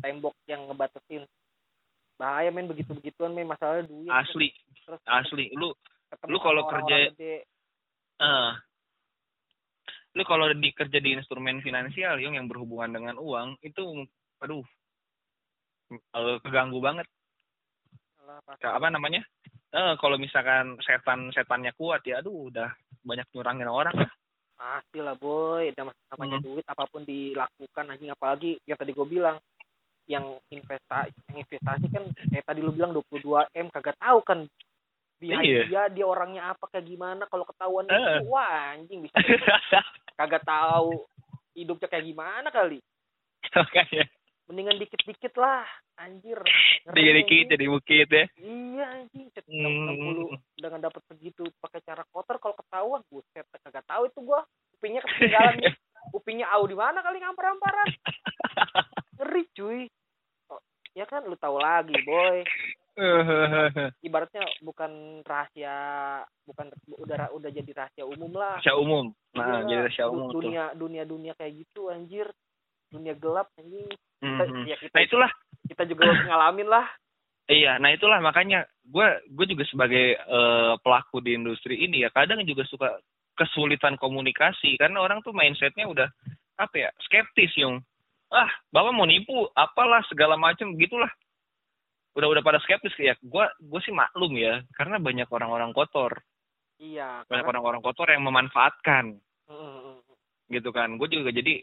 tembok 0.00 0.34
yang 0.48 0.66
ngebatasin. 0.66 1.22
Bahaya 2.18 2.50
men 2.50 2.66
begitu 2.66 2.96
begituan 2.96 3.36
men 3.36 3.46
masalahnya 3.46 3.86
duit. 3.86 4.10
Asli, 4.10 4.48
terus 4.82 5.02
asli. 5.06 5.52
Lu 5.54 5.70
lu 6.26 6.38
kalau 6.40 6.66
kerja- 6.66 7.12
eh. 7.14 8.52
Lu 10.14 10.22
kalau 10.22 10.46
di 10.54 10.70
kerja 10.70 10.98
di 11.02 11.10
instrumen 11.14 11.58
finansial 11.58 12.22
yang 12.22 12.38
yang 12.38 12.46
berhubungan 12.46 12.94
dengan 12.94 13.16
uang 13.18 13.58
itu 13.66 14.06
aduh 14.38 14.62
eh, 15.90 16.36
keganggu 16.42 16.78
banget. 16.78 17.06
Alah, 18.22 18.40
apa 18.78 18.88
namanya? 18.88 19.26
Eh 19.74 19.94
kalau 19.98 20.14
misalkan 20.16 20.78
setan 20.86 21.34
setannya 21.34 21.74
kuat 21.74 22.06
ya 22.06 22.22
aduh 22.22 22.46
udah 22.46 22.70
banyak 23.02 23.26
nyurangin 23.34 23.66
orang 23.68 24.06
lah 24.06 24.10
pasti 24.54 24.98
lah 24.98 25.14
boy 25.14 25.70
Nama- 25.70 25.94
namanya 26.10 26.38
Hmm. 26.38 26.44
duit 26.46 26.64
apa 26.64 26.84
pun 26.86 27.02
dilakukan 27.02 27.84
anjing 27.86 28.08
apalagi 28.08 28.56
yang 28.64 28.74
tadi 28.74 28.90
gue 28.90 29.04
bilang 29.04 29.36
yang 30.04 30.24
investasi 30.48 31.10
yang 31.28 31.38
investasi 31.40 31.86
kan 31.88 32.04
kayak 32.28 32.44
tadi 32.44 32.60
lu 32.60 32.70
bilang 32.70 32.92
22 32.92 33.24
m 33.50 33.66
kagak 33.68 33.96
tahu 33.96 34.20
kan 34.20 34.44
behind 35.16 35.42
Iya. 35.42 35.62
dia 35.66 35.82
dia 35.90 36.04
orangnya 36.04 36.52
apa 36.52 36.68
kayak 36.68 36.84
gimana 36.84 37.24
kalau 37.26 37.44
ketahuan 37.44 37.88
Eh. 37.88 37.96
itu 37.96 38.28
wah 38.28 38.72
anjing 38.72 39.00
bisa 39.02 39.14
kagak 40.18 40.44
tahu 40.44 41.02
hidupnya 41.52 41.88
kayak 41.88 42.04
gimana 42.04 42.48
kali 42.48 42.78
makanya 43.50 44.04
mendingan 44.48 44.76
dikit-dikit 44.76 45.34
lah 45.40 45.64
anjir. 45.96 46.36
Dikit-dikit 46.84 47.56
jadi 47.56 47.64
bukit 47.68 48.08
ya. 48.08 48.24
Iya 48.40 48.84
anjing. 49.00 49.28
Hmm. 49.48 50.32
60 50.36 50.60
dengan 50.60 50.80
dapat 50.84 51.02
segitu 51.08 51.48
pakai 51.60 51.80
cara 51.84 52.04
kotor 52.12 52.36
kalau 52.40 52.56
ketahuan. 52.56 53.00
Buset 53.08 53.46
kagak 53.64 53.86
tahu 53.88 54.08
itu 54.08 54.20
gua. 54.20 54.44
Upingnya 54.76 55.00
ketinggalan 55.00 55.56
upingnya 56.16 56.46
au 56.52 56.68
di 56.68 56.76
mana 56.76 57.00
kali 57.00 57.22
ngampar-amparan? 57.22 57.88
Ngeri 59.16 59.42
cuy. 59.56 59.80
Oh, 60.52 60.60
ya 60.92 61.08
kan 61.08 61.24
lu 61.24 61.36
tahu 61.40 61.56
lagi 61.56 61.96
boy. 62.04 62.44
Ibaratnya 64.06 64.46
bukan 64.62 65.24
rahasia 65.26 65.74
bukan 66.46 66.70
udah 66.94 67.34
udah 67.34 67.50
jadi 67.50 67.70
rahasia 67.74 68.04
umum 68.06 68.30
lah. 68.36 68.60
Rahasia 68.60 68.76
umum. 68.78 69.10
Nah 69.34 69.64
Iya, 69.64 69.66
jadi 69.66 69.80
rahasia 69.88 70.06
umum 70.12 70.28
tuh. 70.30 70.44
Dunia 70.44 70.70
dunia 70.76 71.02
dunia 71.02 71.32
kayak 71.34 71.64
gitu 71.64 71.90
anjir 71.90 72.28
dunia 72.94 73.14
gelap 73.18 73.50
anjing. 73.58 73.90
Mhm. 74.22 74.38
kita, 74.38 74.44
ya 74.70 74.76
kita 74.78 74.94
nah 74.94 75.02
itulah. 75.02 75.30
kita 75.66 75.82
juga 75.90 76.02
ngalamin 76.30 76.68
lah. 76.70 76.86
Iya, 77.44 77.76
nah 77.76 77.92
itulah 77.92 78.24
makanya 78.24 78.64
gue 78.80 79.06
gue 79.28 79.46
juga 79.52 79.64
sebagai 79.68 80.16
eh, 80.16 80.72
pelaku 80.80 81.20
di 81.20 81.36
industri 81.36 81.76
ini 81.82 82.00
ya 82.00 82.08
kadang 82.08 82.40
juga 82.46 82.64
suka 82.64 82.96
kesulitan 83.34 83.98
komunikasi 83.98 84.78
karena 84.80 85.02
orang 85.02 85.20
tuh 85.20 85.34
mindsetnya 85.34 85.84
udah 85.84 86.08
apa 86.56 86.74
ya 86.78 86.90
skeptis 87.04 87.52
yung. 87.60 87.82
Ah 88.32 88.48
bapak 88.72 88.94
mau 88.96 89.04
nipu 89.04 89.44
apalah 89.52 90.00
segala 90.08 90.38
macam 90.40 90.72
gitulah. 90.78 91.10
Udah 92.16 92.30
udah 92.30 92.42
pada 92.46 92.62
skeptis 92.64 92.94
ya 92.96 93.12
gue 93.20 93.44
gue 93.60 93.80
sih 93.84 93.92
maklum 93.92 94.38
ya 94.40 94.64
karena 94.78 94.96
banyak 94.96 95.28
orang-orang 95.28 95.74
kotor. 95.76 96.16
Iya 96.80 97.28
banyak 97.28 97.44
karena- 97.44 97.48
orang-orang 97.50 97.82
kotor 97.84 98.08
yang 98.08 98.24
memanfaatkan. 98.24 99.20
Gitu 100.48 100.70
kan 100.72 100.96
gue 100.96 101.08
juga 101.12 101.28
jadi 101.28 101.60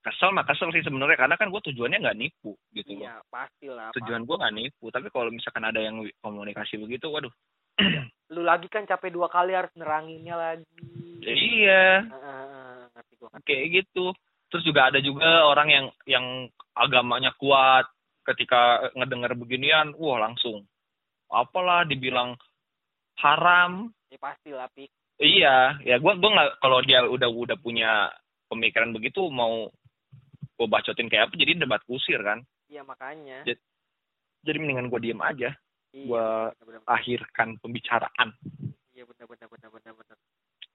kesel 0.00 0.32
mah 0.32 0.48
kesel 0.48 0.72
sih 0.72 0.80
sebenarnya 0.80 1.16
karena 1.20 1.36
kan 1.36 1.52
gue 1.52 1.60
tujuannya 1.70 2.00
nggak 2.00 2.18
nipu 2.18 2.56
gitu 2.72 2.96
loh. 2.96 3.04
Iya 3.04 3.16
pasti 3.28 3.66
lah 3.68 3.92
tujuan 3.92 4.24
gue 4.24 4.36
nggak 4.40 4.56
nipu 4.56 4.88
tapi 4.88 5.12
kalau 5.12 5.28
misalkan 5.28 5.64
ada 5.68 5.80
yang 5.80 6.00
komunikasi 6.24 6.80
begitu 6.80 7.12
waduh. 7.12 7.32
Lu 8.34 8.42
lagi 8.46 8.70
kan 8.72 8.88
capek 8.88 9.12
dua 9.12 9.28
kali 9.28 9.52
harus 9.52 9.72
neranginnya 9.76 10.36
lagi. 10.38 10.64
Iya. 11.20 12.06
Kayak 13.44 13.66
gitu. 13.84 14.14
Terus 14.50 14.64
juga 14.66 14.90
ada 14.90 14.98
juga 14.98 15.46
orang 15.46 15.68
yang 15.68 15.86
yang 16.08 16.26
agamanya 16.74 17.34
kuat 17.36 17.86
ketika 18.24 18.90
ngedengar 18.96 19.36
beginian 19.36 19.92
wah 19.98 20.18
langsung. 20.22 20.64
Apalah 21.30 21.84
dibilang 21.86 22.38
haram. 23.20 23.92
Ya 24.10 24.18
pasti 24.18 24.50
lah 24.50 24.70
pik. 24.72 24.90
Iya 25.20 25.76
ya 25.84 26.00
gua 26.00 26.16
gua 26.16 26.30
nggak 26.32 26.50
kalau 26.64 26.80
dia 26.80 27.04
udah 27.04 27.28
udah 27.28 27.58
punya 27.60 28.08
pemikiran 28.50 28.90
begitu 28.90 29.28
mau 29.30 29.70
gua 30.60 30.68
bacotin 30.68 31.08
kayak 31.08 31.32
apa 31.32 31.40
jadi 31.40 31.56
debat 31.56 31.80
kusir 31.88 32.20
kan? 32.20 32.44
Iya 32.68 32.84
makanya. 32.84 33.48
Jadi- 33.48 33.64
jadi 34.44 34.56
mendingan 34.60 34.92
gua 34.92 35.00
diem 35.00 35.20
aja. 35.24 35.56
Iya 35.90 36.52
bener, 36.60 36.84
akhirkan 36.84 37.56
pembicaraan. 37.64 38.36
Iya 38.92 39.08
bener 39.08 39.24
bener 39.24 39.48
bener 39.48 39.70
bener 39.72 39.94
bener 39.96 40.16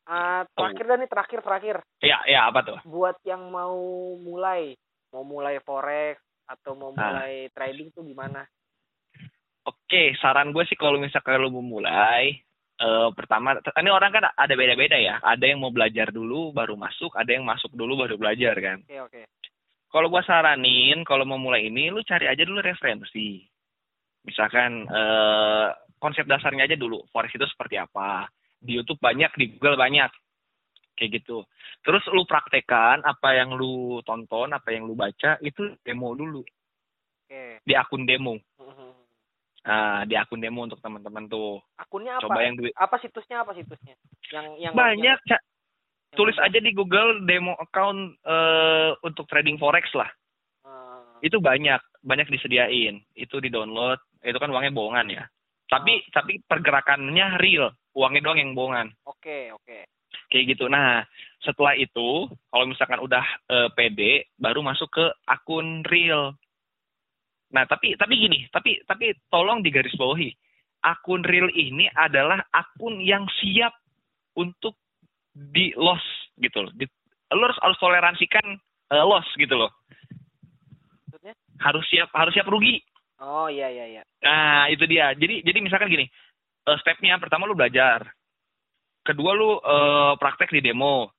ah 0.05 0.45
terakhir 0.53 0.85
dah 0.85 0.97
nih 1.01 1.09
terakhir 1.09 1.39
terakhir. 1.41 1.75
Ya 2.01 2.21
ya 2.29 2.49
apa 2.49 2.61
tuh? 2.61 2.77
Buat 2.85 3.21
yang 3.25 3.49
mau 3.49 3.77
mulai 4.17 4.77
mau 5.09 5.25
mulai 5.25 5.57
forex 5.61 6.17
atau 6.45 6.77
mau 6.77 6.93
Ah. 6.93 7.09
mulai 7.09 7.33
trading 7.49 7.89
tuh 7.89 8.05
gimana? 8.05 8.45
Oke, 9.65 10.13
saran 10.21 10.53
gue 10.53 10.61
sih 10.69 10.77
kalau 10.77 11.01
misalkan 11.01 11.41
lo 11.41 11.49
mau 11.49 11.65
mulai, 11.65 12.37
eh 12.77 13.09
pertama, 13.17 13.57
ini 13.57 13.89
orang 13.89 14.13
kan 14.13 14.29
ada 14.29 14.53
beda-beda 14.53 14.93
ya. 14.93 15.17
Ada 15.25 15.41
yang 15.49 15.57
mau 15.57 15.73
belajar 15.73 16.13
dulu 16.13 16.53
baru 16.53 16.77
masuk, 16.77 17.17
ada 17.17 17.33
yang 17.33 17.41
masuk 17.41 17.73
dulu 17.73 17.97
baru 17.97 18.13
belajar 18.13 18.53
kan. 18.61 18.85
oke 18.85 19.09
oke 19.09 19.21
Kalau 19.91 20.07
gue 20.11 20.21
saranin, 20.27 21.05
kalau 21.07 21.23
mau 21.23 21.39
mulai 21.39 21.71
ini, 21.71 21.87
lu 21.87 22.03
cari 22.03 22.27
aja 22.27 22.43
dulu 22.43 22.59
referensi. 22.59 23.41
Misalkan 24.25 24.85
eh 24.89 25.67
konsep 26.01 26.27
dasarnya 26.27 26.67
aja 26.67 26.75
dulu, 26.75 27.01
forex 27.09 27.31
itu 27.33 27.47
seperti 27.47 27.79
apa. 27.79 28.27
Di 28.59 28.75
YouTube 28.75 28.99
banyak, 28.99 29.31
di 29.37 29.45
Google 29.55 29.79
banyak. 29.79 30.11
Kayak 30.95 31.21
gitu. 31.21 31.43
Terus 31.83 32.03
lu 32.11 32.23
praktekan 32.23 33.03
apa 33.03 33.35
yang 33.35 33.53
lu 33.55 33.99
tonton, 34.07 34.51
apa 34.51 34.71
yang 34.71 34.87
lu 34.87 34.95
baca, 34.95 35.37
itu 35.43 35.75
demo 35.83 36.15
dulu 36.15 36.43
oke 37.25 37.41
di 37.65 37.73
akun 37.73 38.05
demo. 38.05 38.37
Mhm. 38.61 38.89
Nah, 39.65 40.05
di 40.05 40.13
akun 40.13 40.39
demo 40.39 40.61
untuk 40.61 40.77
teman-teman 40.79 41.25
tuh. 41.25 41.57
akunnya 41.81 42.21
apa 42.21 42.23
Coba 42.29 42.39
yang 42.45 42.55
duit 42.55 42.73
apa 42.77 42.95
situsnya 43.01 43.41
apa 43.41 43.51
situsnya 43.57 43.97
yang 44.31 44.45
yang 44.61 44.73
banyak 44.77 45.17
yang- 45.25 45.45
tulis 46.15 46.37
aja 46.39 46.57
di 46.57 46.71
Google 46.71 47.23
demo 47.27 47.53
account 47.59 48.17
eh, 48.23 48.91
untuk 49.03 49.27
trading 49.27 49.59
forex 49.59 49.91
lah. 49.93 50.09
Eh, 50.65 51.29
itu 51.29 51.37
banyak 51.37 51.79
banyak 52.01 52.27
disediain. 52.31 53.03
Itu 53.13 53.43
di 53.43 53.51
download 53.51 53.99
itu 54.25 54.37
kan 54.39 54.49
uangnya 54.49 54.73
bohongan 54.73 55.07
ya. 55.11 55.23
Tapi 55.69 56.07
tapi 56.09 56.41
pergerakannya 56.45 57.37
real 57.37 57.69
uangnya 57.95 58.21
doang 58.25 58.39
yang 58.39 58.51
bohongan. 58.55 58.87
Oke 59.05 59.51
oke. 59.51 59.87
Kayak 60.31 60.57
gitu. 60.57 60.65
Nah 60.71 61.03
setelah 61.43 61.77
itu 61.77 62.29
kalau 62.49 62.65
misalkan 62.65 63.03
udah 63.03 63.25
eh, 63.51 63.69
pede 63.75 64.31
baru 64.39 64.63
masuk 64.65 64.89
ke 64.91 65.05
akun 65.27 65.83
real. 65.85 66.33
Nah 67.53 67.63
tapi 67.69 67.95
tapi 67.99 68.13
gini 68.17 68.47
tapi 68.49 68.81
tapi 68.87 69.13
tolong 69.27 69.61
digarisbawahi. 69.61 70.31
Akun 70.85 71.25
real 71.25 71.49
ini 71.49 71.89
adalah 71.97 72.45
akun 72.53 73.01
yang 73.01 73.25
siap 73.41 73.73
untuk 74.37 74.77
di 75.35 75.75
loss 75.75 76.01
gitu 76.39 76.63
loh. 76.63 76.71
Di, 76.71 76.87
lo 77.35 77.51
harus 77.51 77.59
harus 77.59 77.77
toleransikan 77.83 78.55
eh, 78.95 79.05
loss 79.05 79.27
gitu 79.35 79.51
loh. 79.51 79.71
Maksudnya? 81.11 81.35
Harus 81.59 81.83
siap 81.91 82.09
harus 82.15 82.31
siap 82.31 82.47
rugi. 82.47 82.79
Oh 83.19 83.47
iya 83.47 83.71
iya 83.71 83.85
iya. 83.99 84.01
nah 84.23 84.67
itu 84.71 84.87
dia. 84.87 85.11
Jadi 85.15 85.43
jadi 85.43 85.59
misalkan 85.59 85.91
gini 85.91 86.07
eh, 86.65 86.77
stepnya 86.79 87.19
pertama 87.19 87.43
lu 87.43 87.55
belajar. 87.55 88.07
Kedua 89.03 89.35
lu 89.35 89.59
eh, 89.59 90.13
praktek 90.15 90.55
di 90.55 90.63
demo. 90.63 91.11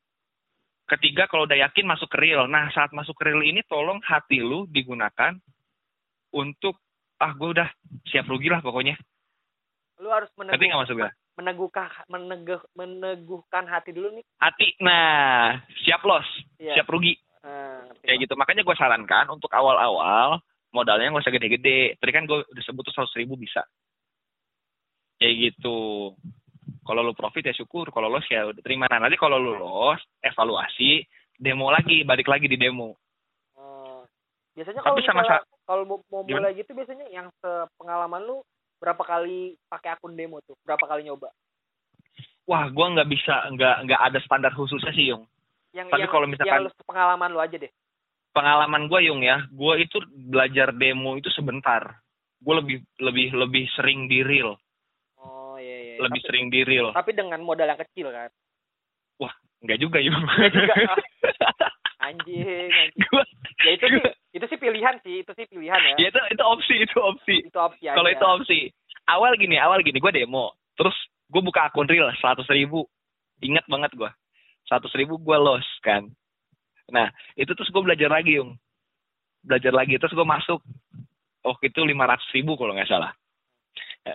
Ketiga 0.87 1.27
kalau 1.27 1.45
udah 1.45 1.59
yakin 1.69 1.85
masuk 1.85 2.09
ke 2.09 2.19
real. 2.19 2.49
Nah 2.49 2.73
saat 2.73 2.95
masuk 2.97 3.19
ke 3.21 3.29
real 3.29 3.45
ini 3.45 3.61
tolong 3.69 4.01
hati 4.01 4.41
lu 4.41 4.65
digunakan 4.71 5.37
untuk 6.33 6.81
ah 7.17 7.33
gue 7.33 7.49
udah 7.53 7.69
siap 8.09 8.29
rugi 8.29 8.49
lah 8.49 8.65
pokoknya. 8.65 8.97
Lu 10.05 10.13
harus 10.13 10.29
ngerti 10.37 10.53
meneguh, 10.53 10.69
nggak 10.69 10.81
maksud 10.85 10.97
gue 11.01 11.11
meneguhkan 11.37 11.89
meneguh, 12.09 12.61
meneguhkan 12.73 13.69
hati 13.69 13.93
dulu 13.93 14.09
nih. 14.17 14.25
hati 14.41 14.73
nah 14.81 15.61
siap 15.85 16.01
loss 16.03 16.27
Iya. 16.57 16.81
siap 16.81 16.89
rugi. 16.89 17.15
Nah, 17.45 17.87
ngerti 17.87 18.05
kayak 18.09 18.19
gitu 18.27 18.35
makanya 18.35 18.63
gue 18.67 18.77
sarankan 18.77 19.27
untuk 19.31 19.53
awal-awal 19.53 20.41
modalnya 20.75 21.13
nggak 21.13 21.25
usah 21.25 21.35
gede-gede. 21.35 21.97
Tadi 21.97 22.11
kan 22.13 22.27
gue 22.27 22.43
udah 22.43 22.65
sebut 22.65 22.83
tuh 22.85 22.93
seratus 22.93 23.17
ribu 23.17 23.39
bisa. 23.39 23.63
Kayak 25.17 25.35
gitu. 25.53 26.13
Kalau 26.83 27.01
lu 27.03 27.15
profit 27.17 27.51
ya 27.51 27.55
syukur 27.55 27.89
kalau 27.95 28.11
loss 28.11 28.27
ya 28.29 28.51
udah 28.51 28.63
terima. 28.65 28.91
Nah 28.91 29.07
nanti 29.07 29.17
kalau 29.17 29.39
lu 29.39 29.57
loss 29.57 30.03
evaluasi 30.21 31.05
demo 31.37 31.71
lagi 31.71 32.03
balik 32.03 32.27
lagi 32.27 32.51
di 32.51 32.59
demo. 32.59 32.97
Oh. 33.57 34.03
Biasanya 34.57 34.81
kalau 34.83 35.01
sama 35.05 35.23
kalau 35.67 35.83
mau, 35.83 36.23
mulai 36.23 36.55
gitu 36.55 36.71
biasanya 36.79 37.11
yang 37.11 37.27
sepengalaman 37.43 38.23
lu 38.23 38.39
berapa 38.77 39.01
kali 39.01 39.39
pakai 39.65 39.91
akun 39.93 40.13
demo 40.13 40.41
tuh? 40.41 40.57
Berapa 40.63 40.85
kali 40.85 41.05
nyoba? 41.05 41.29
wah 42.47 42.63
gue 42.65 42.87
nggak 42.87 43.11
bisa 43.11 43.35
nggak 43.51 43.77
nggak 43.85 44.01
ada 44.01 44.19
standar 44.23 44.55
khususnya 44.55 44.95
sih 44.95 45.11
yung 45.11 45.27
Yang 45.75 45.91
Tapi 45.91 46.07
kalau 46.07 46.25
misalkan- 46.25 46.63
yang 46.63 46.71
lu 46.71 46.87
pengalaman 46.87 47.31
lu 47.31 47.41
aja 47.43 47.57
deh. 47.59 47.73
pengalaman 48.31 48.87
gue 48.87 49.01
yung 49.03 49.21
ya 49.21 49.43
gue 49.49 49.75
itu 49.79 49.99
belajar 50.31 50.71
demo 50.71 51.17
itu 51.17 51.27
sebentar 51.29 51.99
gue 52.39 52.55
lebih 52.55 52.79
lebih 52.99 53.35
lebih 53.35 53.65
sering 53.75 54.07
di 54.07 54.23
real 54.23 54.55
Oh 55.19 55.59
iya 55.59 55.75
iya. 55.75 55.95
lebih 55.99 56.23
tapi, 56.23 56.29
sering 56.31 56.47
di 56.47 56.61
real 56.63 56.95
tapi 56.95 57.11
dengan 57.13 57.43
modal 57.43 57.67
yang 57.67 57.83
kecil 57.83 58.09
kan. 58.09 58.31
nggak 59.57 59.81
juga 59.81 59.99
yung 59.99 60.15
Nggak 60.15 60.53
juga. 60.53 60.75
Anjing, 62.07 62.71
anjing. 62.71 63.09
Gua- 63.11 63.27
Ya 63.65 63.71
itu 63.73 63.87
sih 63.89 64.03
itu 64.37 64.45
sih 64.53 64.61
pilihan 64.61 65.01
sih, 65.01 65.25
itu 65.25 65.33
sih 65.33 65.49
pilihan 65.49 65.81
ya. 65.81 65.95
ya 65.97 66.07
itu 66.13 66.21
itu 66.29 66.45
opsi 66.45 66.75
itu 66.85 66.97
opsi. 67.01 67.37
Itu 67.49 67.57
opsi 67.57 67.89
kalau 67.89 68.13
itu 68.13 68.27
opsi. 68.29 68.59
Awal 69.09 69.41
gini 69.41 69.57
awal 69.57 69.81
gini 69.81 69.97
gue 69.97 70.13
demo. 70.13 70.53
Terus 70.77 70.93
gue 71.33 71.41
buka 71.41 71.73
akun 71.73 71.89
real 71.89 72.13
seratus 72.21 72.45
ribu. 72.53 72.85
Ingat 73.41 73.65
banget 73.65 73.97
gue 73.97 74.11
seratus 74.69 74.93
ribu 74.93 75.17
gue 75.17 75.37
loss 75.41 75.65
kan. 75.81 76.05
Nah 76.93 77.09
itu 77.33 77.49
terus 77.57 77.73
gue 77.73 77.81
belajar 77.81 78.13
lagi 78.13 78.37
yung. 78.37 78.61
Belajar 79.41 79.73
lagi 79.73 79.97
terus 79.97 80.13
gue 80.13 80.27
masuk. 80.29 80.61
Oh 81.41 81.57
itu 81.65 81.81
lima 81.81 82.05
ratus 82.05 82.29
ribu 82.37 82.61
kalau 82.61 82.77
nggak 82.77 82.93
salah. 82.93 83.17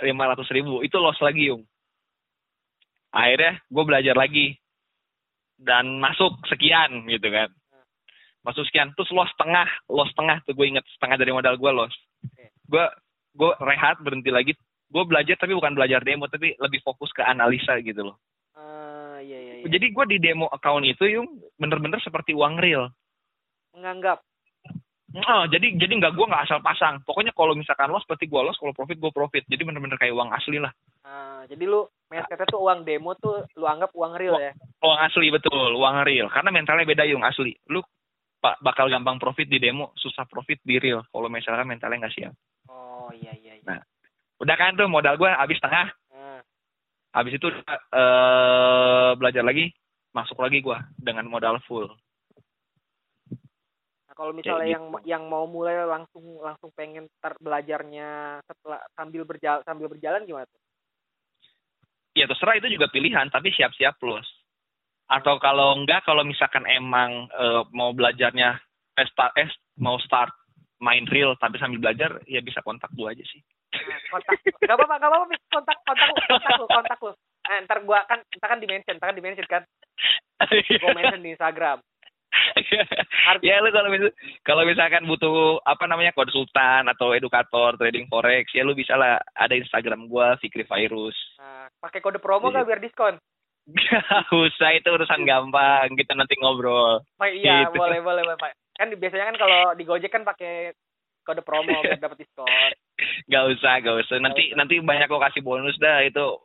Lima 0.06 0.30
ratus 0.30 0.54
ribu. 0.54 0.86
Itu 0.86 1.02
loss 1.02 1.18
lagi 1.18 1.50
yung. 1.50 1.66
Akhirnya 3.10 3.58
gue 3.74 3.84
belajar 3.90 4.14
lagi. 4.14 4.54
Dan 5.62 5.98
masuk 6.02 6.42
sekian 6.46 7.10
gitu 7.10 7.30
kan 7.30 7.50
masuk 8.42 8.66
sekian. 8.70 8.94
Terus 8.98 9.12
loss 9.14 9.32
tengah 9.38 9.68
loss 9.90 10.12
tengah 10.18 10.42
tuh 10.46 10.54
gue 10.54 10.66
inget. 10.66 10.86
Setengah 10.98 11.18
dari 11.22 11.32
modal 11.34 11.58
gue 11.58 11.72
loss 11.72 11.94
gue 12.72 12.86
gue 13.36 13.52
rehat 13.64 14.00
berhenti 14.00 14.32
lagi. 14.32 14.54
Gue 14.92 15.04
belajar 15.08 15.40
tapi 15.40 15.56
bukan 15.56 15.76
belajar 15.76 16.04
demo 16.04 16.28
tapi 16.28 16.56
lebih 16.60 16.84
fokus 16.84 17.12
ke 17.16 17.24
analisa 17.24 17.80
gitu 17.80 18.12
loh 18.12 18.20
Ah, 18.52 19.24
iya 19.24 19.40
iya 19.40 19.54
iya. 19.64 19.68
jadi 19.72 19.88
gue 19.88 20.06
di 20.12 20.18
demo 20.20 20.52
account 20.52 20.84
itu 20.84 21.08
yung 21.08 21.40
bener-bener 21.56 21.96
seperti 22.04 22.36
uang 22.36 22.60
real. 22.60 22.92
Menganggap. 23.72 24.20
Oh, 25.12 25.44
jadi 25.48 25.76
jadi 25.80 25.92
nggak 25.96 26.16
gue 26.16 26.28
nggak 26.28 26.44
asal 26.44 26.60
pasang. 26.60 27.00
Pokoknya 27.08 27.32
kalau 27.32 27.56
misalkan 27.56 27.88
loss 27.88 28.04
berarti 28.04 28.28
gue 28.28 28.42
loss 28.44 28.60
kalau 28.60 28.76
profit 28.76 29.00
gue 29.00 29.12
profit. 29.16 29.44
Jadi 29.48 29.64
bener-bener 29.64 29.96
kayak 29.96 30.12
uang 30.12 30.32
asli 30.36 30.60
lah. 30.60 30.72
Ah, 31.08 31.48
jadi 31.48 31.64
lu 31.68 31.88
mindsetnya 32.12 32.48
tuh 32.52 32.60
uang 32.64 32.84
demo 32.84 33.16
tuh 33.16 33.48
lu 33.56 33.64
anggap 33.68 33.96
uang 33.96 34.20
real 34.20 34.36
ya. 34.40 34.52
uang 34.84 35.00
asli 35.08 35.32
betul. 35.32 35.72
Uang 35.80 36.04
real. 36.04 36.28
Karena 36.28 36.52
mentalnya 36.52 36.84
beda 36.84 37.08
yung 37.08 37.24
asli. 37.24 37.56
Lu 37.72 37.80
pak 38.42 38.58
bakal 38.66 38.90
gampang 38.90 39.22
profit 39.22 39.46
di 39.46 39.62
demo 39.62 39.94
susah 39.96 40.26
profit 40.26 40.58
di 40.66 40.82
real 40.82 41.06
kalau 41.14 41.30
misalkan 41.30 41.70
mentalnya 41.70 42.06
nggak 42.06 42.16
siap 42.18 42.34
Oh 42.68 43.14
iya 43.14 43.38
iya 43.38 43.62
iya. 43.62 43.66
Nah. 43.66 43.82
udah 44.42 44.56
kan 44.58 44.74
tuh 44.74 44.90
modal 44.90 45.16
gue 45.16 45.30
habis 45.30 45.62
tengah 45.62 45.94
Ah, 46.12 46.42
habis 47.14 47.38
itu 47.38 47.48
eh 47.48 49.12
belajar 49.16 49.46
lagi 49.46 49.70
masuk 50.12 50.42
lagi 50.42 50.60
gue 50.60 50.78
dengan 50.98 51.30
modal 51.30 51.62
full 51.70 51.88
Nah, 54.12 54.20
kalau 54.20 54.36
misalnya 54.36 54.68
Kayak 54.68 54.76
yang 54.76 54.86
yang 55.08 55.24
mau 55.32 55.48
mulai 55.48 55.88
langsung 55.88 56.44
langsung 56.44 56.68
pengen 56.76 57.08
tar 57.24 57.32
belajarnya 57.40 58.42
setelah 58.44 58.84
sambil 58.92 59.24
berjalan 59.24 59.64
sambil 59.64 59.88
berjalan 59.88 60.28
gimana 60.28 60.44
tuh? 60.52 60.60
ya 62.12 62.28
terserah 62.28 62.60
itu 62.60 62.68
juga 62.76 62.92
pilihan 62.92 63.32
tapi 63.32 63.56
siap-siap 63.56 63.96
plus 63.96 64.28
atau 65.12 65.36
kalau 65.44 65.76
enggak 65.76 66.08
kalau 66.08 66.24
misalkan 66.24 66.64
emang 66.72 67.28
eh, 67.28 67.62
mau 67.76 67.92
belajarnya 67.92 68.56
eh, 68.96 69.08
start 69.12 69.36
eh, 69.36 69.52
mau 69.84 70.00
start 70.00 70.32
main 70.80 71.04
real 71.12 71.36
tapi 71.36 71.60
sambil 71.60 71.84
belajar 71.84 72.24
ya 72.26 72.40
bisa 72.40 72.64
kontak 72.64 72.90
gue 72.96 73.06
aja 73.06 73.22
sih. 73.28 73.44
Nah, 73.72 74.00
kontak. 74.12 74.40
Gak 74.64 74.76
apa-apa 74.76 74.96
gak 74.98 75.10
apa-apa 75.12 75.26
kontak 75.52 75.78
kontak 75.84 76.08
lu 76.08 76.16
kontak 76.28 76.52
lu 76.56 76.68
kontak 76.68 77.00
lu. 77.04 77.12
Eh, 77.52 77.58
ntar 77.68 77.80
gua 77.84 78.00
kan 78.08 78.20
ntar 78.40 78.48
kan 78.56 78.60
di 78.64 78.68
mention 78.68 78.96
ntar 78.98 79.12
kan 79.12 79.18
di 79.18 79.24
mention 79.24 79.48
kan. 79.48 79.64
Gua 80.80 80.96
mention 80.96 81.22
di 81.22 81.36
Instagram. 81.36 81.80
Ya 83.44 83.60
lu 83.60 83.70
kalau 83.76 83.92
misal 83.92 84.10
kalau 84.48 84.64
misalkan 84.64 85.04
butuh 85.04 85.60
apa 85.68 85.84
namanya 85.84 86.16
konsultan 86.16 86.88
atau 86.88 87.12
edukator 87.12 87.76
trading 87.76 88.08
forex 88.08 88.48
ya 88.56 88.64
lu 88.64 88.72
bisa 88.72 88.96
lah. 88.96 89.20
Ada 89.36 89.60
Instagram 89.60 90.08
gua 90.08 90.40
Fikri 90.40 90.64
Virus 90.64 91.16
nah, 91.36 91.68
pakai 91.84 92.00
kode 92.00 92.24
promo 92.24 92.48
Iya. 92.48 92.64
gak 92.64 92.68
biar 92.72 92.82
diskon 92.82 93.16
usah 94.48 94.70
itu 94.74 94.90
urusan 94.90 95.22
gampang. 95.24 95.94
Kita 95.94 96.18
nanti 96.18 96.36
ngobrol. 96.42 97.06
Pak, 97.18 97.30
iya 97.32 97.70
Gitu. 97.70 97.78
boleh 97.78 98.00
boleh 98.02 98.24
Pak. 98.38 98.54
kan 98.82 98.90
biasanya 98.98 99.30
kan 99.30 99.38
kalau 99.38 99.62
di 99.78 99.84
Gojek 99.86 100.10
kan 100.10 100.26
pakai 100.26 100.74
kode 101.22 101.46
promo 101.46 101.70
biar 101.86 102.02
dapat 102.02 102.26
diskon. 102.26 102.50
Gak 103.30 103.46
usah 103.54 103.78
gak 103.78 103.98
usah. 104.02 104.18
Nanti 104.18 104.50
usah. 104.50 104.58
nanti 104.58 104.82
banyak 104.82 105.06
kok 105.06 105.22
kasih 105.22 105.46
bonus 105.46 105.78
dah. 105.78 106.02
Itu 106.02 106.42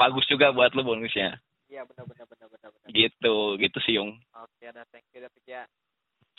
bagus 0.00 0.24
juga 0.24 0.56
buat 0.56 0.72
lu 0.72 0.80
bonusnya. 0.80 1.36
Iya 1.68 1.84
benar 1.84 2.08
benar 2.08 2.26
benar 2.26 2.48
benar 2.48 2.68
benar. 2.72 2.88
Gitu 2.90 3.34
gitu 3.60 3.78
sih 3.84 4.00
Yung. 4.00 4.16
Oke 4.32 4.64
ada 4.64 4.88
thank 4.88 5.04
you 5.12 5.20
David 5.20 5.44
ya. 5.44 5.62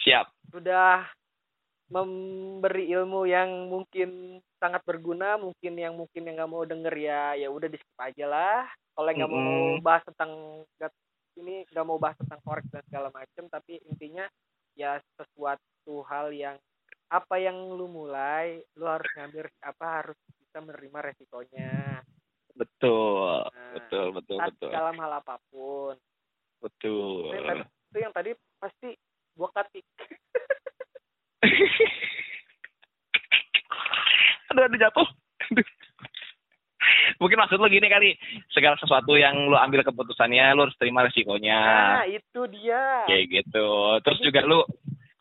Siap. 0.02 0.26
Sudah 0.49 1.06
memberi 1.92 2.88
ilmu 2.88 3.28
yang 3.28 3.68
mungkin 3.68 4.39
sangat 4.58 4.80
berguna 4.88 5.36
mungkin 5.36 5.76
yang 5.76 5.94
mungkin 5.94 6.24
yang 6.24 6.39
nggak 6.39 6.52
mau 6.52 6.64
denger 6.64 6.96
ya 6.96 7.36
ya 7.36 7.52
udah 7.52 7.68
di 7.68 7.76
skip 7.76 8.00
aja 8.00 8.26
lah. 8.26 8.64
Kalau 8.96 9.12
nggak 9.12 9.28
mau 9.28 9.39
Mm-mm. 9.39 9.84
bahas 9.84 10.04
tentang 10.08 10.32
nggak- 10.80 10.96
ini 11.36 11.68
nggak 11.68 11.86
mau 11.86 12.00
bahas 12.00 12.16
tentang 12.16 12.39
forex 12.44 12.64
dan 12.72 12.84
segala 12.88 13.12
macam 13.12 13.44
tapi 13.48 13.80
intinya 13.88 14.24
ya 14.76 15.00
sesuatu 15.16 16.04
hal 16.08 16.32
yang 16.32 16.56
apa 17.12 17.36
yang 17.36 17.56
lu 17.76 17.92
mulai 17.92 18.64
lu 18.80 18.88
harus 18.88 19.08
ngambil 19.20 19.52
apa 19.60 19.86
harus 20.00 20.18
bisa 20.39 20.64
menerima 20.64 21.00
resikonya. 21.12 22.00
Betul 22.56 23.48
Nah, 23.52 23.72
betul 23.76 24.06
betul 24.12 24.38
saat 24.39 24.52
betul. 24.56 24.72
dalam 24.72 24.96
hal 24.96 25.12
apa 25.20 25.36
pun. 25.52 25.96
Betul. 26.60 27.36
Itu 27.36 27.44
tadi- 27.44 27.68
itu 27.68 27.98
yang 28.00 28.14
tadi 28.16 28.32
pasti 28.56 28.89
gua 29.36 29.50
katik 29.52 29.84
aduh 34.52 34.64
aduh 34.68 34.80
jatuh. 34.80 35.08
Mungkin 37.22 37.38
maksud 37.38 37.62
lu 37.62 37.70
gini 37.70 37.86
kali 37.86 38.18
segala 38.50 38.74
sesuatu 38.82 39.14
yang 39.14 39.38
lu 39.48 39.54
ambil 39.54 39.86
keputusannya 39.86 40.58
lu 40.58 40.66
harus 40.66 40.78
terima 40.82 41.06
resikonya. 41.06 41.62
Nah 42.02 42.08
itu 42.10 42.42
dia. 42.50 43.06
Kayak 43.06 43.26
gitu. 43.30 43.70
Terus 44.02 44.20
juga 44.26 44.42
lu 44.46 44.66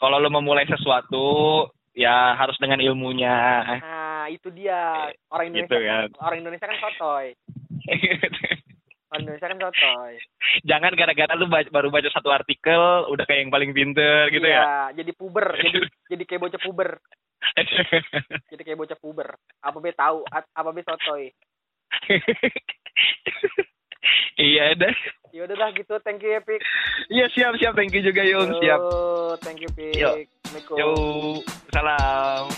kalau 0.00 0.16
lu 0.16 0.32
memulai 0.32 0.64
sesuatu 0.64 1.68
ya 1.92 2.32
harus 2.40 2.56
dengan 2.56 2.80
ilmunya. 2.80 3.36
Nah, 3.76 4.24
itu 4.32 4.48
dia. 4.52 5.12
Orang 5.28 5.52
gitu 5.52 5.68
Indonesia 5.68 5.84
kan 5.84 6.08
orang 6.24 6.38
Indonesia 6.40 6.66
kan 6.66 6.78
sotoy. 6.80 7.26
Orang 9.10 9.20
Indonesia 9.20 9.46
kan 9.46 9.58
sotoy. 9.60 10.14
jangan 10.62 10.92
gara-gara 10.94 11.34
lu 11.34 11.46
ba- 11.46 11.66
baru 11.68 11.90
baca 11.90 12.06
satu 12.08 12.30
artikel 12.30 12.78
udah 13.06 13.24
kayak 13.24 13.42
yang 13.42 13.50
paling 13.50 13.70
pinter 13.70 14.30
gitu 14.30 14.44
ya 14.44 14.62
Iya, 14.62 14.70
jadi 14.96 15.12
puber, 15.12 15.46
jadi 15.52 15.78
jadi 16.08 16.22
kayak 16.24 16.40
bocah 16.40 16.60
puber. 16.60 16.90
Jadi 18.52 18.62
kayak 18.62 18.76
bocah 18.76 18.94
puber. 18.94 19.28
Apa 19.58 19.80
be 19.80 19.90
tahu, 19.90 20.20
apa 20.28 20.70
be 20.70 20.84
sotoy. 20.84 21.32
iya 24.36 24.72
deh 24.74 24.94
Ya 25.30 25.44
udah 25.44 25.56
dah 25.56 25.70
gitu, 25.72 25.94
thank 26.00 26.20
you 26.20 26.30
ya 26.30 26.40
Pik. 26.40 26.60
iya 27.08 27.26
siap 27.28 27.54
siap 27.56 27.72
thank 27.72 27.90
you 27.90 28.02
juga 28.02 28.20
Yung 28.22 28.50
siap 28.58 28.78
Yo, 28.78 28.92
thank 29.40 29.58
you 29.58 29.70
Pik. 29.70 29.94
Yo. 29.96 30.20
Yo 30.74 30.88
salam 31.70 32.50